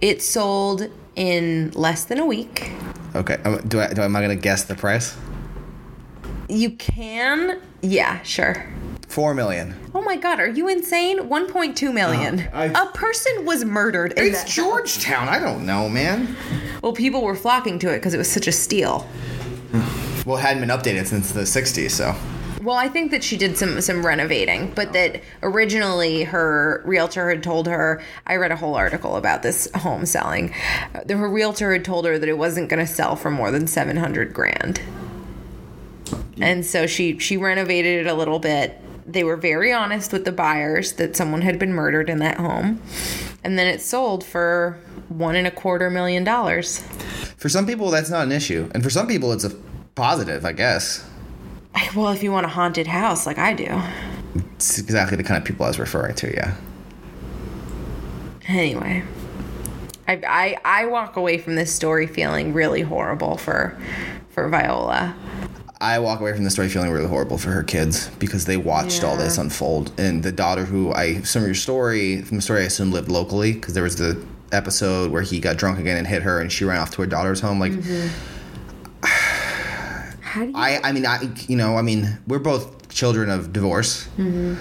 It 0.00 0.20
sold 0.20 0.90
in 1.14 1.70
less 1.70 2.04
than 2.04 2.18
a 2.18 2.26
week. 2.26 2.72
Okay. 3.14 3.36
Um, 3.44 3.60
Do 3.68 3.80
I? 3.80 3.92
Do 3.94 4.02
I, 4.02 4.04
am 4.04 4.16
I 4.16 4.20
gonna 4.20 4.36
guess 4.36 4.64
the 4.64 4.74
price? 4.74 5.16
You 6.48 6.72
can, 6.72 7.60
yeah, 7.80 8.20
sure. 8.22 8.66
Four 9.10 9.34
million. 9.34 9.74
Oh 9.92 10.02
my 10.02 10.14
god, 10.16 10.38
are 10.38 10.46
you 10.48 10.68
insane? 10.68 11.18
1.2 11.28 11.92
million. 11.92 12.48
I- 12.52 12.66
a 12.66 12.86
person 12.92 13.44
was 13.44 13.64
murdered 13.64 14.12
in 14.12 14.26
It's. 14.28 14.44
Georgetown. 14.44 15.28
I 15.28 15.40
don't 15.40 15.66
know, 15.66 15.88
man. 15.88 16.36
Well, 16.80 16.92
people 16.92 17.22
were 17.22 17.34
flocking 17.34 17.80
to 17.80 17.90
it 17.92 17.96
because 17.98 18.14
it 18.14 18.18
was 18.18 18.30
such 18.30 18.46
a 18.46 18.52
steal. 18.52 19.08
Well, 20.24 20.36
it 20.36 20.42
hadn't 20.42 20.60
been 20.60 20.68
updated 20.70 21.06
since 21.06 21.32
the 21.32 21.40
'60s, 21.40 21.90
so. 21.90 22.14
Well, 22.62 22.76
I 22.76 22.88
think 22.88 23.10
that 23.10 23.24
she 23.24 23.36
did 23.36 23.58
some 23.58 23.80
some 23.80 24.06
renovating, 24.06 24.70
but 24.76 24.92
that 24.92 25.22
originally 25.42 26.22
her 26.22 26.80
realtor 26.84 27.30
had 27.30 27.42
told 27.42 27.66
her. 27.66 28.00
I 28.28 28.36
read 28.36 28.52
a 28.52 28.56
whole 28.56 28.76
article 28.76 29.16
about 29.16 29.42
this 29.42 29.68
home 29.74 30.06
selling. 30.06 30.54
Uh, 30.94 31.00
Her 31.16 31.28
realtor 31.28 31.72
had 31.72 31.84
told 31.84 32.04
her 32.06 32.16
that 32.16 32.28
it 32.28 32.38
wasn't 32.38 32.68
going 32.68 32.78
to 32.86 32.92
sell 32.92 33.16
for 33.16 33.28
more 33.32 33.50
than 33.50 33.66
seven 33.66 33.96
hundred 33.96 34.32
grand, 34.32 34.80
and 36.40 36.64
so 36.64 36.86
she 36.86 37.18
she 37.18 37.36
renovated 37.36 38.06
it 38.06 38.08
a 38.08 38.14
little 38.14 38.38
bit. 38.38 38.80
They 39.12 39.24
were 39.24 39.36
very 39.36 39.72
honest 39.72 40.12
with 40.12 40.24
the 40.24 40.32
buyers 40.32 40.92
that 40.92 41.16
someone 41.16 41.42
had 41.42 41.58
been 41.58 41.72
murdered 41.72 42.08
in 42.08 42.18
that 42.20 42.38
home, 42.38 42.80
and 43.42 43.58
then 43.58 43.66
it 43.66 43.80
sold 43.80 44.22
for 44.24 44.78
one 45.08 45.34
and 45.34 45.46
a 45.46 45.50
quarter 45.50 45.90
million 45.90 46.22
dollars. 46.22 46.78
For 47.36 47.48
some 47.48 47.66
people, 47.66 47.90
that's 47.90 48.10
not 48.10 48.24
an 48.24 48.32
issue, 48.32 48.70
and 48.72 48.84
for 48.84 48.90
some 48.90 49.08
people, 49.08 49.32
it's 49.32 49.44
a 49.44 49.50
positive, 49.94 50.44
I 50.44 50.52
guess. 50.52 51.04
Well, 51.96 52.12
if 52.12 52.22
you 52.22 52.30
want 52.30 52.46
a 52.46 52.48
haunted 52.48 52.86
house 52.86 53.26
like 53.26 53.38
I 53.38 53.52
do. 53.52 53.82
It's 54.54 54.78
exactly 54.78 55.16
the 55.16 55.24
kind 55.24 55.38
of 55.38 55.44
people 55.44 55.64
I 55.64 55.68
was 55.68 55.78
referring 55.78 56.14
to. 56.16 56.32
Yeah. 56.32 56.54
Anyway, 58.46 59.02
I, 60.06 60.20
I 60.26 60.82
I 60.82 60.86
walk 60.86 61.16
away 61.16 61.38
from 61.38 61.56
this 61.56 61.74
story 61.74 62.06
feeling 62.06 62.52
really 62.52 62.82
horrible 62.82 63.36
for 63.36 63.76
for 64.28 64.48
Viola. 64.48 65.16
I 65.80 65.98
walk 65.98 66.20
away 66.20 66.34
from 66.34 66.44
the 66.44 66.50
story 66.50 66.68
feeling 66.68 66.90
really 66.90 67.08
horrible 67.08 67.38
for 67.38 67.50
her 67.50 67.62
kids 67.62 68.08
because 68.18 68.44
they 68.44 68.58
watched 68.58 69.02
all 69.02 69.16
this 69.16 69.38
unfold. 69.38 69.92
And 69.98 70.22
the 70.22 70.30
daughter, 70.30 70.66
who 70.66 70.92
I 70.92 71.22
some 71.22 71.42
of 71.42 71.48
your 71.48 71.54
story 71.54 72.20
from 72.20 72.36
the 72.36 72.42
story, 72.42 72.62
I 72.62 72.64
assume 72.64 72.92
lived 72.92 73.08
locally 73.08 73.54
because 73.54 73.72
there 73.72 73.82
was 73.82 73.96
the 73.96 74.22
episode 74.52 75.10
where 75.10 75.22
he 75.22 75.40
got 75.40 75.56
drunk 75.56 75.78
again 75.78 75.96
and 75.96 76.06
hit 76.06 76.22
her, 76.22 76.38
and 76.38 76.52
she 76.52 76.66
ran 76.66 76.78
off 76.78 76.90
to 76.92 77.02
her 77.02 77.06
daughter's 77.06 77.40
home. 77.40 77.58
Like 77.58 77.72
mm-hmm. 77.72 79.06
How 80.20 80.42
do 80.42 80.50
you? 80.50 80.56
I, 80.56 80.80
I 80.84 80.92
mean, 80.92 81.06
I, 81.06 81.18
you 81.48 81.56
know, 81.56 81.76
I 81.76 81.82
mean, 81.82 82.18
we're 82.26 82.38
both 82.38 82.90
children 82.90 83.30
of 83.30 83.52
divorce. 83.52 84.06
Mm-hmm. 84.18 84.56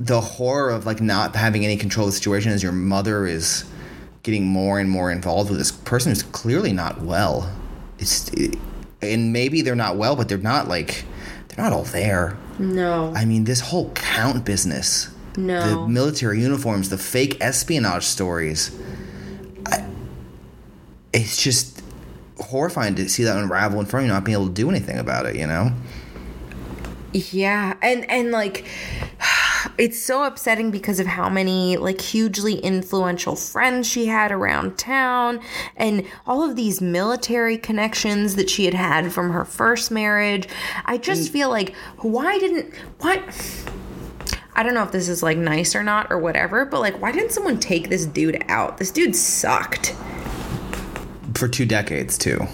The 0.00 0.20
horror 0.20 0.70
of 0.70 0.86
like 0.86 1.02
not 1.02 1.36
having 1.36 1.64
any 1.64 1.76
control 1.76 2.06
of 2.06 2.12
the 2.12 2.16
situation 2.16 2.52
as 2.52 2.62
your 2.62 2.72
mother 2.72 3.26
is 3.26 3.64
getting 4.22 4.46
more 4.46 4.80
and 4.80 4.90
more 4.90 5.12
involved 5.12 5.50
with 5.50 5.58
this 5.58 5.70
person 5.70 6.10
who's 6.10 6.22
clearly 6.22 6.72
not 6.72 7.02
well. 7.02 7.52
It's, 7.98 8.30
and 9.12 9.32
maybe 9.32 9.62
they're 9.62 9.74
not 9.76 9.96
well, 9.96 10.16
but 10.16 10.28
they're 10.28 10.38
not 10.38 10.68
like 10.68 11.04
they're 11.48 11.64
not 11.64 11.72
all 11.72 11.84
there. 11.84 12.36
no, 12.58 13.12
I 13.14 13.24
mean, 13.24 13.44
this 13.44 13.60
whole 13.60 13.90
count 13.92 14.44
business, 14.44 15.08
No. 15.36 15.82
the 15.82 15.88
military 15.88 16.40
uniforms, 16.40 16.88
the 16.88 16.98
fake 16.98 17.36
espionage 17.40 18.04
stories. 18.04 18.70
I, 19.66 19.84
it's 21.12 21.42
just 21.42 21.82
horrifying 22.38 22.94
to 22.96 23.08
see 23.08 23.22
that 23.24 23.36
unravel 23.36 23.78
in 23.80 23.86
front 23.86 24.04
of 24.04 24.08
you, 24.08 24.12
not 24.12 24.24
being 24.24 24.34
able 24.36 24.48
to 24.48 24.52
do 24.52 24.68
anything 24.70 24.98
about 24.98 25.26
it. 25.26 25.36
You 25.36 25.46
know. 25.46 25.72
Yeah, 27.12 27.76
and 27.80 28.10
and 28.10 28.32
like 28.32 28.64
it's 29.78 30.00
so 30.00 30.24
upsetting 30.24 30.70
because 30.70 31.00
of 31.00 31.06
how 31.06 31.28
many 31.28 31.76
like 31.76 32.00
hugely 32.00 32.56
influential 32.56 33.36
friends 33.36 33.86
she 33.86 34.06
had 34.06 34.32
around 34.32 34.78
town 34.78 35.40
and 35.76 36.06
all 36.26 36.42
of 36.42 36.56
these 36.56 36.80
military 36.80 37.58
connections 37.58 38.36
that 38.36 38.50
she 38.50 38.64
had 38.64 38.74
had 38.74 39.12
from 39.12 39.30
her 39.30 39.44
first 39.44 39.90
marriage. 39.90 40.48
I 40.84 40.98
just 40.98 41.28
mm. 41.28 41.32
feel 41.32 41.50
like 41.50 41.74
why 41.98 42.38
didn't 42.38 42.74
what 43.00 43.22
I 44.56 44.62
don't 44.62 44.74
know 44.74 44.84
if 44.84 44.92
this 44.92 45.08
is 45.08 45.22
like 45.22 45.36
nice 45.36 45.74
or 45.74 45.82
not 45.82 46.08
or 46.10 46.18
whatever, 46.18 46.64
but 46.64 46.80
like 46.80 47.00
why 47.00 47.12
didn't 47.12 47.32
someone 47.32 47.58
take 47.58 47.88
this 47.88 48.06
dude 48.06 48.44
out? 48.48 48.78
This 48.78 48.90
dude 48.90 49.16
sucked. 49.16 49.94
for 51.34 51.48
two 51.48 51.66
decades 51.66 52.16
too. 52.16 52.46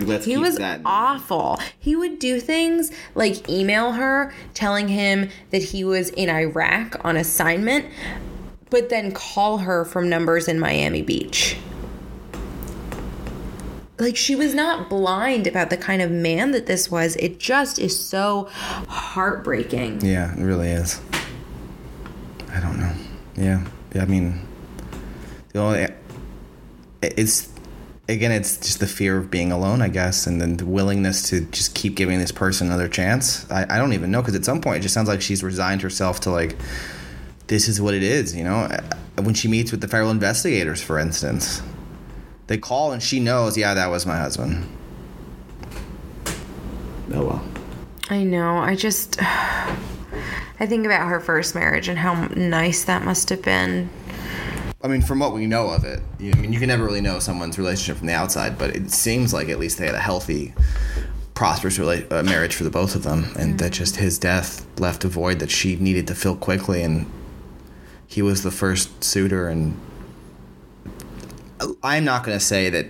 Like 0.00 0.08
let's 0.08 0.24
He 0.24 0.36
was 0.36 0.58
awful. 0.84 1.58
He 1.78 1.96
would 1.96 2.18
do 2.18 2.40
things 2.40 2.90
like 3.14 3.48
email 3.48 3.92
her 3.92 4.32
telling 4.54 4.88
him 4.88 5.28
that 5.50 5.62
he 5.62 5.84
was 5.84 6.10
in 6.10 6.28
Iraq 6.28 7.04
on 7.04 7.16
assignment, 7.16 7.86
but 8.70 8.88
then 8.88 9.12
call 9.12 9.58
her 9.58 9.84
from 9.84 10.08
numbers 10.08 10.48
in 10.48 10.58
Miami 10.58 11.02
Beach. 11.02 11.56
Like 13.98 14.16
she 14.16 14.36
was 14.36 14.54
not 14.54 14.88
blind 14.88 15.48
about 15.48 15.70
the 15.70 15.76
kind 15.76 16.00
of 16.00 16.10
man 16.10 16.52
that 16.52 16.66
this 16.66 16.90
was. 16.90 17.16
It 17.16 17.40
just 17.40 17.80
is 17.80 17.98
so 17.98 18.48
heartbreaking. 18.88 20.04
Yeah, 20.04 20.32
it 20.38 20.42
really 20.42 20.68
is. 20.70 21.00
I 22.52 22.60
don't 22.60 22.78
know. 22.78 22.92
Yeah, 23.36 23.66
yeah. 23.94 24.02
I 24.02 24.06
mean, 24.06 24.40
the 25.52 25.58
only 25.58 25.86
it's 27.02 27.48
again, 28.08 28.32
it's 28.32 28.56
just 28.56 28.80
the 28.80 28.86
fear 28.86 29.18
of 29.18 29.30
being 29.30 29.52
alone, 29.52 29.82
I 29.82 29.88
guess, 29.88 30.26
and 30.26 30.40
then 30.40 30.56
the 30.56 30.64
willingness 30.66 31.28
to 31.30 31.42
just 31.46 31.74
keep 31.74 31.94
giving 31.94 32.18
this 32.18 32.32
person 32.32 32.66
another 32.66 32.88
chance. 32.88 33.48
I, 33.50 33.66
I 33.68 33.78
don't 33.78 33.92
even 33.92 34.10
know 34.10 34.22
because 34.22 34.34
at 34.34 34.44
some 34.44 34.60
point 34.60 34.78
it 34.78 34.80
just 34.80 34.94
sounds 34.94 35.08
like 35.08 35.20
she's 35.20 35.42
resigned 35.42 35.82
herself 35.82 36.20
to 36.20 36.30
like 36.30 36.56
this 37.48 37.68
is 37.68 37.80
what 37.80 37.94
it 37.94 38.02
is. 38.02 38.34
You 38.34 38.44
know, 38.44 38.56
uh, 38.56 39.22
when 39.22 39.34
she 39.34 39.48
meets 39.48 39.70
with 39.70 39.80
the 39.80 39.88
federal 39.88 40.10
investigators, 40.10 40.82
for 40.82 40.98
instance, 40.98 41.62
they 42.46 42.56
call 42.56 42.92
and 42.92 43.02
she 43.02 43.20
knows, 43.20 43.56
yeah, 43.56 43.74
that 43.74 43.88
was 43.88 44.06
my 44.06 44.16
husband. 44.16 44.66
Oh 47.12 47.24
well. 47.24 47.44
I 48.10 48.24
know. 48.24 48.56
I 48.56 48.74
just 48.74 49.22
I 50.60 50.66
think 50.66 50.86
about 50.86 51.08
her 51.08 51.20
first 51.20 51.54
marriage 51.54 51.88
and 51.88 51.98
how 51.98 52.26
nice 52.28 52.84
that 52.84 53.04
must 53.04 53.28
have 53.28 53.42
been. 53.42 53.90
I 54.80 54.86
mean, 54.86 55.02
from 55.02 55.18
what 55.18 55.32
we 55.32 55.46
know 55.46 55.70
of 55.70 55.84
it, 55.84 56.00
you, 56.20 56.32
I 56.32 56.38
mean, 56.38 56.52
you 56.52 56.60
can 56.60 56.68
never 56.68 56.84
really 56.84 57.00
know 57.00 57.18
someone's 57.18 57.58
relationship 57.58 57.96
from 57.96 58.06
the 58.06 58.12
outside, 58.12 58.56
but 58.58 58.76
it 58.76 58.92
seems 58.92 59.34
like 59.34 59.48
at 59.48 59.58
least 59.58 59.78
they 59.78 59.86
had 59.86 59.96
a 59.96 60.00
healthy, 60.00 60.54
prosperous 61.34 61.78
rela- 61.78 62.10
uh, 62.12 62.22
marriage 62.22 62.54
for 62.54 62.62
the 62.62 62.70
both 62.70 62.94
of 62.94 63.02
them, 63.02 63.26
and 63.36 63.58
that 63.58 63.72
just 63.72 63.96
his 63.96 64.18
death 64.18 64.64
left 64.78 65.04
a 65.04 65.08
void 65.08 65.40
that 65.40 65.50
she 65.50 65.74
needed 65.76 66.06
to 66.06 66.14
fill 66.14 66.36
quickly, 66.36 66.82
and 66.82 67.10
he 68.06 68.22
was 68.22 68.44
the 68.44 68.52
first 68.52 69.02
suitor. 69.02 69.48
And 69.48 69.76
I'm 71.82 72.04
not 72.04 72.22
going 72.22 72.38
to 72.38 72.44
say 72.44 72.70
that, 72.70 72.86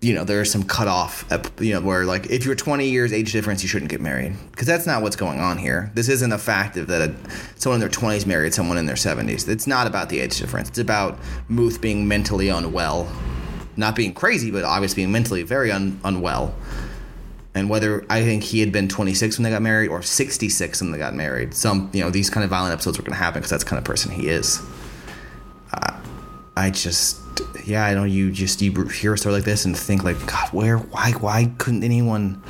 you 0.00 0.14
know, 0.14 0.22
there 0.22 0.40
is 0.40 0.50
some 0.50 0.62
cutoff, 0.62 1.24
you 1.58 1.74
know, 1.74 1.80
where 1.80 2.04
like 2.04 2.30
if 2.30 2.44
you're 2.44 2.54
20 2.54 2.88
years 2.88 3.12
age 3.12 3.32
difference, 3.32 3.62
you 3.62 3.68
shouldn't 3.68 3.90
get 3.90 4.00
married, 4.00 4.34
because 4.52 4.66
that's 4.66 4.86
not 4.86 5.02
what's 5.02 5.16
going 5.16 5.40
on 5.40 5.58
here. 5.58 5.90
This 5.94 6.08
isn't 6.08 6.30
a 6.30 6.38
fact 6.38 6.76
of 6.76 6.86
that 6.86 7.10
a, 7.10 7.14
someone 7.56 7.76
in 7.76 7.80
their 7.80 7.88
20s 7.88 8.24
married 8.24 8.54
someone 8.54 8.78
in 8.78 8.86
their 8.86 8.96
70s. 8.96 9.48
It's 9.48 9.66
not 9.66 9.88
about 9.88 10.08
the 10.08 10.20
age 10.20 10.38
difference. 10.38 10.68
It's 10.68 10.78
about 10.78 11.18
Muth 11.48 11.80
being 11.80 12.06
mentally 12.06 12.48
unwell, 12.48 13.10
not 13.76 13.96
being 13.96 14.14
crazy, 14.14 14.52
but 14.52 14.62
obviously 14.62 15.02
being 15.02 15.10
mentally 15.10 15.42
very 15.42 15.72
un, 15.72 15.98
unwell. 16.04 16.54
And 17.54 17.68
whether 17.68 18.06
I 18.08 18.22
think 18.22 18.44
he 18.44 18.60
had 18.60 18.70
been 18.70 18.88
26 18.88 19.36
when 19.36 19.42
they 19.42 19.50
got 19.50 19.62
married 19.62 19.88
or 19.88 20.00
66 20.00 20.80
when 20.80 20.92
they 20.92 20.98
got 20.98 21.14
married, 21.14 21.54
some 21.54 21.90
you 21.92 22.04
know 22.04 22.10
these 22.10 22.30
kind 22.30 22.44
of 22.44 22.50
violent 22.50 22.72
episodes 22.72 22.98
were 22.98 23.02
going 23.02 23.14
to 23.14 23.18
happen 23.18 23.40
because 23.40 23.50
that's 23.50 23.64
kind 23.64 23.78
of 23.78 23.84
person 23.84 24.12
he 24.12 24.28
is. 24.28 24.60
Uh, 25.72 25.98
I 26.56 26.70
just 26.70 27.18
yeah, 27.64 27.84
I 27.84 27.94
know 27.94 28.04
you 28.04 28.30
just 28.30 28.62
you 28.62 28.72
hear 28.86 29.14
a 29.14 29.18
story 29.18 29.36
like 29.36 29.44
this 29.44 29.64
and 29.64 29.76
think 29.76 30.04
like 30.04 30.18
God, 30.26 30.48
where 30.52 30.78
why 30.78 31.12
why 31.12 31.52
couldn't 31.58 31.84
anyone 31.84 32.42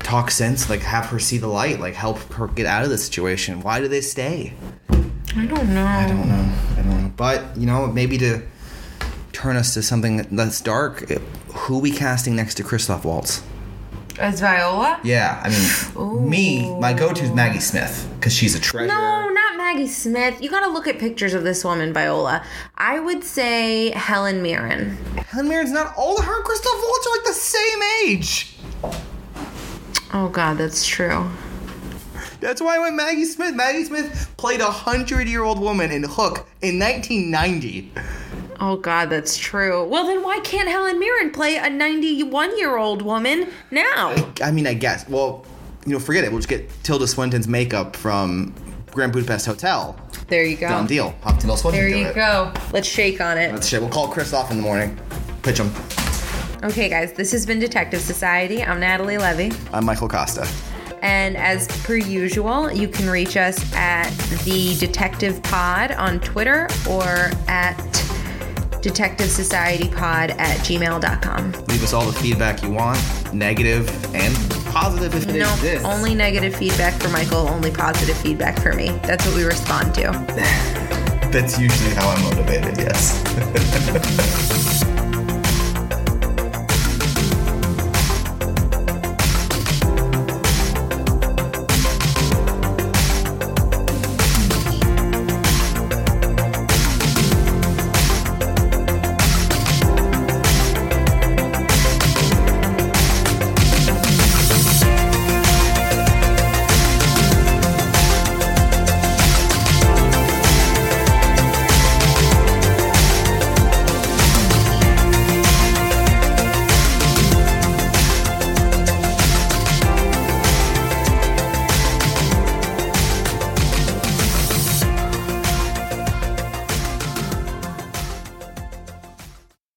talk 0.00 0.30
sense 0.30 0.68
like 0.68 0.80
have 0.80 1.06
her 1.06 1.18
see 1.18 1.38
the 1.38 1.46
light 1.46 1.80
like 1.80 1.94
help 1.94 2.18
her 2.34 2.48
get 2.48 2.66
out 2.66 2.84
of 2.84 2.90
the 2.90 2.98
situation? 2.98 3.60
Why 3.60 3.80
do 3.80 3.88
they 3.88 4.00
stay? 4.00 4.54
I 5.36 5.46
don't 5.46 5.74
know. 5.74 5.84
I 5.84 6.06
don't 6.06 6.28
know. 6.28 6.54
I 6.72 6.76
don't 6.76 7.02
know. 7.02 7.12
But 7.16 7.56
you 7.56 7.66
know 7.66 7.86
maybe 7.86 8.18
to 8.18 8.42
turn 9.32 9.56
us 9.56 9.74
to 9.74 9.82
something 9.82 10.18
that's 10.36 10.60
dark. 10.60 11.10
Who 11.54 11.78
we 11.78 11.90
casting 11.90 12.36
next 12.36 12.54
to 12.54 12.62
Christoph 12.62 13.04
Waltz? 13.04 13.42
As 14.18 14.40
Viola? 14.40 15.00
Yeah, 15.02 15.40
I 15.42 15.48
mean, 15.50 16.28
me, 16.30 16.78
my 16.78 16.92
go-to 16.92 17.24
is 17.24 17.32
Maggie 17.32 17.58
Smith 17.58 18.08
because 18.14 18.32
she's 18.32 18.54
a 18.54 18.60
treasure. 18.60 18.86
No, 18.86 19.33
Maggie 19.64 19.86
Smith. 19.86 20.42
You 20.42 20.50
gotta 20.50 20.70
look 20.70 20.86
at 20.86 20.98
pictures 20.98 21.32
of 21.32 21.42
this 21.42 21.64
woman, 21.64 21.94
Viola. 21.94 22.44
I 22.76 23.00
would 23.00 23.24
say 23.24 23.92
Helen 23.92 24.42
Mirren. 24.42 24.90
Helen 25.16 25.48
Mirren's 25.48 25.72
not 25.72 25.96
old. 25.96 26.22
Her 26.22 26.36
and 26.36 26.44
Christoph 26.44 26.82
Waltz 26.82 27.06
are 27.06 27.10
like 27.16 27.24
the 27.24 27.32
same 27.32 27.82
age. 28.04 28.56
Oh 30.12 30.28
god, 30.28 30.58
that's 30.58 30.86
true. 30.86 31.30
That's 32.40 32.60
why 32.60 32.76
I 32.76 32.78
went 32.78 32.94
Maggie 32.94 33.24
Smith. 33.24 33.54
Maggie 33.54 33.84
Smith 33.84 34.34
played 34.36 34.60
a 34.60 34.70
hundred-year-old 34.70 35.58
woman 35.58 35.90
in 35.90 36.02
Hook 36.02 36.46
in 36.60 36.78
1990. 36.78 37.90
Oh 38.60 38.76
God, 38.76 39.08
that's 39.08 39.38
true. 39.38 39.82
Well, 39.88 40.06
then 40.06 40.22
why 40.22 40.40
can't 40.40 40.68
Helen 40.68 40.98
Mirren 40.98 41.30
play 41.30 41.56
a 41.56 41.70
91 41.70 42.58
year 42.58 42.76
old 42.76 43.00
woman 43.00 43.50
now? 43.70 44.14
I 44.42 44.50
mean, 44.50 44.66
I 44.66 44.74
guess. 44.74 45.08
Well, 45.08 45.46
you 45.86 45.94
know, 45.94 45.98
forget 45.98 46.22
it. 46.22 46.30
We'll 46.30 46.40
just 46.40 46.50
get 46.50 46.68
Tilda 46.82 47.06
Swinton's 47.06 47.48
makeup 47.48 47.96
from 47.96 48.54
Grand 48.94 49.12
Budapest 49.12 49.46
Hotel. 49.46 49.96
There 50.28 50.44
you 50.44 50.56
go. 50.56 50.68
Done 50.68 50.86
deal. 50.86 51.10
Have 51.24 51.38
Tilda 51.38 51.56
Swinton 51.58 51.80
There 51.80 51.88
you 51.88 52.06
it. 52.06 52.14
go. 52.14 52.52
Let's 52.72 52.88
shake 52.88 53.20
on 53.20 53.36
it. 53.36 53.52
That's 53.52 53.66
shit. 53.66 53.80
We'll 53.80 53.90
call 53.90 54.08
Christoph 54.08 54.50
in 54.50 54.56
the 54.56 54.62
morning. 54.62 54.98
Pitch 55.42 55.58
him. 55.58 55.70
Okay, 56.62 56.88
guys, 56.88 57.12
this 57.12 57.30
has 57.32 57.44
been 57.44 57.58
Detective 57.58 58.00
Society. 58.00 58.62
I'm 58.62 58.80
Natalie 58.80 59.18
Levy. 59.18 59.52
I'm 59.72 59.84
Michael 59.84 60.08
Costa. 60.08 60.48
And 61.02 61.36
as 61.36 61.66
per 61.84 61.96
usual, 61.96 62.72
you 62.72 62.88
can 62.88 63.10
reach 63.10 63.36
us 63.36 63.58
at 63.74 64.08
the 64.44 64.74
Detective 64.78 65.42
Pod 65.42 65.92
on 65.92 66.20
Twitter 66.20 66.66
or 66.88 67.30
at 67.48 67.76
Detective 68.80 69.28
Society 69.28 69.88
Pod 69.90 70.30
at 70.30 70.56
gmail.com. 70.60 71.52
Leave 71.68 71.82
us 71.82 71.92
all 71.92 72.06
the 72.06 72.12
feedback 72.18 72.62
you 72.62 72.70
want, 72.70 72.98
negative 73.34 73.86
and 74.14 74.34
positive 74.74 75.14
if 75.14 75.28
it 75.28 75.36
exists. 75.36 75.84
Only 75.84 76.14
negative 76.14 76.54
feedback 76.56 77.00
for 77.00 77.08
Michael, 77.08 77.48
only 77.48 77.70
positive 77.70 78.16
feedback 78.16 78.60
for 78.60 78.72
me. 78.72 78.88
That's 79.04 79.24
what 79.24 79.36
we 79.36 79.44
respond 79.44 79.94
to. 79.94 80.02
That's 81.30 81.58
usually 81.58 81.94
how 81.94 82.08
I'm 82.10 82.22
motivated, 82.24 82.76
yes. 82.78 84.50